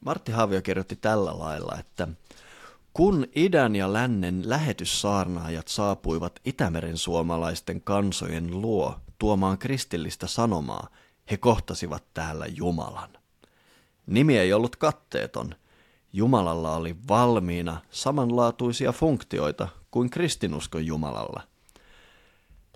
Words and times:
Martti 0.00 0.32
Haavio 0.32 0.62
kirjoitti 0.62 0.96
tällä 0.96 1.38
lailla, 1.38 1.76
että 1.78 2.08
kun 2.92 3.26
idän 3.34 3.76
ja 3.76 3.92
lännen 3.92 4.48
lähetyssaarnaajat 4.48 5.68
saapuivat 5.68 6.40
Itämeren 6.44 6.96
suomalaisten 6.96 7.80
kansojen 7.80 8.60
luo 8.60 8.94
tuomaan 9.18 9.58
kristillistä 9.58 10.26
sanomaa, 10.26 10.88
he 11.30 11.36
kohtasivat 11.36 12.04
täällä 12.14 12.46
Jumalan. 12.46 13.10
Nimi 14.06 14.38
ei 14.38 14.52
ollut 14.52 14.76
katteeton. 14.76 15.54
Jumalalla 16.12 16.76
oli 16.76 16.96
valmiina 17.08 17.80
samanlaatuisia 17.90 18.92
funktioita 18.92 19.68
kuin 19.90 20.10
kristinuskon 20.10 20.86
Jumalalla. 20.86 21.42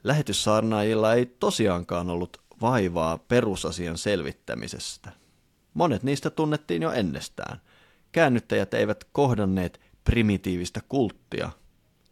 Lähetyssaarnaajilla 0.05 1.15
ei 1.15 1.27
tosiaankaan 1.27 2.11
ollut 2.11 2.41
vaivaa 2.61 3.19
perusasian 3.19 3.99
selvittämisestä. 3.99 5.24
Monet 5.75 6.03
niistä 6.03 6.31
tunnettiin 6.31 6.83
jo 6.83 6.93
ennestään. 6.93 7.61
Käännyttäjät 8.13 8.75
eivät 8.75 9.05
kohdanneet 9.13 9.81
primitiivistä 10.05 10.81
kulttia. 10.89 11.51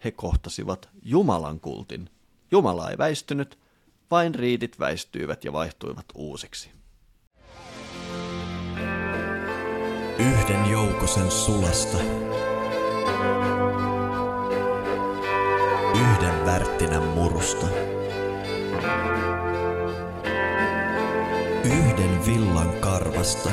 He 0.05 0.11
kohtasivat 0.11 0.89
Jumalan 1.03 1.61
kultin. 1.61 2.11
Jumala 2.51 2.91
ei 2.91 2.98
väistynyt, 2.98 3.59
vain 4.11 4.34
riidit 4.34 4.79
väistyivät 4.79 5.45
ja 5.45 5.53
vaihtuivat 5.53 6.06
uusiksi. 6.15 6.70
Yhden 10.19 10.70
joukosen 10.70 11.31
sulasta. 11.31 11.98
Yhden 15.95 16.47
värttinän 16.47 17.03
murusta. 17.03 17.67
Yhden 21.65 22.27
villan 22.27 22.73
karvasta. 22.80 23.51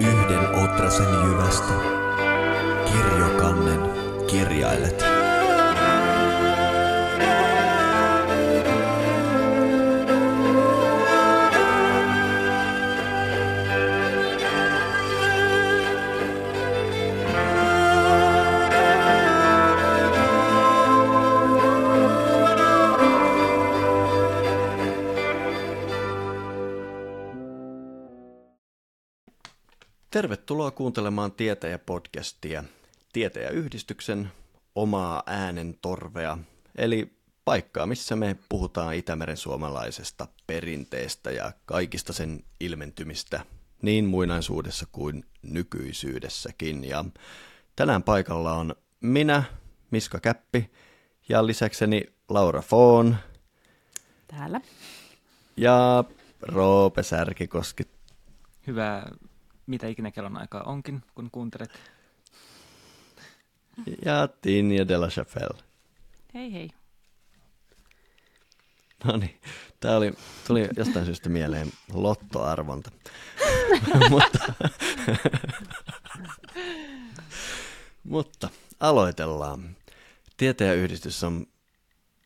Yhden 0.00 0.64
otrasen 0.64 1.06
jyvästä. 1.24 1.74
Kirjokannen 2.84 3.80
kirjailet. 4.26 5.17
Tervetuloa 30.18 30.70
kuuntelemaan 30.70 31.32
Tietäjä-podcastia, 31.32 32.64
Tietäjä-yhdistyksen 33.12 34.32
omaa 34.74 35.22
äänen 35.26 35.78
torvea, 35.82 36.38
eli 36.76 37.12
paikkaa, 37.44 37.86
missä 37.86 38.16
me 38.16 38.36
puhutaan 38.48 38.94
Itämeren 38.94 39.36
suomalaisesta 39.36 40.28
perinteestä 40.46 41.30
ja 41.30 41.52
kaikista 41.66 42.12
sen 42.12 42.44
ilmentymistä 42.60 43.40
niin 43.82 44.04
muinaisuudessa 44.04 44.86
kuin 44.92 45.24
nykyisyydessäkin. 45.42 46.84
Ja 46.84 47.04
tänään 47.76 48.02
paikalla 48.02 48.52
on 48.52 48.74
minä, 49.00 49.42
Miska 49.90 50.20
Käppi, 50.20 50.70
ja 51.28 51.46
lisäkseni 51.46 52.04
Laura 52.28 52.62
Foon. 52.62 53.16
Täällä. 54.28 54.60
Ja 55.56 56.04
Roope 56.42 57.02
Särkikoski. 57.02 57.82
Hyvää 58.66 59.10
mitä 59.68 59.86
ikinä 59.86 60.10
kellon 60.10 60.36
aikaa 60.36 60.62
onkin, 60.62 61.02
kun 61.14 61.30
kuuntelet. 61.32 61.70
Ja 64.04 64.28
Tinja 64.42 64.88
de 64.88 64.96
la 64.96 65.08
Chapelle. 65.08 65.62
Hei 66.34 66.52
hei. 66.52 66.70
No 69.04 69.16
niin, 69.16 69.40
tämä 69.80 69.96
oli, 69.96 70.12
tuli 70.46 70.68
jostain 70.76 71.04
syystä 71.04 71.28
mieleen 71.28 71.72
lottoarvonta. 71.92 72.90
mutta, 74.10 74.52
mutta 78.04 78.48
aloitellaan. 78.80 79.76
Tietäjäyhdistys 80.36 81.24
on 81.24 81.46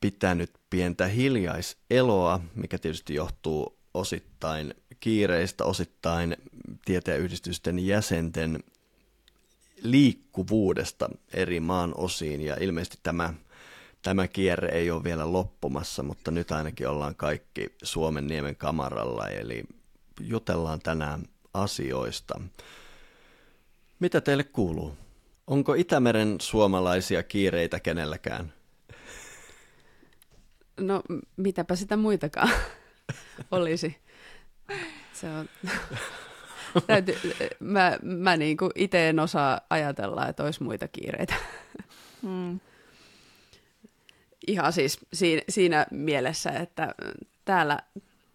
pitänyt 0.00 0.50
pientä 0.70 1.06
hiljaiseloa, 1.06 2.40
mikä 2.54 2.78
tietysti 2.78 3.14
johtuu 3.14 3.78
osittain 3.94 4.74
kiireistä, 5.00 5.64
osittain 5.64 6.36
tietäjäyhdistysten 6.84 7.86
jäsenten 7.86 8.64
liikkuvuudesta 9.82 11.08
eri 11.32 11.60
maan 11.60 11.94
osiin 11.96 12.40
ja 12.40 12.56
ilmeisesti 12.60 12.98
tämä, 13.02 13.34
tämä 14.02 14.28
kierre 14.28 14.68
ei 14.68 14.90
ole 14.90 15.04
vielä 15.04 15.32
loppumassa, 15.32 16.02
mutta 16.02 16.30
nyt 16.30 16.52
ainakin 16.52 16.88
ollaan 16.88 17.14
kaikki 17.14 17.74
Suomen 17.82 18.26
niemen 18.26 18.56
kamaralla, 18.56 19.28
eli 19.28 19.64
jutellaan 20.20 20.80
tänään 20.80 21.22
asioista. 21.54 22.40
Mitä 24.00 24.20
teille 24.20 24.44
kuuluu? 24.44 24.96
Onko 25.46 25.74
Itämeren 25.74 26.36
suomalaisia 26.40 27.22
kiireitä 27.22 27.80
kenelläkään? 27.80 28.52
No 30.80 31.02
mitäpä 31.36 31.76
sitä 31.76 31.96
muitakaan 31.96 32.50
olisi. 33.50 33.96
Se 35.12 35.26
on... 35.30 35.48
Täytyy, 36.86 37.16
mä 37.60 37.98
mä 38.02 38.36
niin 38.36 38.56
kuin 38.56 38.70
itse 38.74 39.08
en 39.08 39.18
osaa 39.18 39.60
ajatella, 39.70 40.28
että 40.28 40.44
olisi 40.44 40.62
muita 40.62 40.88
kiireitä. 40.88 41.34
Mm. 42.22 42.60
Ihan 44.46 44.72
siis 44.72 44.98
siinä, 45.12 45.42
siinä 45.48 45.86
mielessä, 45.90 46.50
että 46.50 46.94
täällä, 47.44 47.78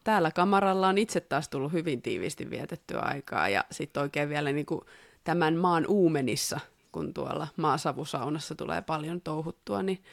täällä 0.03 0.31
kamaralla 0.31 0.87
on 0.87 0.97
itse 0.97 1.19
taas 1.19 1.49
tullut 1.49 1.73
hyvin 1.73 2.01
tiiviisti 2.01 2.49
vietettyä 2.49 2.99
aikaa 2.99 3.49
ja 3.49 3.63
sitten 3.71 4.03
oikein 4.03 4.29
vielä 4.29 4.51
niin 4.51 4.65
kuin 4.65 4.81
tämän 5.23 5.55
maan 5.55 5.85
uumenissa, 5.87 6.59
kun 6.91 7.13
tuolla 7.13 7.47
maasavusaunassa 7.57 8.55
tulee 8.55 8.81
paljon 8.81 9.21
touhuttua, 9.21 9.83
niin, 9.83 10.03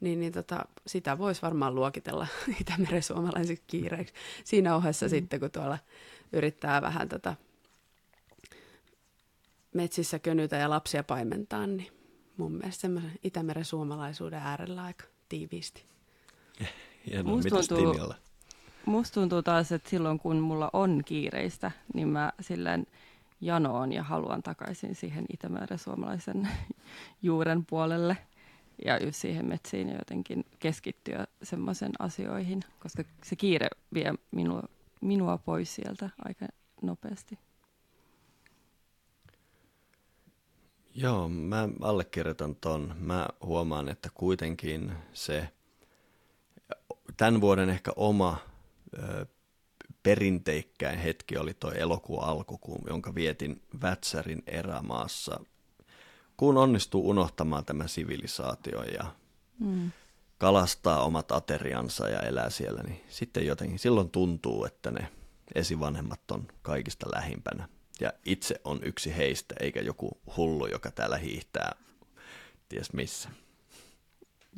niin, 0.00 0.20
niin 0.20 0.32
tota, 0.32 0.64
sitä 0.86 1.18
voisi 1.18 1.42
varmaan 1.42 1.74
luokitella 1.74 2.26
Itämeren 2.60 3.02
suomalaisiksi 3.02 3.64
kiireiksi. 3.66 4.14
Siinä 4.44 4.76
ohessa 4.76 5.06
mm. 5.06 5.10
sitten, 5.10 5.40
kun 5.40 5.50
tuolla 5.50 5.78
yrittää 6.32 6.82
vähän 6.82 7.08
tota 7.08 7.34
metsissä 9.74 10.18
könytä 10.18 10.56
ja 10.56 10.70
lapsia 10.70 11.04
paimentaa, 11.04 11.66
niin 11.66 11.92
mun 12.36 12.52
mielestä 12.52 12.80
semmoisen 12.80 13.18
Itämeren 13.22 13.64
suomalaisuuden 13.64 14.42
äärellä 14.42 14.82
aika 14.82 15.04
tiiviisti. 15.28 15.84
Hienoa, 17.06 17.36
musta 17.36 17.48
tuntuu, 17.50 18.14
musta 18.84 19.14
tuntuu 19.14 19.42
taas, 19.42 19.72
että 19.72 19.90
silloin 19.90 20.18
kun 20.18 20.36
mulla 20.36 20.70
on 20.72 21.02
kiireistä, 21.04 21.70
niin 21.94 22.08
mä 22.08 22.32
silleen 22.40 22.86
janoon 23.40 23.92
ja 23.92 24.02
haluan 24.02 24.42
takaisin 24.42 24.94
siihen 24.94 25.24
Itämeren 25.32 25.78
suomalaisen 25.78 26.48
juuren 27.22 27.66
puolelle 27.66 28.16
ja 28.84 29.04
just 29.04 29.16
siihen 29.16 29.46
metsiin 29.46 29.88
ja 29.88 29.94
jotenkin 29.94 30.44
keskittyä 30.58 31.26
semmoisen 31.42 31.92
asioihin, 31.98 32.60
koska 32.78 33.04
se 33.24 33.36
kiire 33.36 33.68
vie 33.94 34.14
minua, 34.30 34.62
minua 35.00 35.38
pois 35.38 35.74
sieltä 35.74 36.10
aika 36.24 36.46
nopeasti. 36.82 37.38
Joo, 40.94 41.28
mä 41.28 41.68
allekirjoitan 41.80 42.56
ton. 42.56 42.94
Mä 42.98 43.28
huomaan, 43.42 43.88
että 43.88 44.08
kuitenkin 44.14 44.92
se 45.12 45.48
tämän 47.16 47.40
vuoden 47.40 47.70
ehkä 47.70 47.92
oma 47.96 48.38
ö, 48.98 49.26
perinteikkäin 50.02 50.98
hetki 50.98 51.36
oli 51.36 51.54
tuo 51.54 51.70
elokuun 51.70 52.24
alku, 52.24 52.78
jonka 52.86 53.14
vietin 53.14 53.62
Vätsärin 53.82 54.42
erämaassa, 54.46 55.40
kun 56.36 56.56
onnistuu 56.56 57.08
unohtamaan 57.08 57.64
tämä 57.64 57.86
sivilisaatio 57.86 58.82
ja 58.82 59.04
mm. 59.58 59.90
kalastaa 60.38 61.02
omat 61.02 61.32
ateriansa 61.32 62.08
ja 62.08 62.20
elää 62.20 62.50
siellä, 62.50 62.82
niin 62.82 63.04
sitten 63.08 63.46
jotenkin 63.46 63.78
silloin 63.78 64.10
tuntuu, 64.10 64.64
että 64.64 64.90
ne 64.90 65.08
esivanhemmat 65.54 66.30
on 66.30 66.48
kaikista 66.62 67.06
lähimpänä 67.14 67.68
ja 68.00 68.12
itse 68.24 68.60
on 68.64 68.80
yksi 68.82 69.16
heistä, 69.16 69.54
eikä 69.60 69.80
joku 69.80 70.20
hullu, 70.36 70.66
joka 70.66 70.90
täällä 70.90 71.18
hiihtää 71.18 71.72
ties 72.68 72.92
missä. 72.92 73.28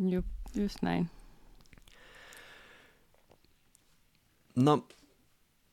Jup, 0.09 0.27
just 0.55 0.77
näin. 0.83 1.11
No, 4.57 4.87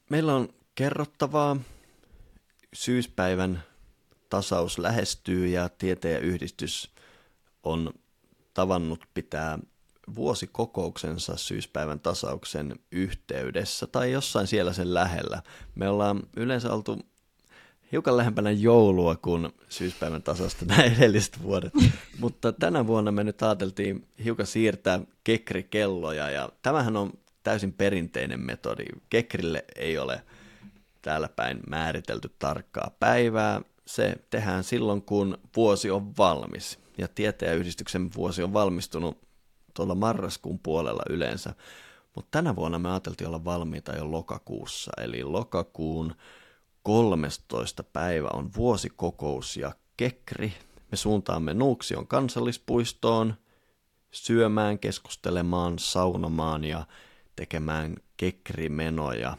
meillä 0.09 0.35
on 0.35 0.49
kerrottavaa. 0.75 1.57
Syyspäivän 2.73 3.63
tasaus 4.29 4.79
lähestyy 4.79 5.47
ja 5.47 5.69
tieteenyhdistys 5.69 6.91
on 7.63 7.93
tavannut 8.53 9.05
pitää 9.13 9.59
vuosikokouksensa 10.15 11.37
syyspäivän 11.37 11.99
tasauksen 11.99 12.79
yhteydessä 12.91 13.87
tai 13.87 14.11
jossain 14.11 14.47
siellä 14.47 14.73
sen 14.73 14.93
lähellä. 14.93 15.43
Me 15.75 15.89
ollaan 15.89 16.23
yleensä 16.37 16.73
oltu 16.73 16.99
hiukan 17.91 18.17
lähempänä 18.17 18.51
joulua 18.51 19.15
kuin 19.15 19.49
syyspäivän 19.69 20.23
tasosta 20.23 20.65
nämä 20.65 20.83
edelliset 20.83 21.43
vuodet. 21.43 21.73
Mutta 22.19 22.51
tänä 22.51 22.87
vuonna 22.87 23.11
me 23.11 23.23
nyt 23.23 23.43
ajateltiin 23.43 24.07
hiukan 24.23 24.47
siirtää 24.47 24.99
kekrikelloja 25.23 26.29
ja 26.29 26.49
tämähän 26.61 26.97
on 26.97 27.13
täysin 27.43 27.73
perinteinen 27.73 28.39
metodi. 28.39 28.85
Kekrille 29.09 29.65
ei 29.75 29.97
ole 29.97 30.21
täällä 31.01 31.29
päin 31.35 31.59
määritelty 31.69 32.31
tarkkaa 32.39 32.91
päivää. 32.99 33.61
Se 33.85 34.15
tehdään 34.29 34.63
silloin, 34.63 35.01
kun 35.01 35.37
vuosi 35.55 35.91
on 35.91 36.17
valmis. 36.17 36.79
Ja 36.97 37.07
tietäjäyhdistyksen 37.07 38.09
vuosi 38.15 38.43
on 38.43 38.53
valmistunut 38.53 39.17
tuolla 39.73 39.95
marraskuun 39.95 40.59
puolella 40.59 41.03
yleensä. 41.09 41.53
Mutta 42.15 42.27
tänä 42.31 42.55
vuonna 42.55 42.79
me 42.79 42.89
ajateltiin 42.89 43.27
olla 43.27 43.45
valmiita 43.45 43.95
jo 43.95 44.11
lokakuussa, 44.11 44.91
eli 45.01 45.23
lokakuun 45.23 46.15
13. 46.83 47.83
päivä 47.83 48.27
on 48.33 48.49
vuosikokous 48.55 49.57
ja 49.57 49.71
kekri. 49.97 50.53
Me 50.91 50.97
suuntaamme 50.97 51.53
Nuuksion 51.53 52.07
kansallispuistoon 52.07 53.33
syömään, 54.11 54.79
keskustelemaan, 54.79 55.79
saunomaan 55.79 56.63
ja 56.63 56.85
tekemään 57.35 57.95
kekrimenoja. 58.17 59.37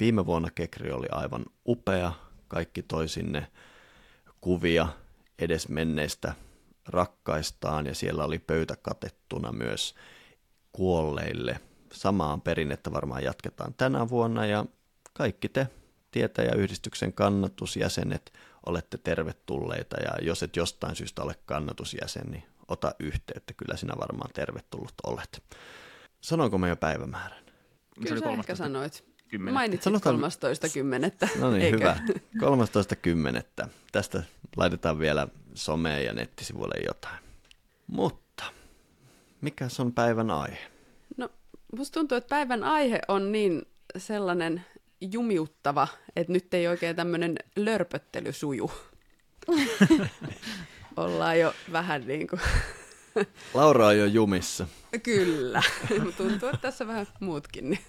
Viime 0.00 0.26
vuonna 0.26 0.50
kekri 0.50 0.92
oli 0.92 1.06
aivan 1.10 1.44
upea. 1.66 2.12
Kaikki 2.48 2.82
toi 2.82 3.08
sinne 3.08 3.46
kuvia 4.40 4.88
edesmenneistä 5.38 6.34
rakkaistaan 6.86 7.86
ja 7.86 7.94
siellä 7.94 8.24
oli 8.24 8.38
pöytä 8.38 8.76
katettuna 8.82 9.52
myös 9.52 9.94
kuolleille. 10.72 11.60
Samaan 11.92 12.40
perinnettä 12.40 12.92
varmaan 12.92 13.24
jatketaan 13.24 13.74
tänä 13.74 14.08
vuonna 14.08 14.46
ja 14.46 14.64
kaikki 15.12 15.48
te 15.48 15.66
tietäjäyhdistyksen 16.14 17.12
kannatusjäsenet 17.12 18.32
olette 18.66 18.98
tervetulleita 18.98 19.96
ja 20.00 20.10
jos 20.22 20.42
et 20.42 20.56
jostain 20.56 20.96
syystä 20.96 21.22
ole 21.22 21.34
kannatusjäsen, 21.46 22.26
niin 22.30 22.44
ota 22.68 22.94
yhteyttä, 23.00 23.54
kyllä 23.54 23.76
sinä 23.76 23.94
varmaan 24.00 24.30
tervetullut 24.34 24.94
olet. 25.06 25.42
Sanoinko 26.20 26.58
me 26.58 26.68
jo 26.68 26.76
päivämäärän? 26.76 27.44
Kyllä 28.08 28.20
sä 28.20 28.30
ehkä 28.30 28.54
sanoit. 28.54 29.04
10. 29.28 29.54
Mainitsit 29.54 29.82
Sanotaan- 29.82 30.16
13.10. 30.16 31.40
No 31.40 31.50
niin, 31.50 31.62
eikö? 31.62 31.76
hyvä. 31.78 31.96
13.10. 32.38 33.68
Tästä 33.92 34.22
laitetaan 34.56 34.98
vielä 34.98 35.28
someen 35.54 36.04
ja 36.04 36.12
nettisivuille 36.12 36.74
jotain. 36.86 37.18
Mutta, 37.86 38.44
mikä 39.40 39.68
on 39.78 39.92
päivän 39.92 40.30
aihe? 40.30 40.58
No, 41.16 41.28
musta 41.76 41.94
tuntuu, 41.94 42.18
että 42.18 42.28
päivän 42.28 42.64
aihe 42.64 43.00
on 43.08 43.32
niin 43.32 43.62
sellainen 43.98 44.64
jumiuttava, 45.12 45.88
että 46.16 46.32
nyt 46.32 46.54
ei 46.54 46.68
oikein 46.68 46.96
tämmöinen 46.96 47.36
lörpöttely 47.56 48.32
suju. 48.32 48.72
Ollaan 50.96 51.38
jo 51.38 51.54
vähän 51.72 52.06
niin 52.06 52.26
kuin, 52.26 52.40
Laura 53.54 53.86
on 53.86 53.98
jo 53.98 54.06
jumissa. 54.06 54.66
kyllä. 55.02 55.62
Tuntuu, 56.16 56.48
että 56.48 56.60
tässä 56.62 56.86
vähän 56.86 57.06
muutkin. 57.20 57.70
Niin. 57.70 57.80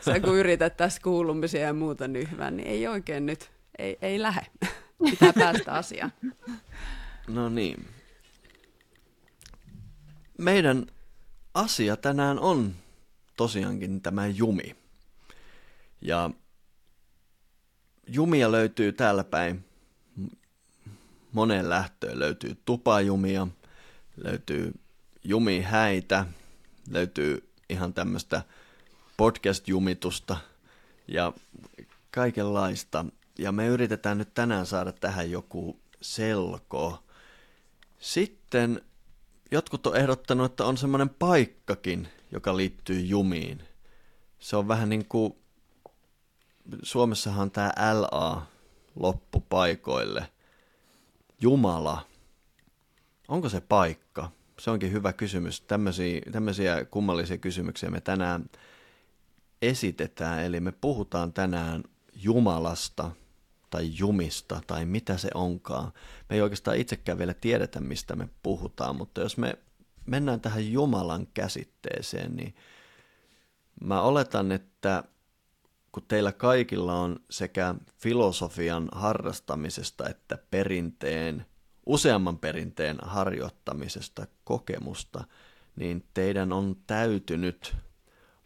Sä 0.00 0.20
kun 0.20 0.36
yrität 0.36 0.76
tässä 0.76 1.00
kuulumisia 1.02 1.60
ja 1.60 1.72
muuta 1.72 2.08
nyhvää, 2.08 2.50
niin 2.50 2.68
ei 2.68 2.86
oikein 2.86 3.26
nyt, 3.26 3.50
ei, 3.78 3.98
ei 4.02 4.22
lähe. 4.22 4.40
Pitää 5.10 5.32
päästä 5.32 5.72
asiaan. 5.72 6.12
No 7.28 7.48
niin. 7.48 7.86
Meidän 10.38 10.86
asia 11.54 11.96
tänään 11.96 12.38
on 12.38 12.74
tosiaankin 13.36 14.00
tämä 14.00 14.26
jumi. 14.26 14.76
Ja 16.00 16.30
jumia 18.06 18.52
löytyy 18.52 18.92
täällä 18.92 19.24
päin 19.24 19.64
moneen 21.32 21.68
lähtöön. 21.68 22.18
Löytyy 22.18 22.56
tupajumia, 22.64 23.46
löytyy 24.16 24.72
jumihäitä, 25.24 26.26
löytyy 26.90 27.50
ihan 27.68 27.94
tämmöistä 27.94 28.42
podcast-jumitusta 29.16 30.36
ja 31.08 31.32
kaikenlaista. 32.10 33.04
Ja 33.38 33.52
me 33.52 33.66
yritetään 33.66 34.18
nyt 34.18 34.34
tänään 34.34 34.66
saada 34.66 34.92
tähän 34.92 35.30
joku 35.30 35.80
selko. 36.00 37.04
Sitten 37.98 38.82
jotkut 39.50 39.86
on 39.86 39.96
ehdottanut, 39.96 40.50
että 40.50 40.64
on 40.64 40.76
semmoinen 40.76 41.08
paikkakin, 41.08 42.08
joka 42.32 42.56
liittyy 42.56 43.00
jumiin. 43.00 43.62
Se 44.38 44.56
on 44.56 44.68
vähän 44.68 44.88
niin 44.88 45.08
kuin, 45.08 45.34
Suomessahan 46.82 47.50
tämä 47.50 47.72
LA 48.00 48.46
loppupaikoille. 48.96 50.28
Jumala. 51.40 52.06
Onko 53.28 53.48
se 53.48 53.60
paikka? 53.60 54.30
Se 54.58 54.70
onkin 54.70 54.92
hyvä 54.92 55.12
kysymys. 55.12 55.60
Tämmöisiä, 55.60 56.20
tämmöisiä 56.32 56.84
kummallisia 56.84 57.38
kysymyksiä 57.38 57.90
me 57.90 58.00
tänään 58.00 58.50
esitetään. 59.62 60.44
Eli 60.44 60.60
me 60.60 60.72
puhutaan 60.72 61.32
tänään 61.32 61.84
Jumalasta 62.14 63.10
tai 63.70 63.90
jumista 63.98 64.60
tai 64.66 64.84
mitä 64.84 65.16
se 65.16 65.28
onkaan. 65.34 65.92
Me 66.30 66.36
ei 66.36 66.42
oikeastaan 66.42 66.76
itsekään 66.76 67.18
vielä 67.18 67.34
tiedetä, 67.34 67.80
mistä 67.80 68.16
me 68.16 68.28
puhutaan, 68.42 68.96
mutta 68.96 69.20
jos 69.20 69.36
me 69.36 69.58
mennään 70.06 70.40
tähän 70.40 70.72
Jumalan 70.72 71.26
käsitteeseen, 71.34 72.36
niin 72.36 72.54
mä 73.80 74.02
oletan, 74.02 74.52
että 74.52 75.04
kun 75.92 76.02
teillä 76.08 76.32
kaikilla 76.32 76.94
on 76.94 77.20
sekä 77.30 77.74
filosofian 77.98 78.88
harrastamisesta 78.92 80.08
että 80.08 80.38
perinteen, 80.50 81.46
useamman 81.86 82.38
perinteen 82.38 82.98
harjoittamisesta 83.02 84.26
kokemusta, 84.44 85.24
niin 85.76 86.04
teidän 86.14 86.52
on 86.52 86.76
täytynyt 86.86 87.76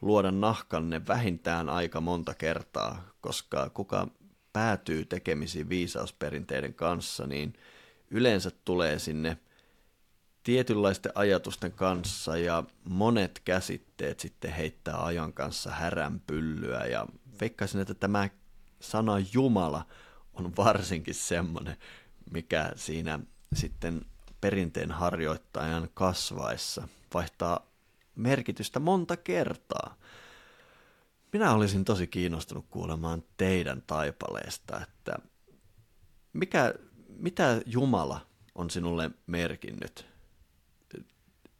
luoda 0.02 0.30
nahkanne 0.30 1.06
vähintään 1.06 1.68
aika 1.68 2.00
monta 2.00 2.34
kertaa, 2.34 3.12
koska 3.20 3.70
kuka 3.70 4.08
päätyy 4.52 5.04
tekemisiin 5.04 5.68
viisausperinteiden 5.68 6.74
kanssa, 6.74 7.26
niin 7.26 7.52
yleensä 8.10 8.50
tulee 8.64 8.98
sinne 8.98 9.38
tietynlaisten 10.42 11.12
ajatusten 11.14 11.72
kanssa 11.72 12.36
ja 12.36 12.64
monet 12.84 13.40
käsitteet 13.44 14.20
sitten 14.20 14.52
heittää 14.52 15.04
ajan 15.04 15.32
kanssa 15.32 15.70
häränpyllyä 15.70 16.86
ja 16.86 17.06
veikkaisin, 17.42 17.80
että 17.80 17.94
tämä 17.94 18.28
sana 18.80 19.12
Jumala 19.32 19.86
on 20.34 20.56
varsinkin 20.56 21.14
semmoinen, 21.14 21.76
mikä 22.30 22.72
siinä 22.76 23.18
sitten 23.54 24.00
perinteen 24.40 24.90
harjoittajan 24.90 25.88
kasvaessa 25.94 26.88
vaihtaa 27.14 27.67
merkitystä 28.17 28.81
monta 28.81 29.17
kertaa. 29.17 29.96
Minä 31.32 31.52
olisin 31.52 31.84
tosi 31.84 32.06
kiinnostunut 32.06 32.67
kuulemaan 32.70 33.22
teidän 33.36 33.82
taipaleesta, 33.86 34.81
että 34.81 35.17
mikä, 36.32 36.74
mitä 37.08 37.62
Jumala 37.67 38.26
on 38.55 38.70
sinulle 38.70 39.10
merkinnyt 39.26 40.06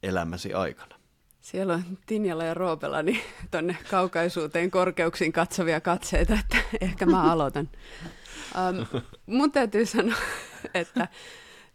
elämäsi 0.03 0.55
aikana? 0.55 1.02
Siellä 1.43 1.75
on 1.75 1.99
Tinjalla 2.07 2.45
ja 2.45 2.55
Roopella 2.55 3.03
niin 3.03 3.21
tuonne 3.51 3.77
kaukaisuuteen 3.91 4.71
korkeuksiin 4.71 5.33
katsovia 5.33 5.81
katseita, 5.81 6.35
että 6.41 6.57
ehkä 6.81 7.07
mä 7.07 7.33
aloitan. 7.33 7.69
Um, 8.69 9.01
mun 9.27 9.53
täytyy 9.53 9.87
sanoa, 9.87 10.17
että 10.75 11.09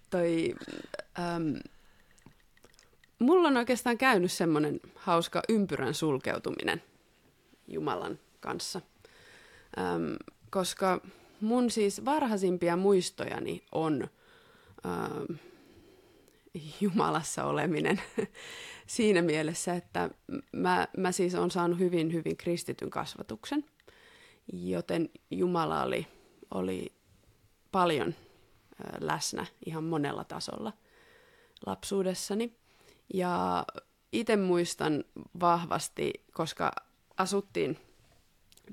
toi, 0.09 0.55
um, 1.19 1.59
mulla 3.19 3.47
on 3.47 3.57
oikeastaan 3.57 3.97
käynyt 3.97 4.31
semmoinen 4.31 4.79
hauska 4.95 5.41
ympyrän 5.49 5.93
sulkeutuminen 5.93 6.83
Jumalan 7.67 8.19
kanssa, 8.39 8.81
um, 9.77 10.17
koska 10.49 11.01
mun 11.41 11.71
siis 11.71 12.05
varhaisimpia 12.05 12.75
muistojani 12.75 13.63
on 13.71 14.07
um, 14.85 15.37
Jumalassa 16.81 17.43
oleminen 17.43 18.01
siinä 18.87 19.21
mielessä, 19.21 19.73
että 19.73 20.09
mä, 20.51 20.87
mä 20.97 21.11
siis 21.11 21.35
olen 21.35 21.51
saanut 21.51 21.79
hyvin, 21.79 22.13
hyvin 22.13 22.37
kristityn 22.37 22.89
kasvatuksen, 22.89 23.65
joten 24.53 25.09
Jumala 25.31 25.83
oli, 25.83 26.07
oli 26.51 26.93
paljon 27.71 28.15
läsnä 28.99 29.45
ihan 29.65 29.83
monella 29.83 30.23
tasolla 30.23 30.73
lapsuudessani. 31.65 32.55
Ja 33.13 33.65
itse 34.11 34.35
muistan 34.35 35.03
vahvasti, 35.39 36.13
koska 36.33 36.71
asuttiin 37.17 37.77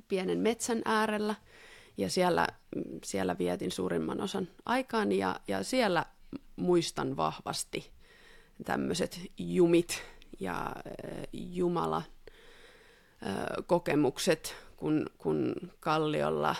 pienen 0.09 0.39
metsän 0.39 0.83
äärellä 0.85 1.35
ja 1.97 2.11
siellä, 2.11 2.47
siellä 3.05 3.39
vietin 3.39 3.71
suurimman 3.71 4.21
osan 4.21 4.49
aikaan 4.65 5.13
ja, 5.13 5.41
ja 5.49 5.65
siellä 5.65 6.07
muistan 6.57 7.17
vahvasti 7.17 7.91
tämmöiset 8.65 9.21
jumit 9.39 10.03
ja 10.41 10.67
äh, 10.67 11.29
Jumala 11.33 11.97
äh, 11.97 12.05
kokemukset, 13.67 14.55
kun, 14.77 15.07
kun 15.19 15.55
kalliolla 15.81 16.57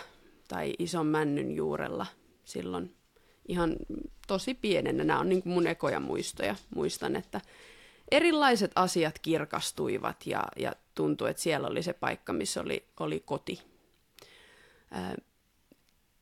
tai 0.47 0.73
ison 0.79 1.07
männyn 1.07 1.51
juurella 1.51 2.05
silloin 2.45 2.95
ihan 3.47 3.75
tosi 4.27 4.53
pienenä. 4.53 5.03
Nämä 5.03 5.19
on 5.19 5.29
niin 5.29 5.43
kuin 5.43 5.53
mun 5.53 5.67
ekoja 5.67 5.99
muistoja. 5.99 6.55
Muistan, 6.75 7.15
että 7.15 7.41
erilaiset 8.11 8.71
asiat 8.75 9.19
kirkastuivat 9.19 10.27
ja, 10.27 10.43
ja 10.57 10.73
tuntui, 10.95 11.29
että 11.29 11.41
siellä 11.41 11.67
oli 11.67 11.83
se 11.83 11.93
paikka, 11.93 12.33
missä 12.33 12.61
oli, 12.61 12.85
oli 12.99 13.23
koti. 13.25 13.61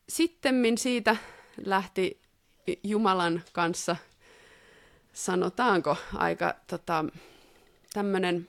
Sitten 0.09 0.77
siitä 0.77 1.15
lähti 1.65 2.21
Jumalan 2.83 3.43
kanssa, 3.53 3.95
sanotaanko, 5.13 5.97
aika 6.15 6.55
tota, 6.67 7.05
tämmöinen, 7.93 8.47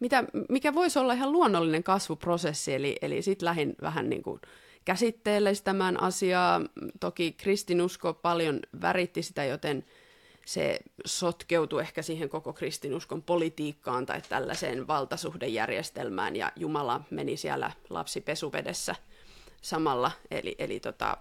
mitä, 0.00 0.24
mikä 0.48 0.74
voisi 0.74 0.98
olla 0.98 1.12
ihan 1.12 1.32
luonnollinen 1.32 1.82
kasvuprosessi, 1.82 2.74
eli, 2.74 2.96
eli 3.02 3.22
sitten 3.22 3.46
lähdin 3.46 3.74
vähän 3.82 4.10
niin 4.10 4.22
kuin 4.22 4.40
käsitteellistämään 4.84 6.00
asiaa. 6.00 6.60
Toki 7.00 7.32
kristinusko 7.32 8.14
paljon 8.14 8.60
väritti 8.80 9.22
sitä, 9.22 9.44
joten 9.44 9.84
se 10.44 10.78
sotkeutui 11.04 11.80
ehkä 11.80 12.02
siihen 12.02 12.28
koko 12.28 12.52
kristinuskon 12.52 13.22
politiikkaan 13.22 14.06
tai 14.06 14.22
tällaiseen 14.28 14.86
valtasuhdejärjestelmään, 14.86 16.36
ja 16.36 16.52
Jumala 16.56 17.00
meni 17.10 17.36
siellä 17.36 17.70
lapsipesuvedessä 17.90 18.94
samalla. 19.62 20.10
Eli, 20.30 20.54
eli 20.58 20.80
tota, 20.80 21.16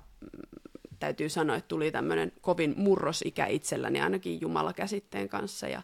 täytyy 1.04 1.30
sanoa, 1.30 1.56
että 1.56 1.68
tuli 1.68 1.92
tämmöinen 1.92 2.32
kovin 2.42 2.74
murrosikä 2.78 3.46
itselläni 3.46 4.02
ainakin 4.02 4.42
Jumala-käsitteen 4.42 5.30
kanssa, 5.30 5.68
ja, 5.68 5.82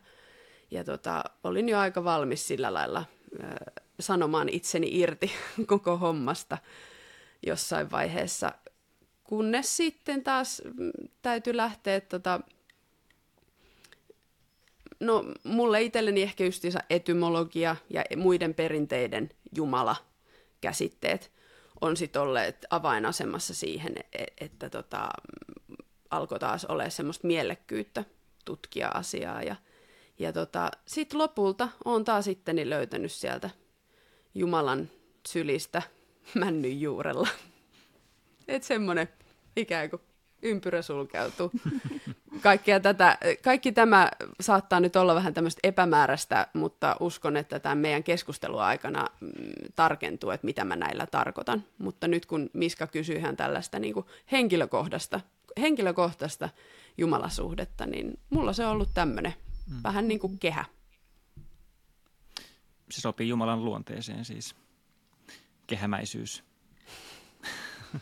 ja 0.71 0.83
tota, 0.83 1.23
olin 1.43 1.69
jo 1.69 1.79
aika 1.79 2.03
valmis 2.03 2.47
sillä 2.47 2.73
lailla 2.73 2.99
äh, 3.43 3.49
sanomaan 3.99 4.49
itseni 4.49 4.99
irti 4.99 5.31
koko 5.67 5.97
hommasta 5.97 6.57
jossain 7.45 7.91
vaiheessa, 7.91 8.51
kunnes 9.23 9.77
sitten 9.77 10.23
taas 10.23 10.61
mm, 10.65 10.91
täytyy 11.21 11.57
lähteä 11.57 12.01
tota, 12.01 12.39
no 14.99 15.25
mulle 15.43 15.81
itselleni 15.81 16.21
ehkä 16.21 16.45
justiinsa 16.45 16.79
etymologia 16.89 17.75
ja 17.89 18.03
muiden 18.17 18.53
perinteiden 18.53 19.29
Jumala 19.55 19.95
käsitteet 20.61 21.31
on 21.81 21.97
sitten 21.97 22.21
olleet 22.21 22.65
avainasemassa 22.69 23.53
siihen, 23.53 23.95
että, 23.97 24.45
että 24.45 24.69
tota, 24.69 25.09
alkoi 26.09 26.39
taas 26.39 26.65
olla 26.65 26.89
semmoista 26.89 27.27
mielekkyyttä 27.27 28.05
tutkia 28.45 28.87
asiaa. 28.87 29.43
Ja, 29.43 29.55
ja 30.19 30.33
tota, 30.33 30.71
sitten 30.85 31.19
lopulta 31.19 31.69
on 31.85 32.05
taas 32.05 32.25
sitten 32.25 32.69
löytänyt 32.69 33.11
sieltä 33.11 33.49
Jumalan 34.35 34.89
sylistä 35.27 35.81
männyn 36.39 36.81
juurella. 36.81 37.27
Että 38.47 38.67
semmoinen 38.67 39.09
ikään 39.55 39.89
kuin 39.89 40.01
ympyrä 40.41 40.81
sulkeutuu. 40.81 41.51
Kaikkea 42.41 42.79
tätä, 42.79 43.17
kaikki 43.43 43.71
tämä 43.71 44.11
saattaa 44.41 44.79
nyt 44.79 44.95
olla 44.95 45.15
vähän 45.15 45.33
tämmöistä 45.33 45.59
epämääräistä, 45.63 46.47
mutta 46.53 46.95
uskon, 46.99 47.37
että 47.37 47.59
tämän 47.59 47.77
meidän 47.77 48.03
keskustelun 48.03 48.61
aikana 48.61 49.07
mm, 49.19 49.29
tarkentuu, 49.75 50.29
että 50.29 50.45
mitä 50.45 50.65
mä 50.65 50.75
näillä 50.75 51.05
tarkoitan. 51.05 51.63
Mutta 51.77 52.07
nyt 52.07 52.25
kun 52.25 52.49
Miska 52.53 52.87
kysyy 52.87 53.19
hän 53.19 53.37
tällaista 53.37 53.79
niin 53.79 53.93
kuin 53.93 54.05
henkilökohtaista, 54.31 55.21
henkilökohtaista 55.61 56.49
jumalasuhdetta, 56.97 57.85
niin 57.85 58.19
mulla 58.29 58.53
se 58.53 58.65
on 58.65 58.71
ollut 58.71 58.89
tämmöinen 58.93 59.33
mm. 59.67 59.83
vähän 59.83 60.07
niin 60.07 60.19
kuin 60.19 60.39
kehä. 60.39 60.65
Se 62.91 63.01
sopii 63.01 63.29
Jumalan 63.29 63.65
luonteeseen 63.65 64.25
siis, 64.25 64.55
kehämäisyys. 65.67 66.43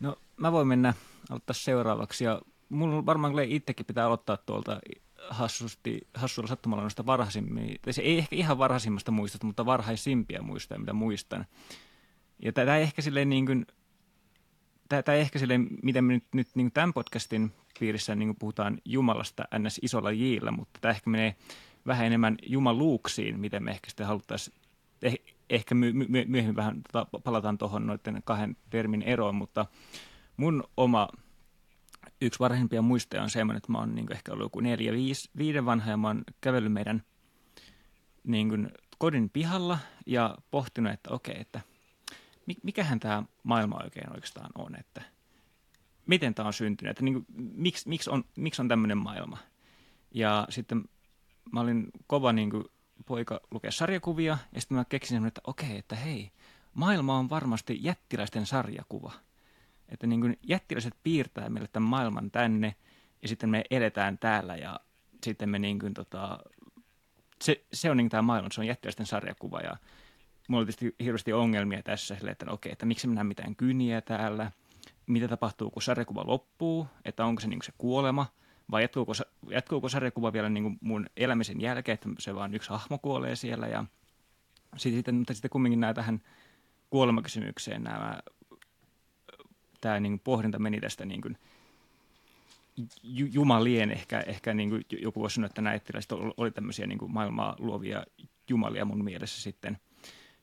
No 0.00 0.16
mä 0.36 0.52
voin 0.52 0.68
mennä 0.68 0.94
aloittaa 1.30 1.54
seuraavaksi 1.54 2.24
ja 2.24 2.42
mulla 2.68 3.06
varmaan 3.06 3.32
kyllä 3.32 3.42
itsekin 3.42 3.86
pitää 3.86 4.06
aloittaa 4.06 4.36
tuolta 4.36 4.80
hassusti, 5.30 6.08
hassuilla 6.14 6.48
sattumalla 6.48 6.82
noista 6.82 7.06
varhaisimmin, 7.06 7.78
se 7.90 8.02
ei 8.02 8.18
ehkä 8.18 8.36
ihan 8.36 8.58
varhaisimmasta 8.58 9.12
muistosta, 9.12 9.46
mutta 9.46 9.66
varhaisimpia 9.66 10.42
muistoja, 10.42 10.80
mitä 10.80 10.92
muistan. 10.92 11.46
Ja 12.42 12.52
tämä 12.52 12.76
ehkä 12.76 13.02
silleen 13.02 13.28
niin 13.28 13.46
kuin, 13.46 13.66
tämä 14.88 15.16
ehkä 15.16 15.38
silleen, 15.38 15.68
miten 15.82 16.04
me 16.04 16.12
nyt, 16.12 16.24
nyt 16.34 16.48
niin 16.54 16.72
tämän 16.72 16.92
podcastin 16.92 17.52
piirissä 17.80 18.14
niin 18.14 18.28
kuin 18.28 18.36
puhutaan 18.38 18.78
Jumalasta 18.84 19.44
ns. 19.58 19.80
isolla 19.82 20.10
jillä, 20.10 20.50
mutta 20.50 20.80
tämä 20.80 20.94
ehkä 20.94 21.10
menee 21.10 21.36
vähän 21.86 22.06
enemmän 22.06 22.36
jumaluuksiin, 22.46 23.40
miten 23.40 23.62
me 23.64 23.70
ehkä 23.70 23.90
sitten 23.90 24.06
haluttaisiin 24.06 24.56
eh, 25.02 25.18
ehkä 25.50 25.74
my, 25.74 25.92
my, 25.92 26.24
myöhemmin 26.26 26.56
vähän 26.56 26.82
tota, 26.92 27.20
palataan 27.24 27.58
tuohon 27.58 27.86
noiden 27.86 28.22
kahden 28.24 28.56
termin 28.70 29.02
eroon, 29.02 29.34
mutta 29.34 29.66
mun 30.36 30.64
oma 30.76 31.08
yksi 32.20 32.38
varhaimpia 32.38 32.82
muistoja 32.82 33.22
on 33.22 33.30
semmoinen, 33.30 33.56
että 33.56 33.72
mä 33.72 33.78
oon 33.78 33.94
niin 33.94 34.12
ehkä 34.12 34.32
ollut 34.32 34.44
joku 34.44 34.60
neljä, 34.60 34.92
viisi, 34.92 35.30
viiden 35.38 35.66
vanha 35.66 35.90
ja 35.90 35.96
mä 35.96 36.06
oon 36.06 36.24
kävellyt 36.40 36.72
meidän 36.72 37.02
niin 38.24 38.48
kuin, 38.48 38.68
kodin 38.98 39.30
pihalla 39.30 39.78
ja 40.06 40.38
pohtinut, 40.50 40.92
että 40.92 41.10
okei, 41.10 41.40
että 41.40 41.60
mikähän 42.62 43.00
tämä 43.00 43.22
maailma 43.42 43.80
oikein 43.84 44.12
oikeastaan 44.12 44.50
on, 44.54 44.76
että 44.80 45.02
miten 46.06 46.34
tämä 46.34 46.46
on 46.46 46.52
syntynyt, 46.52 46.90
että 46.90 47.04
niin 47.04 47.14
kuin, 47.14 47.26
miksi, 47.36 47.88
miksi, 47.88 48.10
on, 48.10 48.24
miksi 48.36 48.62
on 48.62 48.68
tämmöinen 48.68 48.98
maailma. 48.98 49.38
Ja 50.14 50.46
sitten 50.50 50.84
mä 51.52 51.60
olin 51.60 51.90
kova 52.06 52.32
niin 52.32 52.50
kuin, 52.50 52.64
poika 53.06 53.40
lukea 53.50 53.70
sarjakuvia, 53.70 54.38
ja 54.52 54.60
sitten 54.60 54.76
mä 54.76 54.84
keksin, 54.84 55.26
että 55.26 55.40
okei, 55.44 55.78
että 55.78 55.96
hei, 55.96 56.30
maailma 56.74 57.18
on 57.18 57.30
varmasti 57.30 57.78
jättiläisten 57.80 58.46
sarjakuva. 58.46 59.12
Että 59.88 60.06
niin 60.06 60.20
kuin 60.20 60.38
jättiläiset 60.42 60.94
piirtää 61.02 61.48
meille 61.48 61.68
tämän 61.72 61.88
maailman 61.88 62.30
tänne, 62.30 62.74
ja 63.22 63.28
sitten 63.28 63.50
me 63.50 63.64
eletään 63.70 64.18
täällä, 64.18 64.56
ja 64.56 64.80
sitten 65.24 65.48
me 65.48 65.58
niin 65.58 65.78
kuin 65.78 65.94
tota, 65.94 66.38
se, 67.42 67.64
se 67.72 67.90
on 67.90 67.96
niin 67.96 68.08
tämä 68.08 68.22
maailma, 68.22 68.48
se 68.52 68.60
on 68.60 68.66
jättiläisten 68.66 69.06
sarjakuva, 69.06 69.60
ja 69.60 69.76
mulla 70.48 70.60
oli 70.60 70.66
tietysti 70.66 71.04
hirveästi 71.04 71.32
ongelmia 71.32 71.82
tässä, 71.82 72.16
että 72.30 72.50
okei, 72.50 72.72
että 72.72 72.86
miksi 72.86 73.06
me 73.06 73.10
nähdään 73.10 73.26
mitään 73.26 73.56
kyniä 73.56 74.00
täällä, 74.00 74.50
mitä 75.06 75.28
tapahtuu, 75.28 75.70
kun 75.70 75.82
sarjakuva 75.82 76.26
loppuu, 76.26 76.86
että 77.04 77.24
onko 77.24 77.40
se 77.40 77.48
niin 77.48 77.62
se 77.62 77.72
kuolema– 77.78 78.26
vai 78.70 78.82
jatkuuko, 78.82 79.12
jatkuuko 79.50 79.88
sarjakuva 79.88 80.32
vielä 80.32 80.48
niin 80.48 80.78
mun 80.80 81.06
elämisen 81.16 81.60
jälkeen, 81.60 81.94
että 81.94 82.08
se 82.18 82.34
vaan 82.34 82.54
yksi 82.54 82.70
hahmo 82.70 82.98
kuolee 82.98 83.36
siellä 83.36 83.66
ja 83.66 83.84
sitten, 84.76 85.14
mutta 85.14 85.34
sitten 85.34 85.50
kumminkin 85.50 85.80
nämä 85.80 85.94
tähän 85.94 86.22
kuolemakysymykseen 86.90 87.82
nämä, 87.82 88.18
tämä 89.80 90.00
niin 90.00 90.20
pohdinta 90.20 90.58
meni 90.58 90.80
tästä 90.80 91.04
niin 91.04 91.20
kuin 91.20 91.38
jumalien, 93.32 93.90
ehkä, 93.90 94.20
ehkä 94.20 94.54
niin 94.54 94.70
kuin 94.70 94.84
joku 95.02 95.20
voisi 95.20 95.34
sanoa, 95.34 95.46
että 95.46 95.62
nämä 95.62 95.78
oli 96.36 96.50
tämmöisiä 96.50 96.86
niin 96.86 96.98
kuin 96.98 97.12
maailmaa 97.12 97.56
luovia 97.58 98.04
jumalia 98.48 98.84
mun 98.84 99.04
mielessä 99.04 99.42
sitten. 99.42 99.78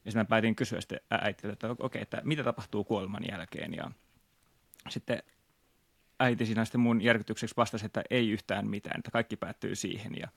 Ja 0.05 0.11
sitten 0.11 0.19
mä 0.19 0.25
päätin 0.25 0.55
kysyä 0.55 0.81
sitten 0.81 0.99
äitiltä, 1.11 1.53
että 1.53 1.69
okei, 1.69 1.85
okay, 1.85 2.01
että 2.01 2.21
mitä 2.23 2.43
tapahtuu 2.43 2.83
kuoleman 2.83 3.23
jälkeen. 3.31 3.73
Ja 3.73 3.91
sitten 4.89 5.23
äiti 6.19 6.45
siinä 6.45 6.65
sitten 6.65 6.81
mun 6.81 7.01
järkytykseksi 7.01 7.57
vastasi, 7.57 7.85
että 7.85 8.03
ei 8.09 8.29
yhtään 8.29 8.67
mitään, 8.67 8.99
että 8.99 9.11
kaikki 9.11 9.35
päättyy 9.35 9.75
siihen. 9.75 10.15
Ja 10.19 10.27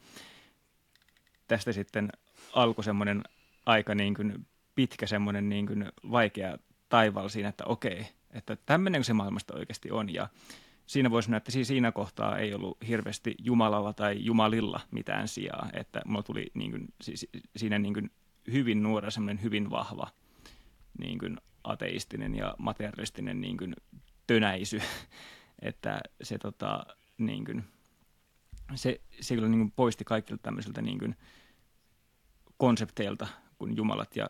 tästä 1.48 1.72
sitten 1.72 2.12
alkoi 2.52 2.84
semmoinen 2.84 3.22
aika 3.66 3.94
niin 3.94 4.14
kuin 4.14 4.46
pitkä 4.74 5.06
semmoinen 5.06 5.48
niin 5.48 5.66
kuin 5.66 5.92
vaikea 6.10 6.58
taival 6.88 7.28
siinä, 7.28 7.48
että 7.48 7.64
okei, 7.64 8.06
että 8.36 8.56
tämmöinen 8.66 9.04
se 9.04 9.12
maailmasta 9.12 9.54
oikeasti 9.56 9.90
on. 9.90 10.14
Ja 10.14 10.28
siinä 10.86 11.10
voisi 11.10 11.26
sanoa, 11.26 11.36
että 11.36 11.50
siinä 11.50 11.92
kohtaa 11.92 12.38
ei 12.38 12.54
ollut 12.54 12.78
hirveästi 12.88 13.34
Jumalalla 13.38 13.92
tai 13.92 14.16
Jumalilla 14.18 14.80
mitään 14.90 15.28
sijaa, 15.28 15.68
että 15.72 16.02
mulla 16.04 16.22
tuli 16.22 16.50
niin 16.54 16.70
kuin, 16.70 16.88
siinä 17.56 17.78
niin 17.78 17.94
kuin 17.94 18.10
hyvin 18.52 18.82
nuora 18.82 19.10
semmoinen 19.10 19.42
hyvin 19.42 19.70
vahva 19.70 20.08
niin 20.98 21.18
kuin 21.18 21.36
ateistinen 21.64 22.34
ja 22.34 22.54
materialistinen 22.58 23.40
niin 23.40 23.56
kuin 23.56 23.76
tönäisy 24.26 24.80
että 25.62 26.00
se, 26.22 26.38
tota, 26.38 26.86
niin 27.18 27.44
kuin, 27.44 27.64
se, 28.74 29.00
se 29.20 29.34
kyllä 29.34 29.48
niin 29.48 29.60
kuin 29.60 29.72
poisti 29.76 30.04
kaikilta 30.04 30.42
tämmöisiltä 30.42 30.82
niin 30.82 30.98
kuin 30.98 31.16
konsepteilta 32.56 33.26
kuin 33.58 33.76
Jumalat 33.76 34.16
ja 34.16 34.28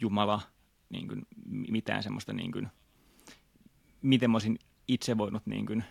Jumala, 0.00 0.40
niin 0.88 1.08
kuin 1.08 1.26
mitään 1.46 2.02
semmoista, 2.02 2.32
niin 2.32 2.52
kuin, 2.52 2.68
miten 4.04 4.30
mä 4.30 4.34
olisin 4.34 4.58
itse 4.88 5.18
voinut 5.18 5.46
niin 5.46 5.66
kuin, 5.66 5.84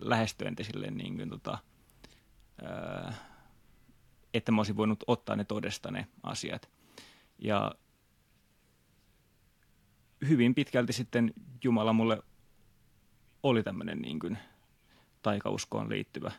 lähestyä 0.00 0.48
entä 0.48 0.62
silleen, 0.64 0.96
niin 0.96 1.16
kuin, 1.16 1.30
tota, 1.30 1.58
että 4.34 4.52
mä 4.52 4.60
olisin 4.60 4.76
voinut 4.76 5.04
ottaa 5.06 5.36
ne 5.36 5.44
todesta 5.44 5.90
ne 5.90 6.06
asiat. 6.22 6.68
Ja 7.38 7.74
hyvin 10.28 10.54
pitkälti 10.54 10.92
sitten 10.92 11.34
Jumala 11.64 11.92
mulle 11.92 12.22
oli 13.42 13.62
tämmöinen 13.62 13.98
niin 13.98 14.18
kuin 14.18 14.38
taikauskoon 15.22 15.88
liittyvä 15.88 16.32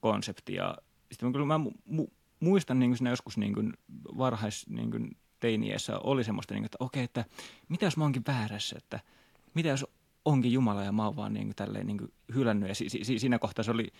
konsepti. 0.00 0.54
Ja 0.54 0.78
sitten 1.12 1.32
kyllä 1.32 1.46
mä 1.46 1.60
mu- 1.90 2.12
muistan 2.40 2.78
niin 2.78 2.96
kuin 2.98 3.10
joskus 3.10 3.38
niin 3.38 3.54
kuin 3.54 3.72
varhais 4.18 4.68
niin 4.68 4.90
kuin 4.90 5.16
teiniässä 5.40 5.98
oli 5.98 6.24
semmoista, 6.24 6.54
niin 6.54 6.62
kuin, 6.62 6.66
että 6.66 6.76
okei, 6.80 7.04
että 7.04 7.24
mitä 7.68 7.86
jos 7.86 7.96
mä 7.96 8.04
oonkin 8.04 8.24
väärässä, 8.26 8.76
että 8.78 9.00
mitä 9.54 9.68
jos 9.68 9.86
onkin 10.24 10.52
Jumala 10.52 10.84
ja 10.84 10.92
mä 10.92 11.04
oon 11.04 11.16
vaan 11.16 11.34
niin 11.34 11.46
kuin, 11.46 11.56
tälleen 11.56 11.86
niin 11.86 11.98
kuin, 11.98 12.12
hylännyt. 12.34 12.68
Ja 12.68 12.74
si, 12.74 12.88
si, 12.88 13.18
siinä 13.18 13.38
kohtaa 13.38 13.62
se 13.62 13.70
oli 13.70 13.92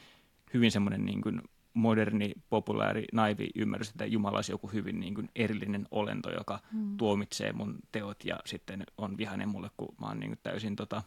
hyvin 0.55 0.73
semmoinen 0.73 1.05
niin 1.05 1.21
kuin, 1.23 1.43
moderni, 1.75 2.33
populaari, 2.51 3.05
naivi 3.13 3.51
ymmärrys, 3.55 3.91
että 3.91 4.07
Jumala 4.07 4.39
olisi 4.39 4.53
joku 4.53 4.69
hyvin 4.69 5.01
niin 5.01 5.15
kuin, 5.15 5.31
erillinen 5.35 5.89
olento, 5.91 6.31
joka 6.31 6.61
mm. 6.73 6.97
tuomitsee 6.97 7.53
mun 7.53 7.79
teot 7.93 8.25
ja 8.25 8.39
sitten 8.47 8.85
on 8.99 9.17
vihainen 9.17 9.49
mulle, 9.49 9.71
kun 9.77 9.95
mä 10.01 10.07
oon 10.07 10.21
niin 10.21 10.31
kuin, 10.31 10.39
täysin 10.43 10.77
tota, 10.77 11.03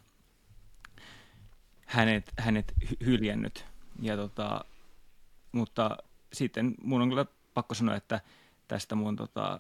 hänet, 1.86 2.34
hänet 2.38 2.74
hyljännyt. 3.06 3.66
Ja, 4.02 4.16
tota, 4.16 4.66
mutta 5.52 5.98
sitten 6.34 6.76
mun 6.84 7.02
on 7.02 7.10
kyllä 7.10 7.26
pakko 7.54 7.74
sanoa, 7.74 7.96
että 7.96 8.22
tästä 8.68 8.96
mun 8.96 9.16
tota, 9.16 9.60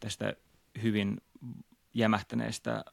tästä 0.00 0.34
hyvin 0.82 1.20
jämähtäneestä 1.94 2.84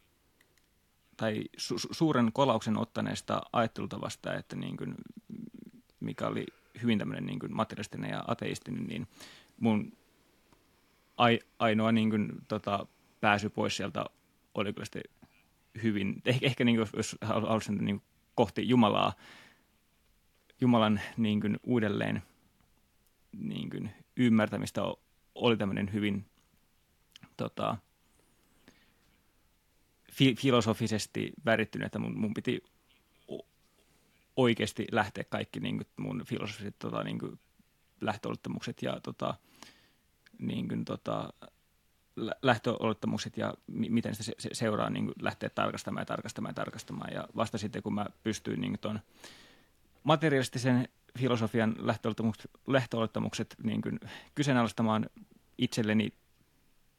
tai 1.17 1.43
su- 1.57 1.87
suuren 1.91 2.31
kolauksen 2.33 2.77
ottaneesta 2.77 3.41
ajattelutavasta, 3.53 4.33
että 4.33 4.55
niin 4.55 4.77
kuin, 4.77 4.95
mikä 5.99 6.27
oli 6.27 6.45
hyvin 6.81 6.99
tämmöinen 6.99 7.25
niin 7.25 7.39
kuin 7.39 7.55
materialistinen 7.55 8.09
ja 8.09 8.23
ateistinen, 8.27 8.83
niin 8.83 9.07
mun 9.59 9.93
ai- 11.17 11.39
ainoa 11.59 11.91
niin 11.91 12.09
kuin, 12.09 12.29
tota, 12.47 12.87
pääsy 13.21 13.49
pois 13.49 13.77
sieltä 13.77 14.05
oli 14.53 14.73
kyllä 14.73 14.85
sitten 14.85 15.03
hyvin, 15.83 16.21
ehkä, 16.25 16.45
ehkä 16.45 16.63
niin 16.63 16.77
kuin, 16.77 16.87
jos 16.93 17.15
haluaisin 17.21 17.85
niin 17.85 18.01
kohti 18.35 18.69
Jumalaa, 18.69 19.13
Jumalan 20.61 21.01
niin 21.17 21.41
kuin, 21.41 21.59
uudelleen 21.63 22.23
niin 23.37 23.69
kuin, 23.69 23.91
ymmärtämistä 24.17 24.81
oli 25.35 25.57
tämmöinen 25.57 25.93
hyvin 25.93 26.25
tota, 27.37 27.77
fi- 30.17 30.35
filosofisesti 30.35 31.33
värittynyt, 31.45 31.85
että 31.85 31.99
mun, 31.99 32.17
mun 32.17 32.33
piti 32.33 32.63
oikeasti 34.35 34.87
lähteä 34.91 35.23
kaikki 35.29 35.59
niin 35.59 35.77
kuin 35.77 35.87
mun 35.97 36.23
filosofiset 36.25 36.79
tota, 36.79 37.03
niin 37.03 37.19
kuin 37.19 37.39
lähtöolettamukset 38.01 38.81
ja 38.81 38.99
tota, 39.03 39.35
niin 40.39 40.67
kuin, 40.67 40.85
tota, 40.85 41.33
lähtöolettamukset 42.41 43.37
ja 43.37 43.53
mi- 43.67 43.89
miten 43.89 44.15
sitä 44.15 44.23
se, 44.23 44.33
se 44.39 44.49
seuraa 44.53 44.89
niin 44.89 45.05
kuin 45.05 45.15
lähteä 45.21 45.49
tarkastamaan 45.49 46.01
ja 46.01 46.05
tarkastamaan 46.05 46.49
ja 46.49 46.55
tarkastamaan. 46.55 47.13
Ja 47.13 47.27
vasta 47.35 47.57
sitten, 47.57 47.83
kun 47.83 47.93
mä 47.93 48.05
pystyin 48.23 48.61
niin 48.61 48.77
tuon 48.81 48.99
materialistisen 50.03 50.89
filosofian 51.17 51.75
lähtöolettamukset, 51.79 52.51
lähtöolettamukset 52.67 53.55
niin 53.63 53.81
kuin 53.81 53.99
kyseenalaistamaan 54.35 55.09
itselleni 55.57 56.13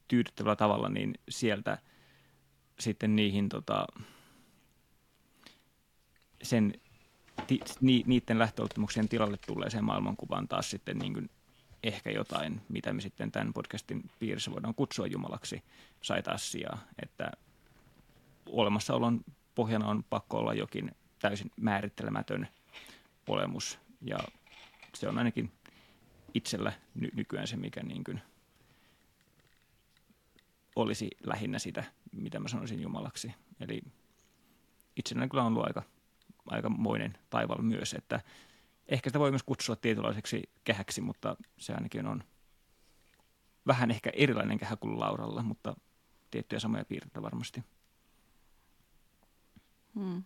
tyydyttävällä 0.08 0.56
tavalla, 0.56 0.88
niin 0.88 1.14
sieltä 1.28 1.78
sitten 2.80 3.16
niihin 3.16 3.48
tota, 3.48 3.86
sen, 6.42 6.74
ti, 7.46 7.60
ni, 7.80 8.04
niiden 8.06 8.38
lähtöolettamuksien 8.38 9.08
tilalle 9.08 9.36
tulleeseen 9.46 9.84
maailmankuvaan 9.84 10.48
taas 10.48 10.70
sitten 10.70 10.98
niin 10.98 11.14
kuin 11.14 11.30
ehkä 11.82 12.10
jotain, 12.10 12.60
mitä 12.68 12.92
me 12.92 13.00
sitten 13.00 13.32
tämän 13.32 13.52
podcastin 13.52 14.10
piirissä 14.18 14.50
voidaan 14.50 14.74
kutsua 14.74 15.06
Jumalaksi, 15.06 15.62
sai 16.02 16.22
taas 16.22 16.52
sijaa, 16.52 16.78
että 17.02 17.32
olemassaolon 18.46 19.20
pohjana 19.54 19.88
on 19.88 20.04
pakko 20.10 20.38
olla 20.38 20.54
jokin 20.54 20.90
täysin 21.18 21.50
määrittelemätön 21.56 22.48
olemus, 23.28 23.78
ja 24.00 24.18
se 24.94 25.08
on 25.08 25.18
ainakin 25.18 25.52
itsellä 26.34 26.72
ny- 26.94 27.10
nykyään 27.14 27.46
se, 27.46 27.56
mikä 27.56 27.82
niin 27.82 28.04
kuin 28.04 28.22
olisi 30.76 31.10
lähinnä 31.24 31.58
sitä, 31.58 31.84
mitä 32.12 32.40
mä 32.40 32.48
sanoisin 32.48 32.82
Jumalaksi. 32.82 33.34
Eli 33.60 33.82
itselläni 34.96 35.28
kyllä 35.28 35.42
on 35.42 35.52
ollut 35.52 35.66
aika, 35.66 35.82
aikamoinen 36.46 37.18
taival 37.30 37.62
myös, 37.62 37.94
että 37.94 38.20
ehkä 38.88 39.10
sitä 39.10 39.18
voi 39.18 39.30
myös 39.30 39.42
kutsua 39.42 39.76
tietynlaiseksi 39.76 40.42
kehäksi, 40.64 41.00
mutta 41.00 41.36
se 41.56 41.74
ainakin 41.74 42.06
on 42.06 42.24
vähän 43.66 43.90
ehkä 43.90 44.10
erilainen 44.12 44.58
kehä 44.58 44.76
kuin 44.76 45.00
Lauralla, 45.00 45.42
mutta 45.42 45.76
tiettyjä 46.30 46.60
samoja 46.60 46.84
piirteitä 46.84 47.22
varmasti. 47.22 47.62
Hmm. 49.94 50.22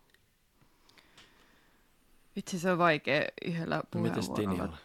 Vitsi, 2.37 2.59
se 2.59 2.72
on 2.72 2.78
vaikea 2.78 3.22
yhdellä 3.44 3.83
puheenvuorolla. 3.90 4.78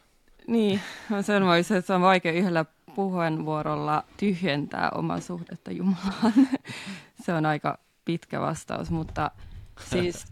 Niin, 0.47 0.81
se 1.25 1.35
on, 1.35 1.57
että 1.57 1.81
se 1.81 1.93
on 1.93 2.01
vaikea 2.01 2.31
yhdellä 2.31 2.65
puheenvuorolla 2.97 4.03
tyhjentää 4.19 4.89
omaa 4.95 5.19
suhdetta 5.19 5.71
Jumalaan. 5.71 6.33
se 7.25 7.33
on 7.33 7.45
aika 7.45 7.77
pitkä 8.05 8.41
vastaus, 8.41 8.91
mutta 8.91 9.31
siis 9.79 10.25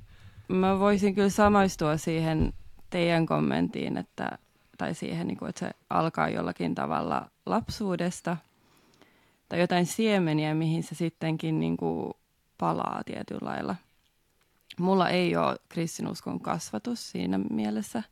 mä 0.47 0.79
voisin 0.79 1.15
kyllä 1.15 1.29
samaistua 1.29 1.97
siihen 1.97 2.53
teidän 2.89 3.25
kommenttiin, 3.25 3.97
että, 3.97 4.37
tai 4.77 4.93
siihen, 4.93 5.27
niin 5.27 5.37
kuin, 5.37 5.49
että 5.49 5.59
se 5.59 5.71
alkaa 5.89 6.29
jollakin 6.29 6.75
tavalla 6.75 7.29
lapsuudesta 7.45 8.37
tai 9.49 9.59
jotain 9.59 9.85
siemeniä, 9.85 10.53
mihin 10.53 10.83
se 10.83 10.95
sittenkin 10.95 11.59
niin 11.59 11.77
kuin 11.77 12.13
palaa 12.57 13.01
tietyllä 13.05 13.49
lailla. 13.49 13.75
Mulla 14.79 15.09
ei 15.09 15.35
ole 15.35 15.57
kristinuskon 15.69 16.39
kasvatus 16.39 17.11
siinä 17.11 17.37
mielessä. 17.37 18.03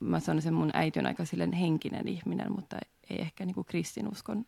Mä 0.00 0.20
sanoisin, 0.20 0.54
mun 0.54 0.70
äiti 0.74 0.98
on 0.98 1.06
aika 1.06 1.24
silleen 1.24 1.52
henkinen 1.52 2.08
ihminen, 2.08 2.52
mutta 2.52 2.76
ei 3.10 3.20
ehkä 3.20 3.44
niin 3.44 3.54
kuin 3.54 3.64
kristinuskon 3.64 4.44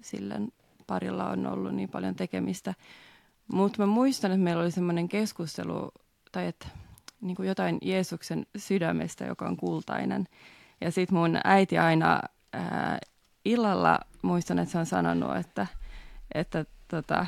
silleen 0.00 0.52
parilla 0.86 1.30
on 1.30 1.46
ollut 1.46 1.74
niin 1.74 1.88
paljon 1.88 2.14
tekemistä. 2.14 2.74
Mutta 3.52 3.82
mä 3.82 3.86
muistan, 3.86 4.30
että 4.30 4.44
meillä 4.44 4.62
oli 4.62 4.70
semmoinen 4.70 5.08
keskustelu, 5.08 5.92
tai 6.32 6.46
että 6.46 6.68
niin 7.20 7.36
kuin 7.36 7.48
jotain 7.48 7.78
Jeesuksen 7.82 8.46
sydämestä, 8.56 9.24
joka 9.24 9.46
on 9.46 9.56
kultainen. 9.56 10.28
Ja 10.80 10.90
sitten 10.90 11.18
mun 11.18 11.38
äiti 11.44 11.78
aina 11.78 12.20
ää, 12.52 12.98
illalla, 13.44 13.98
muistan, 14.22 14.58
että 14.58 14.72
se 14.72 14.78
on 14.78 14.86
sanonut, 14.86 15.36
että, 15.36 15.66
että 16.34 16.64
tota, 16.88 17.26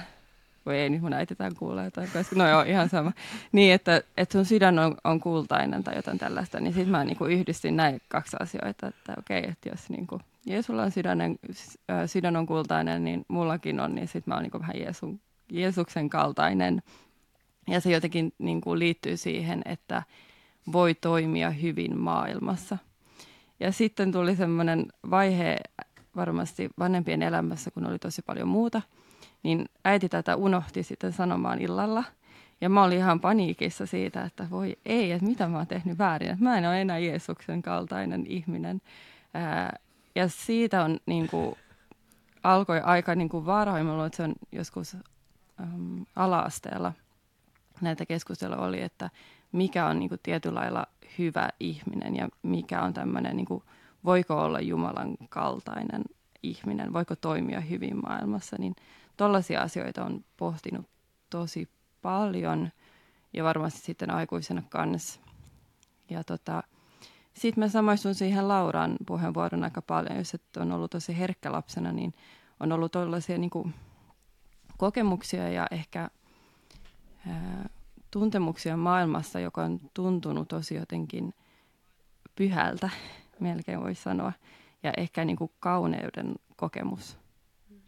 voi 0.67 0.79
ei 0.79 0.91
nyt 0.91 1.03
mun 1.03 1.13
äiti 1.13 1.35
tämän 1.35 1.55
kuulee 1.55 1.85
jotain, 1.85 2.11
koska 2.13 2.37
no 2.37 2.49
joo, 2.49 2.63
ihan 2.63 2.89
sama. 2.89 3.13
Niin, 3.53 3.75
että, 3.75 4.03
että 4.17 4.33
sun 4.33 4.45
sydän 4.45 4.79
on, 4.79 4.97
on 5.05 5.21
kultainen 5.21 5.85
tai 5.85 5.97
jotain 5.97 6.19
tällaista, 6.19 6.61
niin 6.61 6.73
sitten 6.73 6.91
mä 6.91 7.05
niin 7.05 7.17
kuin 7.17 7.33
yhdistin 7.33 7.77
näin 7.77 8.01
kaksi 8.09 8.37
asioita, 8.41 8.87
että 8.87 9.15
okei, 9.19 9.39
okay, 9.39 9.51
että 9.51 9.69
jos 9.69 9.91
niin 9.91 10.07
kuin 10.07 10.23
Jeesulla 10.47 10.83
on 10.83 10.91
sydänen, 10.91 11.39
sydän 12.07 12.37
on 12.37 12.47
kultainen, 12.47 13.05
niin 13.05 13.25
mullakin 13.29 13.81
on, 13.81 13.95
niin 13.95 14.09
sitten 14.09 14.31
mä 14.31 14.35
oon 14.35 14.43
niin 14.43 14.61
vähän 14.61 14.79
Jeesun, 14.79 15.21
Jeesuksen 15.53 16.11
kaltainen. 16.11 16.83
Ja 17.69 17.81
se 17.81 17.91
jotenkin 17.91 18.33
niin 18.39 18.61
kuin 18.61 18.79
liittyy 18.79 19.17
siihen, 19.17 19.63
että 19.65 20.03
voi 20.73 20.95
toimia 20.95 21.51
hyvin 21.51 21.99
maailmassa. 21.99 22.79
Ja 23.61 23.73
sitten 23.73 24.13
tuli 24.13 24.37
semmoinen 24.37 24.87
vaihe 25.11 25.57
varmasti 26.17 26.71
vanhempien 26.79 27.23
elämässä, 27.23 27.71
kun 27.71 27.87
oli 27.87 27.99
tosi 27.99 28.23
paljon 28.23 28.49
muuta– 28.49 28.83
niin 29.43 29.69
äiti 29.85 30.09
tätä 30.09 30.37
unohti 30.37 30.83
sitten 30.83 31.13
sanomaan 31.13 31.61
illalla. 31.61 32.05
Ja 32.61 32.69
mä 32.69 32.85
olin 32.85 32.99
ihan 32.99 33.21
paniikissa 33.21 33.87
siitä, 33.87 34.23
että 34.23 34.47
voi 34.51 34.77
ei, 34.87 35.13
että 35.13 35.27
mitä 35.27 35.49
mä 35.49 35.57
oon 35.57 35.67
tehnyt 35.67 35.99
väärin. 35.99 36.31
Että 36.31 36.45
mä 36.45 36.59
en 36.59 36.67
ole 36.67 36.81
enää 36.81 36.99
Jeesuksen 36.99 37.63
kaltainen 37.63 38.27
ihminen. 38.27 38.81
Ää, 39.35 39.79
ja 40.15 40.29
siitä 40.29 40.85
on 40.85 40.99
niin 41.07 41.29
kuin, 41.29 41.55
alkoi 42.43 42.81
aika 42.81 43.15
niin 43.15 43.29
kuin 43.29 43.47
varhain. 43.47 43.87
Mä 43.87 43.93
luulen, 43.93 44.07
että 44.07 44.17
se 44.17 44.23
on 44.23 44.35
joskus 44.53 44.97
äm, 45.61 46.07
ala-asteella 46.17 46.93
näitä 47.81 48.07
keskusteluja 48.07 48.61
oli, 48.61 48.83
että 48.83 49.11
mikä 49.53 49.87
on 49.87 49.99
niin 49.99 50.09
kuin, 50.09 50.21
tietyllä 50.23 50.61
lailla 50.61 50.87
hyvä 51.19 51.49
ihminen 51.61 52.17
ja 52.17 52.29
mikä 52.43 52.83
on 52.83 52.95
tämmöinen, 52.95 53.37
niin 53.37 53.47
kuin, 53.47 53.63
voiko 54.05 54.43
olla 54.43 54.61
Jumalan 54.61 55.17
kaltainen 55.29 56.03
ihminen, 56.43 56.93
voiko 56.93 57.17
toimia 57.17 57.61
hyvin 57.61 57.97
maailmassa, 58.03 58.57
niin 58.59 58.75
Tuollaisia 59.21 59.61
asioita 59.61 60.05
on 60.05 60.25
pohtinut 60.37 60.87
tosi 61.31 61.69
paljon 62.03 62.71
ja 63.33 63.45
varmasti 63.45 63.81
sitten 63.81 64.11
aikuisena 64.11 64.63
kanssa. 64.69 65.21
Ja 66.11 66.25
tota, 66.25 66.63
sitten 67.35 67.65
mä 67.65 67.69
samaistun 67.69 68.15
siihen 68.15 68.49
Lauran 68.49 68.97
puheenvuoron 69.07 69.65
aika 69.65 69.83
paljon, 69.83 70.19
jos 70.19 70.35
et 70.35 70.57
on 70.57 70.73
ollut 70.73 70.91
tosi 70.91 71.19
herkkä 71.19 71.53
lapsena, 71.53 71.93
niin 71.93 72.15
on 72.61 72.73
ollut 72.73 72.93
tällaisia 72.93 73.39
niin 73.39 73.51
kuin, 73.51 73.75
kokemuksia 74.79 75.49
ja 75.49 75.67
ehkä 75.71 76.11
ää, 77.29 77.69
tuntemuksia 78.11 78.77
maailmassa, 78.77 79.41
joka 79.41 79.63
on 79.63 79.81
tuntunut 79.95 80.49
tosi 80.49 80.75
jotenkin 80.75 81.35
pyhältä, 82.37 82.91
melkein 83.41 83.81
voisi 83.81 84.03
sanoa, 84.03 84.33
ja 84.83 84.93
ehkä 84.97 85.25
niin 85.25 85.37
kuin 85.37 85.51
kauneuden 85.61 86.35
kokemus. 86.57 87.19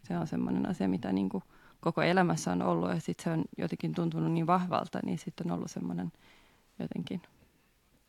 Se 0.03 0.19
on 0.19 0.27
semmoinen 0.27 0.69
asia, 0.69 0.89
mitä 0.89 1.13
niin 1.13 1.29
kuin 1.29 1.45
koko 1.81 2.03
elämässä 2.03 2.53
on 2.53 2.63
ollut 2.63 2.91
ja 2.91 3.01
sitten 3.01 3.25
se 3.25 3.31
on 3.31 3.45
jotenkin 3.59 3.95
tuntunut 3.95 4.33
niin 4.33 4.47
vahvalta, 4.47 5.01
niin 5.05 5.19
sitten 5.19 5.51
on 5.51 5.57
ollut 5.57 5.71
semmoinen 5.71 6.13
jotenkin, 6.79 7.23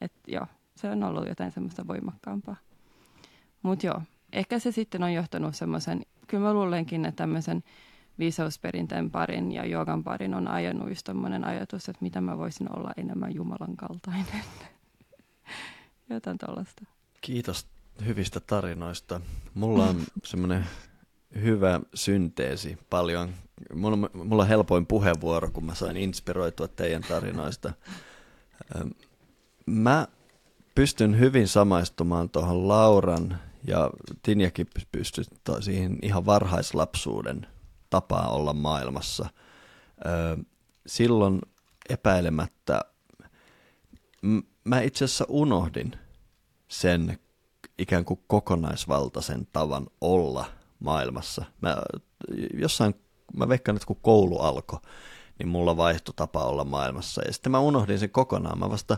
että 0.02 0.32
joo, 0.32 0.48
se 0.76 0.90
on 0.90 1.04
ollut 1.04 1.28
jotain 1.28 1.52
semmoista 1.52 1.88
voimakkaampaa. 1.88 2.56
Mutta 3.64 3.86
joo, 3.86 4.02
ehkä 4.34 4.60
se 4.60 4.72
sitten 4.72 5.04
on 5.04 5.14
johtanut 5.14 5.56
semmoisen, 5.56 6.06
kyllä 6.28 6.44
mä 6.44 6.54
luulenkin, 6.54 7.06
että 7.06 7.24
tämmöisen 7.24 7.64
viisausperinteen 8.20 9.12
parin 9.12 9.52
ja 9.52 9.66
joogan 9.66 10.04
parin 10.04 10.34
on 10.34 10.48
ajanut 10.48 10.90
just 10.90 11.10
ajatus, 11.46 11.90
että 11.90 12.04
mitä 12.04 12.22
mä 12.22 12.38
voisin 12.38 12.78
olla 12.78 12.92
enemmän 12.98 13.36
Jumalan 13.36 13.78
kaltainen. 13.78 14.44
Jotain 16.10 16.38
tuollaista. 16.38 16.86
Kiitos 17.22 17.68
hyvistä 18.06 18.40
tarinoista. 18.40 19.22
Mulla 19.54 19.84
on 19.84 20.02
semmoinen 20.24 20.66
hyvä 21.42 21.80
synteesi 21.94 22.78
paljon. 22.90 23.30
Mulla, 23.74 23.98
mulla 24.14 24.44
on 24.44 24.50
helpoin 24.50 24.86
puheenvuoro, 24.86 25.50
kun 25.52 25.66
mä 25.66 25.76
sain 25.76 25.98
inspiroitua 25.98 26.68
teidän 26.68 27.02
tarinoista. 27.02 27.74
Mä 29.66 30.08
pystyn 30.76 31.20
hyvin 31.20 31.48
samaistumaan 31.48 32.30
tuohon 32.30 32.68
Lauran 32.68 33.40
ja 33.68 33.90
Tinjakin 34.22 34.68
pystyy 34.92 35.24
siihen 35.60 35.98
ihan 36.02 36.26
varhaislapsuuden 36.26 37.48
tapaa 37.90 38.30
olla 38.30 38.54
maailmassa. 38.54 39.30
Silloin 40.88 41.42
epäilemättä 41.90 42.82
mä 44.64 44.82
itse 44.82 45.06
asiassa 45.06 45.26
unohdin 45.30 45.96
sen 46.68 47.20
ikään 47.78 48.06
kuin 48.06 48.20
kokonaisvaltaisen 48.28 49.48
tavan 49.54 49.88
olla 50.02 50.46
maailmassa. 50.80 51.46
Mä 51.62 51.78
jossain, 52.54 52.96
mä 53.34 53.50
veikkaan, 53.50 53.76
että 53.76 53.88
kun 53.88 54.00
koulu 54.02 54.40
alkoi, 54.40 54.80
niin 55.40 55.48
mulla 55.48 55.78
vaihtui 55.78 56.14
tapa 56.16 56.44
olla 56.44 56.64
maailmassa. 56.64 57.22
Ja 57.26 57.34
sitten 57.34 57.52
mä 57.52 57.60
unohdin 57.60 58.00
sen 58.00 58.10
kokonaan. 58.10 58.60
Mä 58.60 58.70
vasta 58.70 58.98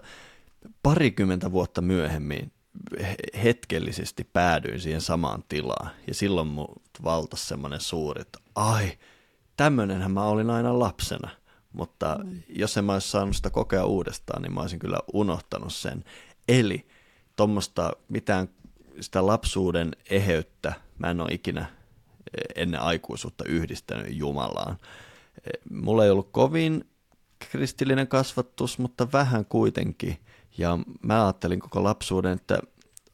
parikymmentä 0.83 1.51
vuotta 1.51 1.81
myöhemmin 1.81 2.51
hetkellisesti 3.43 4.29
päädyin 4.33 4.79
siihen 4.79 5.01
samaan 5.01 5.43
tilaan. 5.49 5.91
Ja 6.07 6.13
silloin 6.13 6.47
mut 6.47 6.81
valtasi 7.03 7.45
semmoinen 7.45 7.79
suuri, 7.79 8.21
että 8.21 8.39
ai, 8.55 8.91
tämmöinenhän 9.57 10.11
mä 10.11 10.23
olin 10.23 10.49
aina 10.49 10.79
lapsena. 10.79 11.29
Mutta 11.73 12.19
mm. 12.23 12.41
jos 12.49 12.77
en 12.77 12.85
mä 12.85 12.93
olisi 12.93 13.09
saanut 13.09 13.35
sitä 13.35 13.49
kokea 13.49 13.85
uudestaan, 13.85 14.41
niin 14.41 14.53
mä 14.53 14.61
olisin 14.61 14.79
kyllä 14.79 14.99
unohtanut 15.13 15.73
sen. 15.73 16.03
Eli 16.47 16.87
tuommoista 17.35 17.91
mitään 18.09 18.49
sitä 18.99 19.27
lapsuuden 19.27 19.91
eheyttä 20.09 20.73
mä 20.97 21.11
en 21.11 21.21
ole 21.21 21.31
ikinä 21.31 21.65
e, 22.37 22.61
ennen 22.61 22.81
aikuisuutta 22.81 23.43
yhdistänyt 23.47 24.15
Jumalaan. 24.15 24.77
E, 25.45 25.49
mulla 25.69 26.05
ei 26.05 26.11
ollut 26.11 26.29
kovin 26.31 26.89
kristillinen 27.39 28.07
kasvatus, 28.07 28.79
mutta 28.79 29.11
vähän 29.11 29.45
kuitenkin. 29.45 30.17
Ja 30.57 30.79
mä 31.01 31.25
ajattelin 31.25 31.59
koko 31.59 31.83
lapsuuden, 31.83 32.33
että 32.33 32.59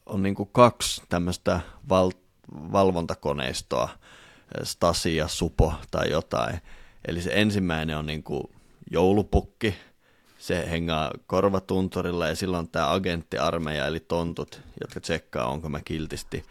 on 0.06 0.24
niin 0.24 0.36
kaksi 0.52 1.02
tämmöistä 1.10 1.60
val- 1.90 2.12
valvontakoneistoa, 2.72 3.90
e, 4.62 4.66
Stasi 4.66 5.16
ja 5.16 5.28
Supo 5.28 5.74
tai 5.92 6.12
jotain. 6.12 6.62
Eli 7.08 7.22
se 7.22 7.32
ensimmäinen 7.34 7.98
on 7.98 8.06
niin 8.06 8.24
joulupukki, 8.92 9.76
se 10.38 10.70
hengaa 10.72 11.12
korvatunturilla 11.28 12.28
ja 12.28 12.36
silloin 12.36 12.68
tämä 12.68 12.94
agenttiarmeija 12.94 13.86
eli 13.86 14.00
tontut, 14.00 14.62
jotka 14.82 15.00
tsekkaa, 15.00 15.48
onko 15.48 15.70
mä 15.70 15.82
kiltisti. 15.86 16.46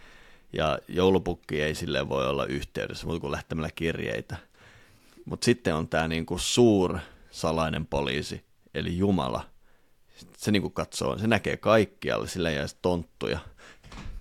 Ja 0.52 0.78
joulupukki 0.88 1.62
ei 1.62 1.74
sille 1.74 2.08
voi 2.08 2.26
olla 2.26 2.46
yhteydessä, 2.46 3.06
mutta 3.06 3.20
kuin 3.20 3.32
lähtemällä 3.32 3.70
kirjeitä. 3.74 4.36
Mutta 5.24 5.44
sitten 5.44 5.74
on 5.74 5.88
tämä 5.88 6.08
niinku 6.08 6.38
suur 6.38 6.98
salainen 7.30 7.86
poliisi, 7.86 8.44
eli 8.74 8.98
Jumala. 8.98 9.49
Se 10.36 10.50
niinku 10.50 10.70
katsoo, 10.70 11.18
se 11.18 11.26
näkee 11.26 11.56
kaikkialle, 11.56 12.28
sillä 12.28 12.50
jää 12.50 12.66
tonttuja. 12.82 13.38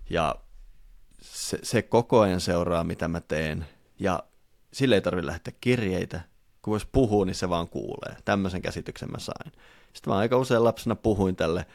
Ja 0.09 0.35
se, 1.21 1.59
se 1.63 1.81
koko 1.81 2.19
ajan 2.19 2.41
seuraa, 2.41 2.83
mitä 2.83 3.07
mä 3.07 3.21
teen. 3.21 3.65
Ja 3.99 4.23
sille 4.73 4.95
ei 4.95 5.01
tarvitse 5.01 5.27
lähteä 5.27 5.53
kirjeitä, 5.61 6.21
kun 6.61 6.75
jos 6.75 6.85
puhuu, 6.91 7.23
niin 7.23 7.35
se 7.35 7.49
vaan 7.49 7.69
kuulee. 7.69 8.17
Tämmöisen 8.25 8.61
käsityksen 8.61 9.11
mä 9.11 9.19
sain. 9.19 9.51
Sitten 9.93 10.13
mä 10.13 10.17
aika 10.17 10.37
usein 10.37 10.63
lapsena 10.63 10.95
puhuin 10.95 11.35
tälle 11.35 11.65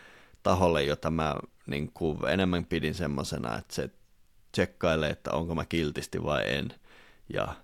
taholle, 0.43 0.83
jota 0.83 1.11
mä 1.11 1.35
niin 1.67 1.91
kuin 1.95 2.19
enemmän 2.29 2.65
pidin 2.65 2.95
semmoisena, 2.95 3.59
että 3.59 3.75
se 3.75 3.91
tsekkailee, 4.53 5.11
että 5.11 5.31
onko 5.33 5.55
mä 5.55 5.65
kiltisti 5.65 6.23
vai 6.23 6.55
en. 6.55 6.75
Ja, 7.33 7.55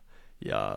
ja 0.45 0.77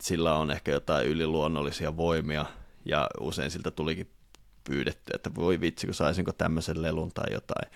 sillä 0.00 0.34
on 0.34 0.50
ehkä 0.50 0.72
jotain 0.72 1.06
yliluonnollisia 1.06 1.96
voimia, 1.96 2.46
ja 2.84 3.08
usein 3.20 3.50
siltä 3.50 3.70
tulikin 3.70 4.10
pyydetty, 4.64 5.12
että 5.14 5.34
voi 5.34 5.60
vitsi, 5.60 5.86
kun 5.86 5.94
saisinko 5.94 6.32
tämmöisen 6.32 6.82
lelun 6.82 7.12
tai 7.14 7.32
jotain. 7.32 7.72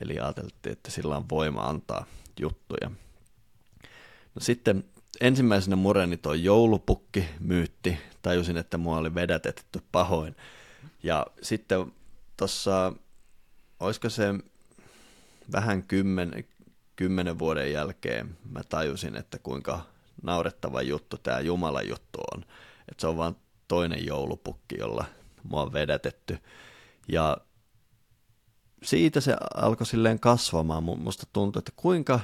Eli 0.00 0.20
ajateltiin, 0.20 0.72
että 0.72 0.90
sillä 0.90 1.16
on 1.16 1.28
voima 1.30 1.60
antaa 1.60 2.04
juttuja. 2.40 2.90
No 4.34 4.40
sitten 4.40 4.84
ensimmäisenä 5.20 5.76
mureni 5.76 6.16
tuo 6.16 6.34
joulupukki 6.34 7.24
myytti. 7.40 7.98
Tajusin, 8.22 8.56
että 8.56 8.78
mua 8.78 8.98
oli 8.98 9.14
vedätetty 9.14 9.82
pahoin. 9.92 10.36
Ja 11.02 11.26
sitten 11.42 11.92
tuossa, 12.36 12.92
olisiko 13.80 14.10
se 14.10 14.34
vähän 15.52 15.82
kymmen, 15.82 16.44
kymmenen 16.96 17.38
vuoden 17.38 17.72
jälkeen, 17.72 18.38
mä 18.50 18.60
tajusin, 18.68 19.16
että 19.16 19.38
kuinka 19.38 19.80
naurettava 20.22 20.82
juttu 20.82 21.16
tämä 21.16 21.40
Jumalan 21.40 21.88
juttu 21.88 22.18
on. 22.34 22.42
Että 22.88 23.00
se 23.00 23.06
on 23.06 23.16
vain 23.16 23.36
toinen 23.68 24.06
joulupukki, 24.06 24.78
jolla 24.78 25.04
mua 25.48 25.62
on 25.62 25.72
vedätetty. 25.72 26.38
Ja 27.08 27.36
siitä 28.82 29.20
se 29.20 29.36
alkoi 29.54 29.86
silleen 29.86 30.20
kasvamaan. 30.20 30.84
Musta 30.84 31.26
tuntui, 31.32 31.60
että 31.60 31.72
kuinka 31.76 32.20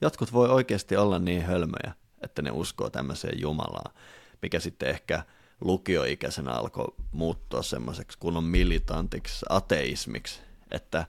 jotkut 0.00 0.32
voi 0.32 0.48
oikeasti 0.48 0.96
olla 0.96 1.18
niin 1.18 1.42
hölmöjä, 1.42 1.94
että 2.20 2.42
ne 2.42 2.50
uskoo 2.50 2.90
tämmöiseen 2.90 3.40
Jumalaan, 3.40 3.94
mikä 4.42 4.60
sitten 4.60 4.88
ehkä 4.88 5.24
lukioikäisenä 5.60 6.52
alkoi 6.52 6.94
muuttua 7.12 7.62
semmoiseksi 7.62 8.18
kunnon 8.18 8.44
militantiksi 8.44 9.46
ateismiksi, 9.48 10.40
että 10.70 11.06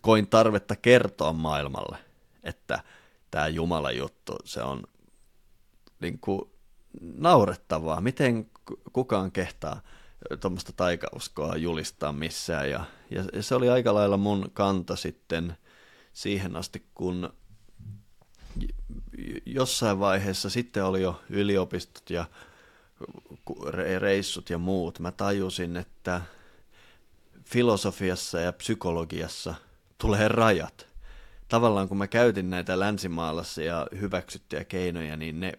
koin 0.00 0.26
tarvetta 0.26 0.76
kertoa 0.76 1.32
maailmalle, 1.32 1.98
että 2.42 2.82
tämä 3.30 3.48
Jumalan 3.48 3.96
juttu, 3.96 4.36
se 4.44 4.62
on 4.62 4.82
niin 6.00 6.18
kuin 6.18 6.50
naurettavaa. 7.00 8.00
Miten 8.00 8.50
kukaan 8.92 9.32
kehtaa 9.32 9.80
tuommoista 10.40 10.72
taikauskoa 10.72 11.56
julistaa 11.56 12.12
missään. 12.12 12.70
Ja, 12.70 12.84
ja 13.10 13.42
se 13.42 13.54
oli 13.54 13.68
aika 13.68 13.94
lailla 13.94 14.16
mun 14.16 14.50
kanta 14.52 14.96
sitten 14.96 15.56
siihen 16.12 16.56
asti, 16.56 16.86
kun 16.94 17.32
jossain 19.46 19.98
vaiheessa 19.98 20.50
sitten 20.50 20.84
oli 20.84 21.02
jo 21.02 21.20
yliopistot 21.30 22.10
ja 22.10 22.24
reissut 23.98 24.50
ja 24.50 24.58
muut. 24.58 24.98
Mä 24.98 25.12
tajusin, 25.12 25.76
että 25.76 26.20
filosofiassa 27.44 28.40
ja 28.40 28.52
psykologiassa 28.52 29.54
tulee 29.98 30.28
rajat. 30.28 30.86
Tavallaan 31.48 31.88
kun 31.88 31.98
mä 31.98 32.06
käytin 32.06 32.50
näitä 32.50 32.80
länsimaalaisia 32.80 33.86
hyväksyttyjä 34.00 34.64
keinoja, 34.64 35.16
niin 35.16 35.40
ne 35.40 35.52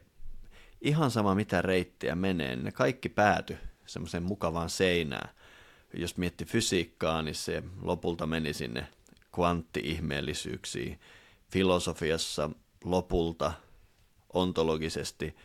ihan 0.83 1.11
sama 1.11 1.35
mitä 1.35 1.61
reittiä 1.61 2.15
menee, 2.15 2.55
niin 2.55 2.65
ne 2.65 2.71
kaikki 2.71 3.09
pääty 3.09 3.57
semmoiseen 3.85 4.23
mukavaan 4.23 4.69
seinään. 4.69 5.29
Jos 5.93 6.17
mietti 6.17 6.45
fysiikkaa, 6.45 7.21
niin 7.21 7.35
se 7.35 7.63
lopulta 7.81 8.27
meni 8.27 8.53
sinne 8.53 8.87
kvanttiihmeellisyyksiin. 9.35 10.99
Filosofiassa 11.51 12.49
lopulta 12.83 13.53
ontologisesti 14.33 15.35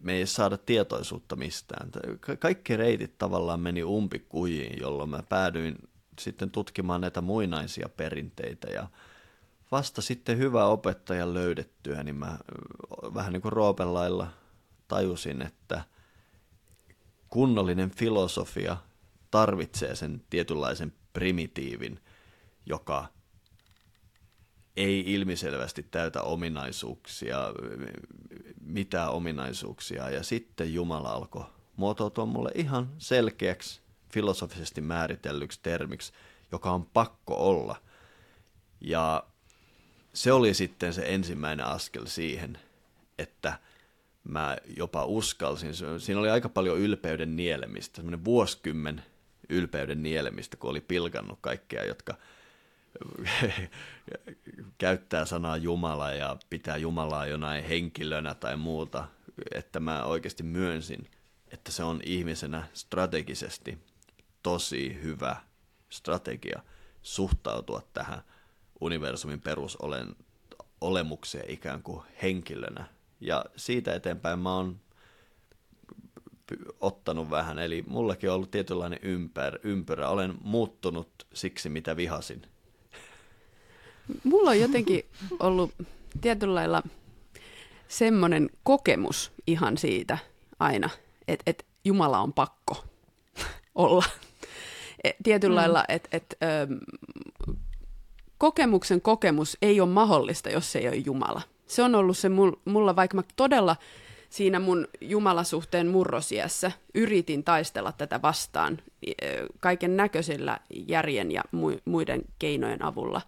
me 0.00 0.12
ei 0.12 0.26
saada 0.26 0.58
tietoisuutta 0.58 1.36
mistään. 1.36 1.90
Kaikki 2.38 2.76
reitit 2.76 3.18
tavallaan 3.18 3.60
meni 3.60 3.82
umpikujiin, 3.82 4.80
jolloin 4.80 5.10
mä 5.10 5.22
päädyin 5.28 5.76
sitten 6.20 6.50
tutkimaan 6.50 7.00
näitä 7.00 7.20
muinaisia 7.20 7.88
perinteitä 7.88 8.70
ja 8.70 8.88
vasta 9.70 10.02
sitten 10.02 10.38
hyvä 10.38 10.66
opettaja 10.66 11.34
löydettyä, 11.34 12.02
niin 12.02 12.16
mä 12.16 12.38
vähän 13.14 13.32
niin 13.32 13.42
kuin 13.42 13.52
Roopelailla 13.52 14.28
tajusin, 14.88 15.42
että 15.42 15.84
kunnollinen 17.28 17.90
filosofia 17.90 18.76
tarvitsee 19.30 19.94
sen 19.94 20.24
tietynlaisen 20.30 20.92
primitiivin, 21.12 22.00
joka 22.66 23.08
ei 24.76 25.14
ilmiselvästi 25.14 25.82
täytä 25.82 26.22
ominaisuuksia, 26.22 27.38
mitä 28.60 29.10
ominaisuuksia. 29.10 30.10
Ja 30.10 30.22
sitten 30.22 30.74
Jumala 30.74 31.10
alkoi 31.12 31.44
muotoutua 31.76 32.26
mulle 32.26 32.50
ihan 32.54 32.88
selkeäksi 32.98 33.80
filosofisesti 34.12 34.80
määritellyksi 34.80 35.60
termiksi, 35.62 36.12
joka 36.52 36.70
on 36.70 36.86
pakko 36.86 37.48
olla. 37.48 37.76
Ja 38.80 39.24
se 40.12 40.32
oli 40.32 40.54
sitten 40.54 40.92
se 40.92 41.02
ensimmäinen 41.06 41.66
askel 41.66 42.06
siihen, 42.06 42.58
että 43.18 43.58
mä 44.24 44.56
jopa 44.76 45.04
uskalsin. 45.04 45.72
Siinä 45.98 46.20
oli 46.20 46.30
aika 46.30 46.48
paljon 46.48 46.78
ylpeyden 46.78 47.36
nielemistä, 47.36 47.96
semmoinen 47.96 48.24
vuosikymmen 48.24 49.02
ylpeyden 49.48 50.02
nielemistä, 50.02 50.56
kun 50.56 50.70
oli 50.70 50.80
pilkannut 50.80 51.38
kaikkea, 51.40 51.84
jotka– 51.84 52.14
käyttää 54.78 55.24
sanaa 55.24 55.56
Jumala 55.56 56.12
ja 56.12 56.36
pitää 56.50 56.76
Jumalaa 56.76 57.26
jonain 57.26 57.64
henkilönä 57.64 58.34
tai 58.34 58.56
muuta, 58.56 59.08
että 59.54 59.80
mä 59.80 60.04
oikeasti 60.04 60.42
myönsin, 60.42 61.10
että 61.52 61.72
se 61.72 61.82
on 61.82 62.00
ihmisenä 62.04 62.68
strategisesti 62.72 63.78
tosi 64.42 64.98
hyvä 65.02 65.36
strategia 65.90 66.62
suhtautua 67.02 67.82
tähän 67.92 68.22
universumin 68.80 69.40
perusolen 69.40 70.16
olemukseen 70.80 71.50
ikään 71.50 71.82
kuin 71.82 72.02
henkilönä. 72.22 72.84
Ja 73.20 73.44
siitä 73.56 73.94
eteenpäin 73.94 74.38
mä 74.38 74.54
oon 74.54 74.80
ottanut 76.80 77.30
vähän, 77.30 77.58
eli 77.58 77.84
mullakin 77.86 78.30
on 78.30 78.36
ollut 78.36 78.50
tietynlainen 78.50 78.98
ympär, 79.02 79.58
ympyrä. 79.62 80.08
Olen 80.08 80.34
muuttunut 80.40 81.26
siksi, 81.34 81.68
mitä 81.68 81.96
vihasin. 81.96 82.42
Mulla 84.24 84.50
on 84.50 84.60
jotenkin 84.60 85.04
ollut 85.40 85.74
tietyllä 86.20 86.54
lailla 86.54 86.82
semmoinen 87.88 88.50
kokemus 88.62 89.32
ihan 89.46 89.78
siitä 89.78 90.18
aina, 90.58 90.90
että, 91.28 91.42
että 91.46 91.64
Jumala 91.84 92.20
on 92.20 92.32
pakko 92.32 92.84
olla. 93.74 94.04
E, 95.04 95.10
tietyllä 95.22 95.54
mm. 95.54 95.56
lailla, 95.56 95.84
että, 95.88 96.08
että 96.12 96.36
kokemuksen 98.38 99.00
kokemus 99.00 99.58
ei 99.62 99.80
ole 99.80 99.88
mahdollista, 99.88 100.50
jos 100.50 100.72
se 100.72 100.78
ei 100.78 100.88
ole 100.88 100.96
Jumala. 100.96 101.42
Se 101.66 101.82
on 101.82 101.94
ollut 101.94 102.18
se 102.18 102.28
mulla, 102.64 102.96
vaikka 102.96 103.16
mä 103.16 103.22
todella 103.36 103.76
siinä 104.30 104.60
mun 104.60 104.88
jumalasuhteen 105.00 105.86
murrosiässä 105.86 106.72
yritin 106.94 107.44
taistella 107.44 107.92
tätä 107.92 108.22
vastaan 108.22 108.78
kaiken 109.60 109.96
näköisillä 109.96 110.58
järjen 110.88 111.32
ja 111.32 111.42
muiden 111.84 112.22
keinojen 112.38 112.84
avulla. 112.84 113.20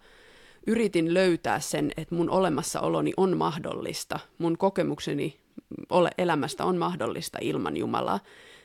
Yritin 0.67 1.13
löytää 1.13 1.59
sen, 1.59 1.91
että 1.97 2.15
mun 2.15 2.29
olemassaoloni 2.29 3.13
on 3.17 3.37
mahdollista, 3.37 4.19
mun 4.37 4.57
kokemukseni 4.57 5.39
elämästä 6.17 6.65
on 6.65 6.77
mahdollista 6.77 7.37
ilman 7.41 7.77
Jumalaa. 7.77 8.19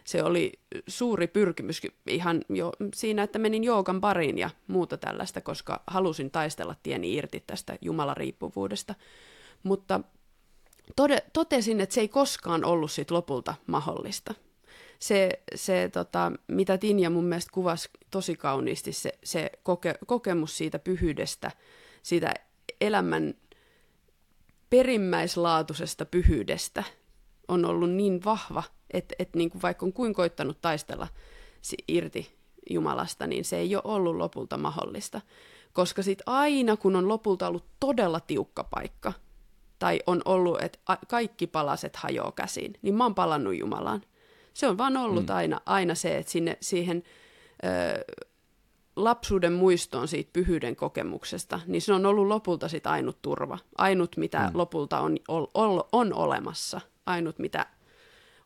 Se 0.07 0.23
oli 0.23 0.53
suuri 0.89 1.27
pyrkimys 1.27 1.83
ihan 2.07 2.43
jo 2.49 2.73
siinä, 2.95 3.23
että 3.23 3.39
menin 3.39 3.65
joogan 3.65 4.01
pariin 4.01 4.39
ja 4.39 4.51
muuta 4.67 4.97
tällaista, 4.97 5.41
koska 5.41 5.83
halusin 5.87 6.31
taistella 6.31 6.75
tieni 6.83 7.15
irti 7.15 7.45
tästä 7.47 7.79
Jumalariippuvuudesta. 7.81 8.95
Mutta 9.63 10.01
tode, 10.97 11.23
totesin, 11.33 11.81
että 11.81 11.95
se 11.95 12.01
ei 12.01 12.09
koskaan 12.09 12.65
ollut 12.65 12.91
sit 12.91 13.11
lopulta 13.11 13.55
mahdollista. 13.67 14.35
Se, 14.99 15.43
se 15.55 15.91
tota, 15.93 16.33
mitä 16.49 16.79
Tinja 16.79 17.11
mun 17.11 17.25
mielestä 17.25 17.51
kuvasi 17.53 17.89
tosi 18.11 18.37
kauniisti, 18.37 18.93
se, 18.93 19.19
se 19.25 19.51
koke, 19.63 19.95
kokemus 20.07 20.57
siitä 20.57 20.79
pyhyydestä, 20.79 21.51
siitä 22.03 22.35
elämän 22.81 23.35
perimmäislaatuisesta 24.71 26.05
pyhyydestä 26.05 26.85
on 27.49 27.65
ollut 27.65 27.91
niin 27.91 28.25
vahva, 28.25 28.63
että, 28.91 29.15
että 29.19 29.39
niin 29.39 29.51
kuin 29.51 29.63
vaikka 29.63 29.87
on 29.87 29.93
kuin 29.93 30.15
koittanut 30.15 30.61
taistella 30.61 31.09
irti 31.89 32.37
Jumalasta, 32.71 33.27
niin 33.27 33.45
se 33.45 33.57
ei 33.57 33.77
ole 33.77 33.83
ollut 33.85 34.17
lopulta 34.17 34.57
mahdollista. 34.57 35.21
Koska 35.73 36.03
sitten 36.03 36.25
aina, 36.27 36.77
kun 36.77 36.97
on 36.97 37.09
lopulta 37.09 37.49
ollut 37.49 37.67
todella 37.81 38.21
tiukka 38.21 38.65
paikka, 38.65 39.13
tai 39.79 40.01
on 40.07 40.23
ollut, 40.25 40.63
että 40.63 40.79
kaikki 41.09 41.47
palaset 41.47 41.97
hajoaa 41.97 42.33
käsiin, 42.33 42.75
niin 42.83 42.95
mä 42.95 43.05
oon 43.05 43.15
palannut 43.15 43.59
Jumalaan. 43.59 44.03
Se 44.55 44.69
on 44.69 44.79
vaan 44.79 44.97
ollut 44.97 45.27
mm. 45.27 45.35
aina, 45.35 45.61
aina 45.67 45.95
se, 45.95 46.19
että 46.19 46.33
sinne, 46.33 46.59
siihen 46.61 47.03
ö, 47.65 48.15
lapsuuden 48.97 49.53
muistoon 49.53 50.09
siitä 50.09 50.31
pyhyyden 50.33 50.77
kokemuksesta, 50.77 51.61
niin 51.67 51.83
se 51.83 51.93
on 51.93 52.07
ollut 52.07 52.27
lopulta 52.27 52.69
sit 52.69 52.87
ainut 52.87 53.23
turva. 53.23 53.59
Ainut, 53.79 54.17
mitä 54.17 54.39
mm. 54.39 54.59
lopulta 54.59 55.01
on, 55.01 55.17
on, 55.55 55.85
on 55.93 56.15
olemassa. 56.15 56.81
Ainut, 57.07 57.39
mitä 57.39 57.67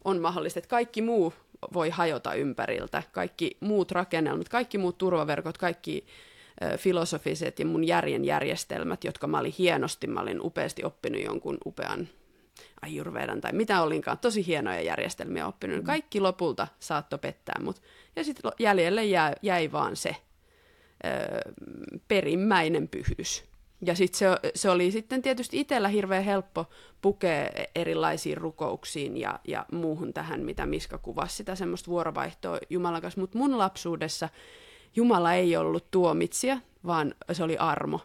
on 0.05 0.21
mahdollista. 0.21 0.59
Että 0.59 0.69
kaikki 0.69 1.03
muu 1.03 1.33
voi 1.73 1.91
hajota 1.91 2.35
ympäriltä. 2.35 3.03
Kaikki 3.13 3.57
muut 3.61 3.93
rakennelmat, 3.93 4.49
kaikki 4.49 4.79
muut 4.79 4.99
turvaverkot, 4.99 5.59
kaikki 5.59 6.07
filosofiset 6.77 7.59
ja 7.59 7.67
mun 7.67 7.85
järjen 7.85 8.25
järjestelmät, 8.25 9.05
jotka 9.05 9.27
mä 9.27 9.39
olin 9.39 9.55
hienosti, 9.59 10.07
mä 10.07 10.21
olin 10.21 10.41
upeasti 10.41 10.85
oppinut 10.85 11.23
jonkun 11.23 11.59
upean 11.67 12.09
ajurvedan 12.83 13.41
tai 13.41 13.53
mitä 13.53 13.83
olinkaan, 13.83 14.19
tosi 14.19 14.47
hienoja 14.47 14.81
järjestelmiä 14.81 15.47
oppinut. 15.47 15.77
Mm. 15.77 15.85
Kaikki 15.85 16.21
lopulta 16.21 16.69
saatto 16.81 17.19
pettää 17.19 17.61
mut. 17.63 17.83
Ja 18.17 18.25
sitten 18.25 18.53
jäljelle 18.59 19.05
jäi, 19.05 19.33
jäi 19.43 19.73
vaan 19.73 19.97
se 19.97 20.17
ö, 21.05 21.09
perimmäinen 22.09 22.89
pyhyys. 22.89 23.50
Ja 23.87 23.95
sitten 23.95 24.19
se, 24.19 24.51
se 24.55 24.71
oli 24.71 24.91
sitten 24.91 25.23
tietysti 25.23 25.61
itsellä 25.61 25.89
hirveän 25.89 26.25
helppo 26.25 26.67
pukea 27.03 27.49
erilaisiin 27.75 28.37
rukouksiin 28.37 29.17
ja, 29.17 29.41
ja 29.49 29.67
muuhun 29.73 30.13
tähän, 30.13 30.41
mitä 30.41 30.67
Miska 30.67 30.99
kuvasi, 30.99 31.37
sitä 31.37 31.55
semmoista 31.55 31.91
vuorovaihtoa 31.91 32.59
Jumalan 32.71 33.03
kanssa. 33.03 33.21
Mutta 33.21 33.39
mun 33.39 33.59
lapsuudessa 33.59 34.29
Jumala 34.97 35.35
ei 35.35 35.57
ollut 35.57 35.91
tuomitsija, 35.91 36.59
vaan 36.87 37.15
se 37.33 37.45
oli 37.45 37.57
armo. 37.57 38.01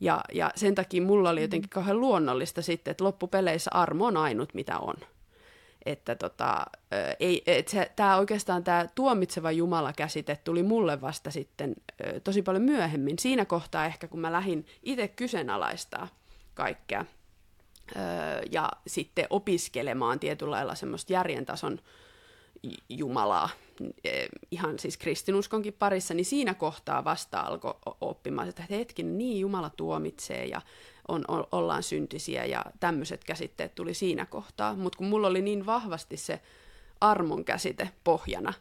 Ja, 0.00 0.20
ja 0.32 0.50
sen 0.54 0.74
takia 0.74 1.02
mulla 1.02 1.30
oli 1.30 1.42
jotenkin 1.42 1.70
kauhean 1.70 2.00
luonnollista 2.00 2.62
sitten, 2.62 2.90
että 2.90 3.04
loppupeleissä 3.04 3.70
armo 3.74 4.06
on 4.06 4.16
ainut, 4.16 4.54
mitä 4.54 4.78
on. 4.78 4.94
Että 5.86 6.14
tota, 6.14 6.66
ei, 7.20 7.42
et 7.46 7.68
se, 7.68 7.92
tää 7.96 8.18
oikeastaan 8.18 8.64
tämä 8.64 8.86
tuomitseva 8.94 9.52
Jumala-käsite 9.52 10.38
tuli 10.44 10.62
mulle 10.62 11.00
vasta 11.00 11.30
sitten 11.30 11.74
tosi 12.24 12.42
paljon 12.42 12.62
myöhemmin. 12.62 13.18
Siinä 13.18 13.44
kohtaa 13.44 13.86
ehkä, 13.86 14.08
kun 14.08 14.20
mä 14.20 14.32
lähdin 14.32 14.66
itse 14.82 15.08
kyseenalaistaa 15.08 16.08
kaikkea 16.54 17.04
ja 18.50 18.70
sitten 18.86 19.26
opiskelemaan 19.30 20.20
tietyllä 20.20 20.50
lailla 20.50 20.74
semmoista 20.74 21.12
järjen 21.12 21.46
tason 21.46 21.78
Jumalaa, 22.88 23.48
e, 24.04 24.26
ihan 24.50 24.78
siis 24.78 24.96
kristinuskonkin 24.96 25.72
parissa, 25.72 26.14
niin 26.14 26.24
siinä 26.24 26.54
kohtaa 26.54 27.04
vasta 27.04 27.40
alkoi 27.40 27.74
oppimaan, 28.00 28.48
että 28.48 28.62
hetken, 28.70 29.18
niin 29.18 29.40
Jumala 29.40 29.70
tuomitsee 29.70 30.46
ja 30.46 30.62
on, 31.08 31.24
on, 31.28 31.46
ollaan 31.52 31.82
syntisiä 31.82 32.44
ja 32.44 32.64
tämmöiset 32.80 33.24
käsitteet 33.24 33.74
tuli 33.74 33.94
siinä 33.94 34.26
kohtaa. 34.26 34.74
Mutta 34.74 34.98
kun 34.98 35.06
mulla 35.06 35.28
oli 35.28 35.42
niin 35.42 35.66
vahvasti 35.66 36.16
se 36.16 36.40
armon 37.00 37.44
käsite 37.44 37.90
pohjana, 38.04 38.54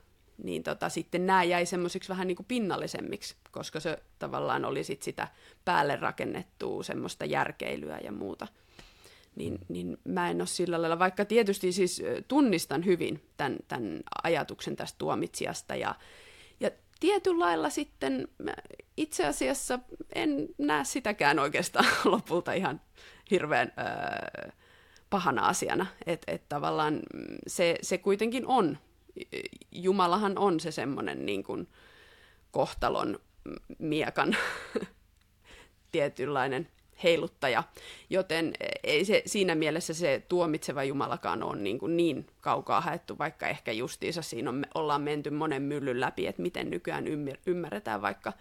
niin 0.44 0.64
tota, 0.64 0.90
sitten 0.90 1.26
nämä 1.26 1.44
jäi 1.44 1.66
semmoisiksi 1.66 2.10
vähän 2.10 2.28
niin 2.28 2.36
kuin 2.36 2.46
pinnallisemmiksi, 2.48 3.36
koska 3.52 3.80
se 3.80 4.04
tavallaan 4.20 4.66
oli 4.66 4.84
sit 4.84 5.04
sitä 5.04 5.28
päälle 5.66 5.96
rakennettua 5.96 6.84
semmoista 6.84 7.26
järkeilyä 7.26 8.00
ja 8.04 8.12
muuta 8.12 8.48
niin, 9.38 9.60
niin 9.68 9.98
mä 10.04 10.30
en 10.30 10.42
ole 10.42 10.48
sillä 10.48 10.82
lailla, 10.82 11.00
vaikka 11.00 11.26
tietysti 11.26 11.72
siis 11.72 12.02
tunnistan 12.28 12.86
hyvin 12.86 13.24
tämän, 13.38 13.58
tämän 13.68 14.00
ajatuksen 14.24 14.76
tästä 14.76 14.98
tuomitsijasta 14.98 15.76
ja, 15.76 15.96
tietyllä 17.00 17.46
lailla 17.46 17.70
sitten 17.70 18.28
itse 18.98 19.26
asiassa 19.26 19.80
en 20.16 20.48
näe 20.58 20.84
sitäkään 20.84 21.40
oikeastaan 21.40 21.86
lopulta 22.06 22.54
ihan 22.54 22.82
hirveän 23.32 23.74
öö, 23.78 24.50
pahana 25.10 25.48
asiana, 25.48 25.86
että 26.06 26.32
et 26.32 26.50
tavallaan 26.50 27.00
se, 27.48 27.76
se 27.82 27.98
kuitenkin 27.98 28.48
on, 28.48 28.78
Jumalahan 29.72 30.38
on 30.38 30.60
se 30.60 30.72
semmoinen 30.72 31.26
niin 31.26 31.44
kuin 31.44 31.68
kohtalon 32.52 33.20
miekan 33.80 34.38
tietynlainen 35.92 36.68
heiluttaja, 37.04 37.64
joten 38.10 38.54
ei 38.84 39.06
se, 39.06 39.22
siinä 39.26 39.56
mielessä 39.56 39.94
se 39.94 40.24
tuomitseva 40.28 40.84
Jumalakaan 40.84 41.44
ole 41.44 41.56
niin, 41.56 41.80
kuin 41.80 41.98
niin 41.98 42.28
kaukaa 42.42 42.82
haettu, 42.82 43.18
vaikka 43.18 43.48
ehkä 43.48 43.72
justiinsa 43.72 44.22
siinä 44.22 44.50
on, 44.50 44.66
ollaan 44.76 45.02
menty 45.02 45.30
monen 45.30 45.62
myllyn 45.62 46.00
läpi, 46.00 46.28
että 46.28 46.42
miten 46.42 46.70
nykyään 46.70 47.06
ymmärretään 47.46 48.02
vaikka 48.02 48.34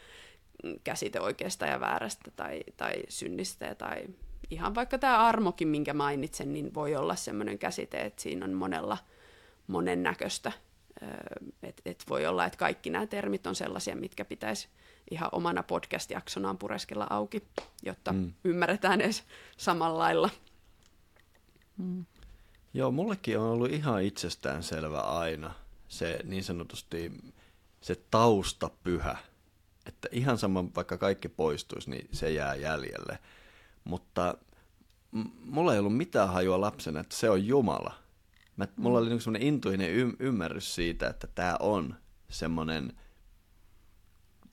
käsite 0.85 1.21
oikeasta 1.21 1.67
ja 1.67 1.81
väärästä 1.81 2.31
tai, 2.37 2.61
tai 2.77 2.95
synnistä 3.09 3.75
tai 3.75 4.05
ihan 4.51 4.75
vaikka 4.75 4.99
tämä 4.99 5.19
armokin, 5.19 5.69
minkä 5.69 5.95
mainitsen, 5.95 6.53
niin 6.53 6.75
voi 6.75 6.97
olla 6.97 7.17
sellainen 7.17 7.59
käsite, 7.59 7.99
että 7.99 8.23
siinä 8.23 8.45
on 8.45 8.53
monella 8.53 8.99
monen 9.67 10.03
näköistä. 10.03 10.53
Et, 11.63 11.83
et 11.85 12.05
voi 12.09 12.27
olla, 12.27 12.45
että 12.45 12.59
kaikki 12.59 12.91
nämä 12.91 13.07
termit 13.07 13.47
on 13.47 13.55
sellaisia, 13.55 13.97
mitkä 13.97 14.25
pitäisi 14.25 14.69
ihan 15.11 15.29
omana 15.33 15.63
podcast-jaksonaan 15.63 16.59
pureskella 16.59 17.07
auki, 17.11 17.43
jotta 17.83 18.13
mm. 18.13 18.33
ymmärretään 18.45 19.01
edes 19.01 19.25
samalla 19.57 19.99
lailla. 19.99 20.31
Mm. 21.77 22.05
Joo, 22.75 22.91
mullekin 22.91 23.39
on 23.39 23.51
ollut 23.51 23.71
ihan 23.71 24.03
itsestään 24.03 24.63
selvä 24.63 25.01
aina 25.01 25.55
se 25.89 26.19
niin 26.25 26.45
sanotusti 26.45 27.13
se 27.81 27.97
tausta 28.11 28.71
pyhä, 28.85 29.17
että 29.87 30.09
ihan 30.13 30.39
sama 30.39 30.65
vaikka 30.75 30.99
kaikki 30.99 31.29
poistuisi, 31.29 31.91
niin 31.91 32.09
se 32.13 32.31
jää 32.31 32.55
jäljelle. 32.55 33.19
Mutta 33.85 34.39
mulla 35.45 35.73
ei 35.73 35.79
ollut 35.79 35.97
mitään 35.97 36.29
hajua 36.29 36.61
lapsena, 36.61 37.01
että 37.01 37.17
se 37.17 37.31
on 37.31 37.47
Jumala. 37.47 37.95
Mä, 38.57 38.69
mulla 38.77 38.99
oli 38.99 39.09
niinku 39.09 39.23
semmoinen 39.23 39.49
intuinen 39.49 39.91
y- 39.91 40.17
ymmärrys 40.19 40.75
siitä, 40.75 41.09
että 41.09 41.27
tämä 41.27 41.57
on 41.61 41.97
semmoinen– 42.29 42.93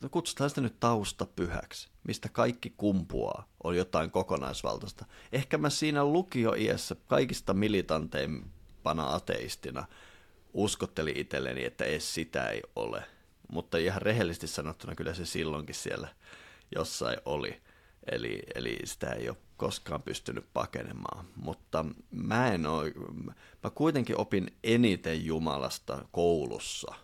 no 0.03 0.09
kutsutaan 0.09 0.49
sitä 0.49 0.61
nyt 0.61 0.79
taustapyhäksi. 0.79 1.89
mistä 2.07 2.29
kaikki 2.29 2.73
kumpuaa, 2.77 3.47
on 3.63 3.75
jotain 3.77 4.11
kokonaisvaltaista. 4.11 5.05
Ehkä 5.31 5.57
mä 5.57 5.69
siinä 5.69 6.05
lukioiässä 6.05 6.95
kaikista 7.07 7.53
militanteimpana 7.53 9.15
ateistina 9.15 9.85
uskottelin 10.53 11.17
itselleni, 11.17 11.65
että 11.65 11.85
edes 11.85 12.13
sitä 12.13 12.45
ei 12.45 12.61
ole. 12.75 13.03
Mutta 13.51 13.77
ihan 13.77 14.01
rehellisesti 14.01 14.47
sanottuna 14.47 14.95
kyllä 14.95 15.13
se 15.13 15.25
silloinkin 15.25 15.75
siellä 15.75 16.07
jossain 16.75 17.17
oli. 17.25 17.61
Eli, 18.11 18.43
eli 18.55 18.77
sitä 18.83 19.09
ei 19.09 19.29
ole 19.29 19.37
koskaan 19.57 20.01
pystynyt 20.01 20.45
pakenemaan. 20.53 21.25
Mutta 21.35 21.85
mä 22.11 22.53
en 22.53 22.65
ole, 22.65 22.91
mä 23.63 23.69
kuitenkin 23.75 24.17
opin 24.17 24.57
eniten 24.63 25.25
Jumalasta 25.25 26.05
koulussa, 26.11 26.95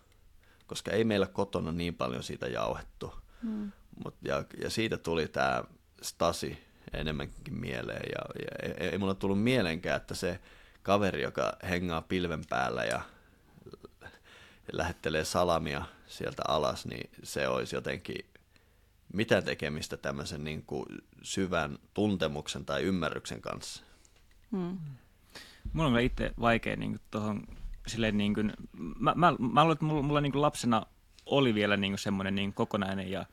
koska 0.70 0.90
ei 0.90 1.04
meillä 1.04 1.26
kotona 1.26 1.72
niin 1.72 1.94
paljon 1.94 2.22
siitä 2.22 2.46
jauhettu. 2.46 3.14
Hmm. 3.42 3.72
Mut, 4.04 4.14
ja, 4.22 4.44
ja 4.62 4.70
siitä 4.70 4.96
tuli 4.96 5.28
tämä 5.28 5.64
Stasi 6.02 6.58
enemmänkin 6.92 7.54
mieleen. 7.54 8.02
Ja, 8.12 8.42
ja 8.42 8.72
ei, 8.78 8.88
ei 8.88 8.98
mulla 8.98 9.14
tullut 9.14 9.42
mielenkään, 9.42 9.96
että 9.96 10.14
se 10.14 10.40
kaveri, 10.82 11.22
joka 11.22 11.52
hengaa 11.68 12.02
pilven 12.02 12.42
päällä 12.48 12.84
ja 12.84 13.00
lähettelee 14.72 15.24
salamia 15.24 15.82
sieltä 16.06 16.42
alas, 16.48 16.86
niin 16.86 17.10
se 17.22 17.48
olisi 17.48 17.76
jotenkin 17.76 18.24
mitä 19.12 19.42
tekemistä 19.42 19.96
tämmöisen 19.96 20.44
niin 20.44 20.62
kuin 20.62 20.86
syvän 21.22 21.78
tuntemuksen 21.94 22.64
tai 22.64 22.82
ymmärryksen 22.82 23.40
kanssa. 23.40 23.82
Hmm. 24.50 24.78
Mulla 25.72 25.88
on 25.88 26.00
itse 26.00 26.30
vaikea 26.40 26.76
niin 26.76 26.90
kuin 26.90 27.02
tohon, 27.10 27.46
silleen 27.86 28.18
niin 28.18 28.34
kuin, 28.34 28.52
mä, 28.98 29.14
mä, 29.16 29.34
mä 29.38 29.62
luulen, 29.62 29.72
että 29.72 29.84
mulla, 29.84 30.02
mulla 30.02 30.20
niin 30.20 30.32
kuin 30.32 30.42
lapsena 30.42 30.86
oli 31.26 31.54
vielä 31.54 31.76
niin 31.76 31.92
kuin 31.92 31.98
semmoinen 31.98 32.34
niin 32.34 32.52
kokonainen 32.52 33.10
ja 33.10 33.26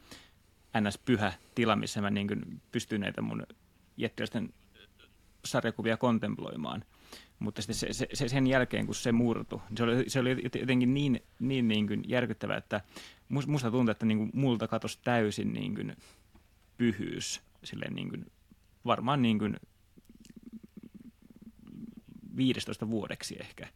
ns. 0.82 0.98
pyhä 0.98 1.34
tila, 1.56 1.76
missä 1.76 2.02
mä 2.02 2.10
niin 2.10 2.28
kuin 2.28 2.62
pystyin 2.72 3.02
näitä 3.02 3.22
mun 3.22 3.44
jättiläisten 3.98 4.54
sarjakuvia 5.46 5.98
kontemploimaan. 5.98 6.84
Mutta 7.40 7.62
sitten 7.62 7.76
se, 7.76 7.94
se, 7.94 8.08
se, 8.14 8.28
sen 8.28 8.48
jälkeen, 8.48 8.86
kun 8.86 8.96
se 8.96 9.12
murtui, 9.12 9.60
se 9.78 9.84
oli, 9.84 10.10
se 10.10 10.20
oli 10.20 10.44
jotenkin 10.60 10.94
niin, 10.94 11.24
niin, 11.40 11.68
niin 11.68 11.88
kuin 11.88 12.04
järkyttävää, 12.08 12.58
että 12.58 12.82
musta 13.30 13.72
tuntuu, 13.72 13.92
että 13.92 14.06
niin 14.06 14.18
kuin 14.18 14.30
multa 14.34 14.68
katosi 14.68 15.00
täysin 15.04 15.54
niin 15.54 15.76
kuin 15.76 15.98
pyhyys. 16.78 17.42
Silleen 17.64 17.94
niin 17.94 18.10
kuin, 18.10 18.32
varmaan 18.86 19.22
niin 19.22 19.40
kuin 19.40 19.58
15 22.38 22.90
vuodeksi 22.90 23.38
ehkä, 23.40 23.68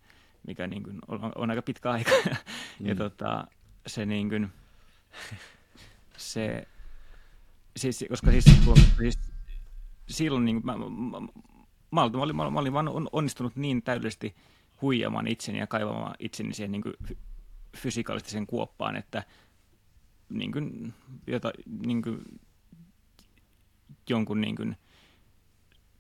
mikä 0.48 0.68
niin 0.68 0.84
kuin 0.84 1.00
on, 1.08 1.32
on 1.36 1.50
aika 1.50 1.62
pitkä 1.62 1.92
aika. 1.92 2.12
Mm. 2.80 2.88
ja 2.88 2.96
tota, 2.96 3.48
se 3.88 4.06
niin 4.06 4.30
kuin, 4.30 4.50
se, 6.18 6.68
siis, 7.78 8.06
koska 8.10 8.32
siis, 8.32 8.46
siis 8.98 9.20
silloin 10.10 10.46
niin 10.46 10.62
kuin, 10.62 10.66
mä, 10.66 10.78
mä, 10.78 11.28
mä, 11.92 12.02
olin, 12.02 12.36
mä, 12.36 12.44
olin, 12.44 12.54
mä 12.54 12.60
olin 12.60 12.74
vaan 12.74 12.90
onnistunut 13.12 13.56
niin 13.56 13.84
täydellisesti 13.84 14.36
huijamaan 14.82 15.28
itseni 15.28 15.60
ja 15.60 15.68
kaivamaan 15.68 16.16
itseni 16.20 16.54
siihen 16.54 16.72
niin 16.72 16.82
kuin 16.82 16.94
fysikaalisesti 17.78 18.46
kuoppaan, 18.48 18.96
että 18.96 19.24
niin 20.30 20.52
kuin, 20.52 20.94
jota, 21.28 21.52
niin 21.86 22.02
kuin, 22.02 22.22
jonkun 24.10 24.42
niin 24.42 24.56
kuin, 24.56 24.78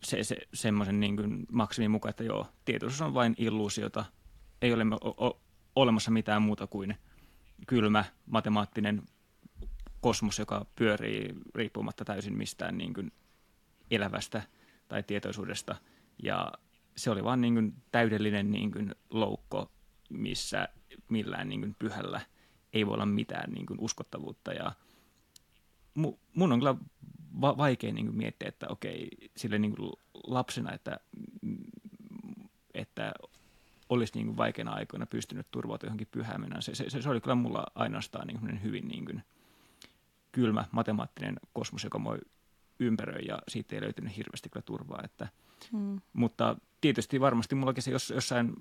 se, 0.04 0.24
se, 0.24 0.38
semmoisen 0.54 1.00
niin 1.00 1.16
kuin 1.16 1.46
maksimin 1.52 1.92
mukaan, 1.92 2.10
että 2.10 2.24
joo, 2.24 2.48
tietoisuus 2.66 3.02
on 3.02 3.14
vain 3.14 3.36
illuusiota, 3.38 4.06
ei 4.62 4.74
ole 4.74 4.84
olemassa 5.76 6.12
mitään 6.12 6.42
muuta 6.42 6.68
kuin 6.68 6.98
kylmä 7.68 8.06
matemaattinen 8.26 9.04
kosmos, 10.02 10.40
joka 10.40 10.66
pyörii 10.76 11.36
riippumatta 11.56 12.06
täysin 12.06 12.38
mistään 12.38 12.78
niin 12.78 12.94
kuin 12.94 13.12
elävästä 13.92 14.42
tai 14.88 15.04
tietoisuudesta. 15.04 15.76
Ja 16.24 16.52
se 16.98 17.12
oli 17.12 17.24
vaan 17.24 17.42
niin 17.42 17.54
kuin 17.54 17.74
täydellinen 17.92 18.52
niin 18.52 18.72
kuin 18.72 18.96
loukko, 19.10 19.72
missä 20.10 20.68
millään 21.10 21.50
niin 21.50 21.62
kuin 21.62 21.76
pyhällä 21.80 22.22
ei 22.74 22.86
voi 22.86 22.94
olla 22.94 23.06
mitään 23.06 23.52
niin 23.52 23.66
kuin 23.66 23.80
uskottavuutta. 23.80 24.54
Ja 24.54 24.72
mu, 25.94 26.18
mun 26.36 26.52
on 26.52 26.60
kyllä 26.60 26.76
va- 27.42 27.58
vaikea 27.58 27.94
niin 27.94 28.06
kuin 28.06 28.18
miettiä, 28.18 28.50
että 28.50 28.68
okei, 28.70 29.10
sille 29.38 29.60
niin 29.60 29.76
kuin 29.76 29.94
lapsena, 30.28 30.74
että, 30.74 31.00
että 32.74 33.14
olisi 33.92 34.14
niin 34.16 34.26
kuin 34.26 34.38
vaikeina 34.38 34.72
aikoina 34.72 35.06
pystynyt 35.06 35.48
turvautumaan 35.52 35.90
johonkin 35.90 36.08
pyhään 36.12 36.62
Se, 36.62 36.76
se, 36.76 37.02
se, 37.02 37.10
oli 37.10 37.22
kyllä 37.22 37.36
mulla 37.36 37.66
ainoastaan 37.76 38.28
niin 38.28 38.40
kuin 38.40 38.64
hyvin 38.64 38.88
niin 38.88 39.06
kuin 39.06 39.24
kylmä 40.32 40.66
matemaattinen 40.72 41.40
kosmos, 41.54 41.84
joka 41.84 42.00
moi 42.00 42.18
ympäröi 42.80 43.26
ja 43.28 43.40
siitä 43.48 43.76
ei 43.76 43.82
löytynyt 43.82 44.18
hirveästi 44.18 44.50
kyllä 44.50 44.64
turvaa. 44.64 45.02
Että, 45.04 45.28
hmm. 45.72 46.02
Mutta 46.14 46.56
tietysti 46.82 47.20
varmasti 47.22 47.56
mullakin 47.56 47.84
se 47.84 47.92
jos, 47.92 48.10
jossain, 48.10 48.54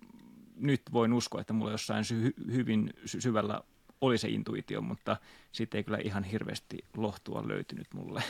nyt 0.56 0.82
voin 0.92 1.12
uskoa, 1.12 1.40
että 1.40 1.52
mulla 1.52 1.70
jossain 1.70 2.04
sy, 2.04 2.34
hyvin 2.52 2.92
sy, 3.04 3.20
syvällä 3.20 3.60
oli 4.00 4.18
se 4.18 4.28
intuitio, 4.28 4.80
mutta 4.80 5.16
sitten 5.52 5.78
ei 5.78 5.84
kyllä 5.84 5.98
ihan 6.04 6.24
hirveästi 6.24 6.78
lohtua 6.96 7.48
löytynyt 7.48 7.94
mulle 7.94 8.22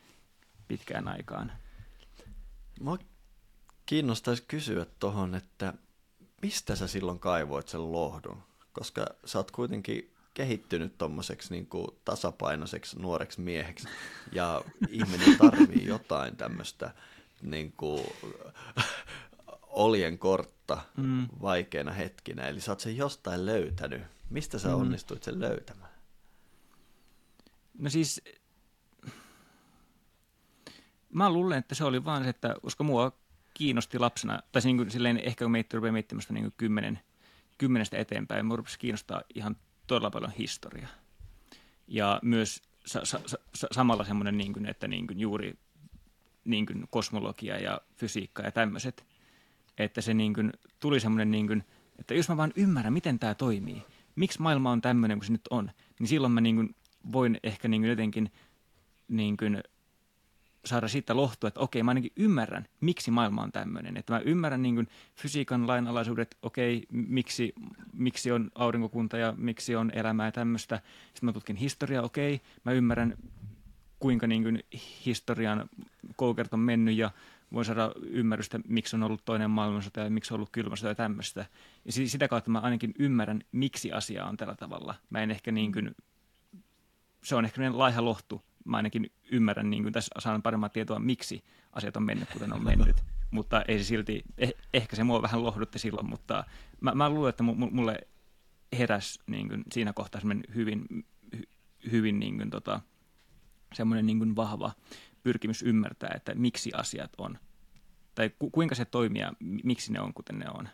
pitkään 0.68 1.08
aikaan. 1.08 1.52
Mua 2.80 2.98
kiinnostaisi 3.86 4.44
kysyä 4.48 4.86
tuohon, 4.98 5.34
että 5.34 5.74
mistä 6.42 6.76
sä 6.76 6.86
silloin 6.86 7.18
kaivoit 7.18 7.68
sen 7.68 7.92
lohdun? 7.92 8.42
Koska 8.72 9.06
sä 9.24 9.38
oot 9.38 9.50
kuitenkin 9.50 10.14
kehittynyt 10.34 10.98
tuommoiseksi 10.98 11.50
niin 11.50 11.68
tasapainoiseksi 12.04 12.98
nuoreksi 12.98 13.40
mieheksi 13.40 13.88
ja 14.32 14.62
ihminen 14.88 15.38
tarvii 15.38 15.86
jotain 15.86 16.36
tämmöistä 16.36 16.94
niin 17.42 17.72
kuin, 17.72 18.06
oljen 19.62 20.18
kortta 20.18 20.78
mm. 20.96 21.28
vaikeina 21.42 21.92
hetkinä. 21.92 22.48
Eli 22.48 22.60
sä 22.60 22.72
oot 22.72 22.80
sen 22.80 22.96
jostain 22.96 23.46
löytänyt. 23.46 24.02
Mistä 24.30 24.58
sä 24.58 24.68
mm. 24.68 24.74
onnistuit 24.74 25.22
sen 25.22 25.40
löytämään? 25.40 25.90
No 27.78 27.90
siis, 27.90 28.22
mä 31.12 31.30
luulen, 31.30 31.58
että 31.58 31.74
se 31.74 31.84
oli 31.84 32.04
vaan 32.04 32.22
se, 32.22 32.28
että 32.28 32.56
koska 32.62 32.84
mua 32.84 33.12
kiinnosti 33.58 33.98
lapsena, 33.98 34.40
tai 34.52 34.62
niin 34.64 34.76
kuin, 34.76 34.90
silleen 34.90 35.20
ehkä 35.24 35.44
kun 35.44 35.52
meitä 35.52 35.76
rupeaa 35.76 35.92
miettimään 35.92 36.22
sitä 36.22 36.34
niin 36.34 36.52
kymmenen, 36.56 36.98
kymmenestä 37.58 37.96
eteenpäin, 37.96 38.46
mua 38.46 38.56
rupesi 38.56 38.78
kiinnostaa 38.78 39.22
ihan 39.34 39.56
todella 39.86 40.10
paljon 40.10 40.32
historiaa. 40.38 40.90
Ja 41.88 42.20
myös 42.22 42.62
sa- 42.86 43.04
sa- 43.04 43.20
sa- 43.54 43.68
samalla 43.72 44.04
semmoinen, 44.04 44.38
niin 44.38 44.52
kuin, 44.52 44.66
että 44.66 44.88
niin 44.88 45.06
kuin 45.06 45.20
juuri 45.20 45.58
niin 46.44 46.66
kuin 46.66 46.84
kosmologia 46.90 47.58
ja 47.58 47.80
fysiikka 47.96 48.42
ja 48.42 48.52
tämmöiset, 48.52 49.04
että 49.78 50.00
se 50.00 50.14
niin 50.14 50.34
kuin, 50.34 50.52
tuli 50.80 51.00
semmoinen, 51.00 51.30
niin 51.30 51.46
kuin, 51.46 51.64
että 51.98 52.14
jos 52.14 52.28
mä 52.28 52.36
vaan 52.36 52.52
ymmärrän, 52.56 52.92
miten 52.92 53.18
tämä 53.18 53.34
toimii, 53.34 53.82
miksi 54.16 54.42
maailma 54.42 54.72
on 54.72 54.80
tämmöinen 54.80 55.18
kuin 55.18 55.26
se 55.26 55.32
nyt 55.32 55.48
on, 55.50 55.70
niin 55.98 56.08
silloin 56.08 56.32
mä 56.32 56.40
niin 56.40 56.56
kuin, 56.56 56.76
voin 57.12 57.40
ehkä 57.42 57.68
niin 57.68 57.82
kuin 57.82 57.90
jotenkin 57.90 58.32
niin 59.08 59.36
kuin, 59.36 59.62
saada 60.68 60.88
siitä 60.88 61.16
lohtua, 61.16 61.48
että 61.48 61.60
okei, 61.60 61.82
mä 61.82 61.90
ainakin 61.90 62.12
ymmärrän, 62.16 62.66
miksi 62.80 63.10
maailma 63.10 63.42
on 63.42 63.52
tämmöinen. 63.52 63.96
Että 63.96 64.12
mä 64.12 64.18
ymmärrän 64.18 64.62
niin 64.62 64.74
kuin 64.74 64.88
fysiikan 65.16 65.66
lainalaisuudet, 65.66 66.36
okei, 66.42 66.86
miksi, 66.90 67.54
miksi 67.92 68.32
on 68.32 68.50
aurinkokunta 68.54 69.18
ja 69.18 69.34
miksi 69.36 69.76
on 69.76 69.90
elämää 69.94 70.26
ja 70.26 70.32
tämmöistä. 70.32 70.80
Sitten 71.04 71.26
mä 71.26 71.32
tutkin 71.32 71.56
historiaa, 71.56 72.04
okei, 72.04 72.40
mä 72.64 72.72
ymmärrän, 72.72 73.14
kuinka 73.98 74.26
niin 74.26 74.42
kuin 74.42 74.64
historian 75.06 75.70
koukert 76.16 76.54
on 76.54 76.60
mennyt 76.60 76.96
ja 76.96 77.10
voin 77.52 77.64
saada 77.64 77.92
ymmärrystä, 78.02 78.60
miksi 78.68 78.96
on 78.96 79.02
ollut 79.02 79.24
toinen 79.24 79.50
maailmansota 79.50 80.00
ja 80.00 80.10
miksi 80.10 80.34
on 80.34 80.36
ollut 80.36 80.50
kylmä 80.52 80.76
sota 80.76 80.88
ja 80.88 80.94
tämmöistä. 80.94 81.46
Ja 81.84 81.92
sitä 81.92 82.28
kautta 82.28 82.50
mä 82.50 82.58
ainakin 82.58 82.94
ymmärrän, 82.98 83.40
miksi 83.52 83.92
asia 83.92 84.26
on 84.26 84.36
tällä 84.36 84.54
tavalla. 84.54 84.94
Mä 85.10 85.22
en 85.22 85.30
ehkä 85.30 85.52
niin 85.52 85.72
kuin, 85.72 85.96
se 87.22 87.34
on 87.34 87.44
ehkä 87.44 87.78
laiha 87.78 88.04
lohtu 88.04 88.42
mä 88.64 88.76
ainakin 88.76 89.12
ymmärrän, 89.32 89.70
niin 89.70 89.82
kuin 89.82 89.92
tässä 89.92 90.14
saan 90.18 90.42
paremmin 90.42 90.70
tietoa, 90.70 90.98
miksi 90.98 91.44
asiat 91.72 91.96
on 91.96 92.02
mennyt, 92.02 92.28
kuten 92.32 92.52
on 92.52 92.64
mennyt. 92.64 92.96
mutta 93.30 93.62
ei 93.68 93.78
se 93.78 93.84
silti, 93.84 94.22
eh, 94.38 94.54
ehkä 94.74 94.96
se 94.96 95.04
mua 95.04 95.22
vähän 95.22 95.42
lohdutti 95.42 95.78
silloin, 95.78 96.08
mutta 96.08 96.44
mä, 96.80 96.94
mä 96.94 97.10
luulen, 97.10 97.30
että 97.30 97.42
mulle 97.42 97.98
heräs 98.78 99.18
niin 99.26 99.48
kuin, 99.48 99.64
siinä 99.72 99.92
kohtaa 99.92 100.20
hyvin, 100.54 100.86
hy, 101.36 101.42
hyvin 101.92 102.18
niin 102.18 102.36
kuin, 102.36 102.50
tota, 102.50 102.80
semmoinen 103.74 104.06
niin 104.06 104.18
kuin 104.18 104.36
vahva 104.36 104.72
pyrkimys 105.22 105.62
ymmärtää, 105.62 106.10
että 106.14 106.34
miksi 106.34 106.70
asiat 106.74 107.12
on, 107.18 107.38
tai 108.14 108.30
ku, 108.38 108.50
kuinka 108.50 108.74
se 108.74 108.84
toimii 108.84 109.22
ja 109.22 109.32
miksi 109.40 109.92
ne 109.92 110.00
on, 110.00 110.14
kuten 110.14 110.38
ne 110.38 110.46
on. 110.54 110.68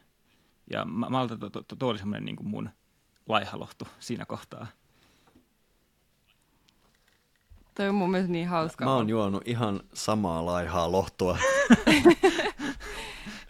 Ja 0.70 0.84
mä, 0.84 1.10
mä 1.10 1.26
to, 1.28 1.36
to, 1.36 1.50
to, 1.50 1.76
to 1.76 1.88
oli 1.88 1.98
semmoinen 1.98 2.24
niin 2.24 2.36
kuin 2.36 2.48
mun 2.48 2.70
laihalohtu 3.28 3.88
siinä 3.98 4.26
kohtaa. 4.26 4.66
Toi 7.74 7.88
on 7.88 7.94
mun 7.94 8.10
mielestä 8.10 8.32
niin 8.32 8.48
hauskaa. 8.48 8.88
Mä 8.88 8.94
oon 8.94 9.08
juonut 9.08 9.48
ihan 9.48 9.80
samaa 9.94 10.46
laihaa 10.46 10.92
lohtua. 10.92 11.38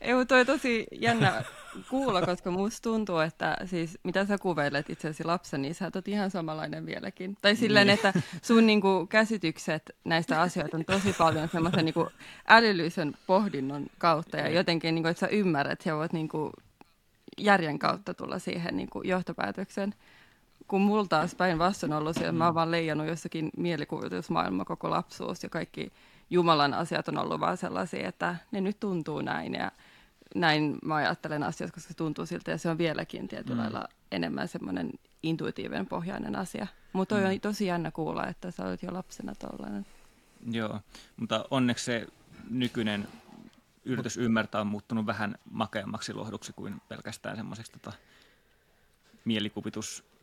Ei, 0.00 0.26
toi 0.28 0.44
tosi 0.44 0.86
jännä 1.00 1.44
kuulla, 1.90 2.22
koska 2.22 2.50
musta 2.50 2.82
tuntuu, 2.82 3.18
että 3.18 3.56
siis 3.64 3.98
mitä 4.02 4.24
sä 4.24 4.38
kuvailet 4.38 4.90
itseäsi 4.90 5.24
lapsen, 5.24 5.62
niin 5.62 5.74
sä 5.74 5.90
oot 5.94 6.08
ihan 6.08 6.30
samanlainen 6.30 6.86
vieläkin. 6.86 7.36
Tai 7.42 7.56
silleen, 7.56 7.86
Niin. 7.86 7.94
että 7.94 8.12
sun 8.42 8.66
niinku, 8.66 9.06
käsitykset 9.06 9.82
näistä 10.04 10.40
asioista 10.40 10.76
on 10.76 10.84
tosi 10.84 11.12
paljon 11.12 11.48
semmoisen 11.48 11.84
niinku, 11.84 12.08
älyllisen 12.48 13.14
pohdinnon 13.26 13.86
kautta 13.98 14.36
ja 14.36 14.48
jotenkin, 14.48 14.94
niinku, 14.94 15.08
että 15.08 15.20
sä 15.20 15.26
ymmärrät 15.26 15.86
ja 15.86 15.96
voit 15.96 16.12
niinku, 16.12 16.52
järjen 17.38 17.78
kautta 17.78 18.14
tulla 18.14 18.38
siihen 18.38 18.76
niinku, 18.76 19.02
johtopäätökseen. 19.02 19.94
Kun 20.68 20.80
mulla 20.80 21.06
taas 21.06 21.34
päinvastoin 21.34 21.92
on 21.92 21.98
ollut 21.98 22.16
siellä, 22.16 22.32
mä 22.32 22.44
oon 22.44 22.54
vaan 22.54 22.70
leijannut 22.70 23.06
jossakin 23.06 23.50
mielikuvitusmaailma 23.56 24.64
koko 24.64 24.90
lapsuus 24.90 25.42
ja 25.42 25.48
kaikki 25.48 25.92
Jumalan 26.30 26.74
asiat 26.74 27.08
on 27.08 27.18
ollut 27.18 27.40
vaan 27.40 27.56
sellaisia, 27.56 28.08
että 28.08 28.36
ne 28.52 28.60
nyt 28.60 28.80
tuntuu 28.80 29.20
näin 29.20 29.54
ja 29.54 29.72
näin 30.34 30.78
mä 30.84 30.94
ajattelen 30.94 31.42
asiat, 31.42 31.70
koska 31.70 31.88
se 31.88 31.94
tuntuu 31.96 32.26
siltä 32.26 32.50
ja 32.50 32.58
se 32.58 32.68
on 32.70 32.78
vieläkin 32.78 33.28
tietyllä 33.28 33.56
Mm. 33.56 33.62
lailla 33.62 33.88
enemmän 34.12 34.48
semmoinen 34.48 34.90
intuitiivinen 35.22 35.86
pohjainen 35.86 36.36
asia. 36.36 36.66
Mutta 36.92 37.14
toi 37.14 37.24
on 37.34 37.40
tosi 37.40 37.66
jännä 37.66 37.90
kuulla, 37.90 38.26
että 38.26 38.50
sä 38.50 38.64
olet 38.66 38.82
jo 38.82 38.92
lapsena 38.92 39.34
tollainen. 39.34 39.86
Joo, 40.50 40.80
mutta 41.16 41.44
onneksi 41.50 41.84
se 41.84 42.06
nykyinen 42.50 43.08
yritys 43.84 44.16
ymmärtää 44.16 44.60
on 44.60 44.66
muuttunut 44.66 45.06
vähän 45.06 45.38
makeammaksi 45.50 46.12
lohduksi 46.12 46.52
kuin 46.52 46.82
pelkästään 46.88 47.36
semmoiseksi 47.36 47.72
tota, 47.72 47.92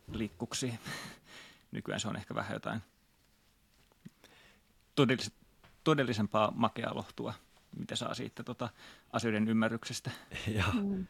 mielikuvitusliikkuksi. 0.06 0.74
Nykyään 1.72 2.00
se 2.00 2.08
on 2.08 2.16
ehkä 2.16 2.34
vähän 2.34 2.52
jotain 2.54 2.82
todellis- 5.00 5.32
todellisempaa 5.84 6.50
makeaa 6.54 6.94
lohtua, 6.94 7.34
mitä 7.76 7.96
saa 7.96 8.14
siitä 8.14 8.42
tota, 8.42 8.68
asioiden 9.12 9.48
ymmärryksestä. 9.48 10.10
Ja, 10.56 10.64
Mm. 10.74 11.06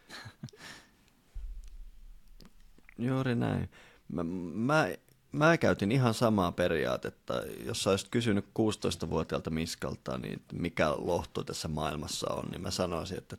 juuri 2.99 3.35
näin. 3.35 3.71
Mä, 4.09 4.23
mä, 4.55 4.89
mä 5.33 5.57
käytin 5.59 5.93
ihan 5.93 6.15
samaa 6.15 6.53
periaatetta. 6.53 7.35
Jos 7.65 7.83
sä 7.83 7.91
olisit 7.91 8.09
kysynyt 8.09 8.45
16-vuotiaalta 8.45 9.51
Miskalta, 9.51 10.19
niin 10.19 10.43
mikä 10.53 10.91
lohto 10.91 11.43
tässä 11.45 11.69
maailmassa 11.69 12.33
on, 12.35 12.45
niin 12.51 12.61
mä 12.63 12.71
sanoisin, 12.71 13.19
että 13.19 13.37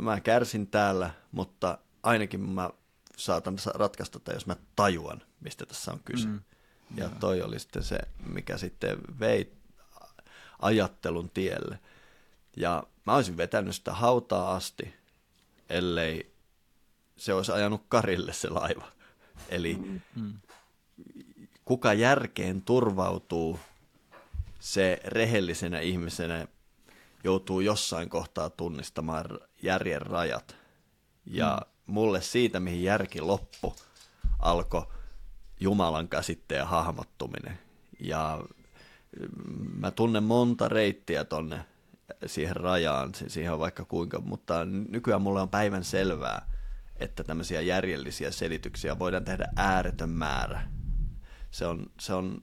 mä 0.00 0.20
kärsin 0.20 0.66
täällä, 0.66 1.10
mutta 1.32 1.78
ainakin 2.02 2.40
mä 2.40 2.70
saatan 3.18 3.58
sa- 3.58 3.70
ratkaista 3.74 4.18
tätä, 4.18 4.32
jos 4.36 4.46
mä 4.46 4.56
tajuan, 4.76 5.22
mistä 5.40 5.66
tässä 5.66 5.92
on 5.92 6.00
kyse. 6.04 6.26
Mm. 6.28 6.40
Ja 6.96 7.08
toi 7.08 7.42
oli 7.42 7.58
sitten 7.58 7.82
se, 7.82 7.98
mikä 8.26 8.58
sitten 8.58 8.98
vei 9.20 9.52
ajattelun 10.58 11.30
tielle. 11.30 11.78
Ja 12.56 12.82
mä 13.06 13.14
olisin 13.14 13.36
vetänyt 13.36 13.74
sitä 13.74 13.92
hautaa 13.92 14.54
asti, 14.54 14.94
ellei 15.68 16.32
se 17.16 17.34
olisi 17.34 17.52
ajanut 17.52 17.84
karille 17.88 18.32
se 18.32 18.48
laiva. 18.48 18.88
Eli 19.48 20.00
Mm. 20.16 20.34
kuka 21.64 21.92
järkeen 21.92 22.62
turvautuu, 22.62 23.60
se 24.60 25.00
rehellisenä 25.04 25.80
ihmisenä 25.80 26.46
joutuu 27.24 27.60
jossain 27.60 28.08
kohtaa 28.08 28.50
tunnistamaan 28.50 29.26
järjen 29.62 30.02
rajat. 30.02 30.56
Ja 31.26 31.62
mulle 31.88 32.22
siitä, 32.22 32.60
mihin 32.60 32.82
järki 32.82 33.20
loppu, 33.20 33.76
alkoi 34.38 34.86
Jumalan 35.60 36.08
käsitteen 36.08 36.66
hahmottuminen. 36.66 37.58
Ja 38.00 38.44
mm, 39.20 39.70
mä 39.80 39.90
tunnen 39.90 40.24
monta 40.24 40.68
reittiä 40.68 41.24
tonne 41.24 41.64
siihen 42.26 42.56
rajaan, 42.56 43.14
si- 43.14 43.30
siihen 43.30 43.52
on 43.52 43.58
vaikka 43.58 43.84
kuinka, 43.84 44.20
mutta 44.20 44.64
nykyään 44.64 45.22
mulle 45.22 45.40
on 45.40 45.48
päivän 45.48 45.84
selvää, 45.84 46.50
että 46.96 47.24
tämmöisiä 47.24 47.60
järjellisiä 47.60 48.30
selityksiä 48.30 48.98
voidaan 48.98 49.24
tehdä 49.24 49.48
ääretön 49.56 50.10
määrä. 50.10 50.68
Se 51.50 51.66
on, 51.66 51.86
se 52.00 52.14
on, 52.14 52.42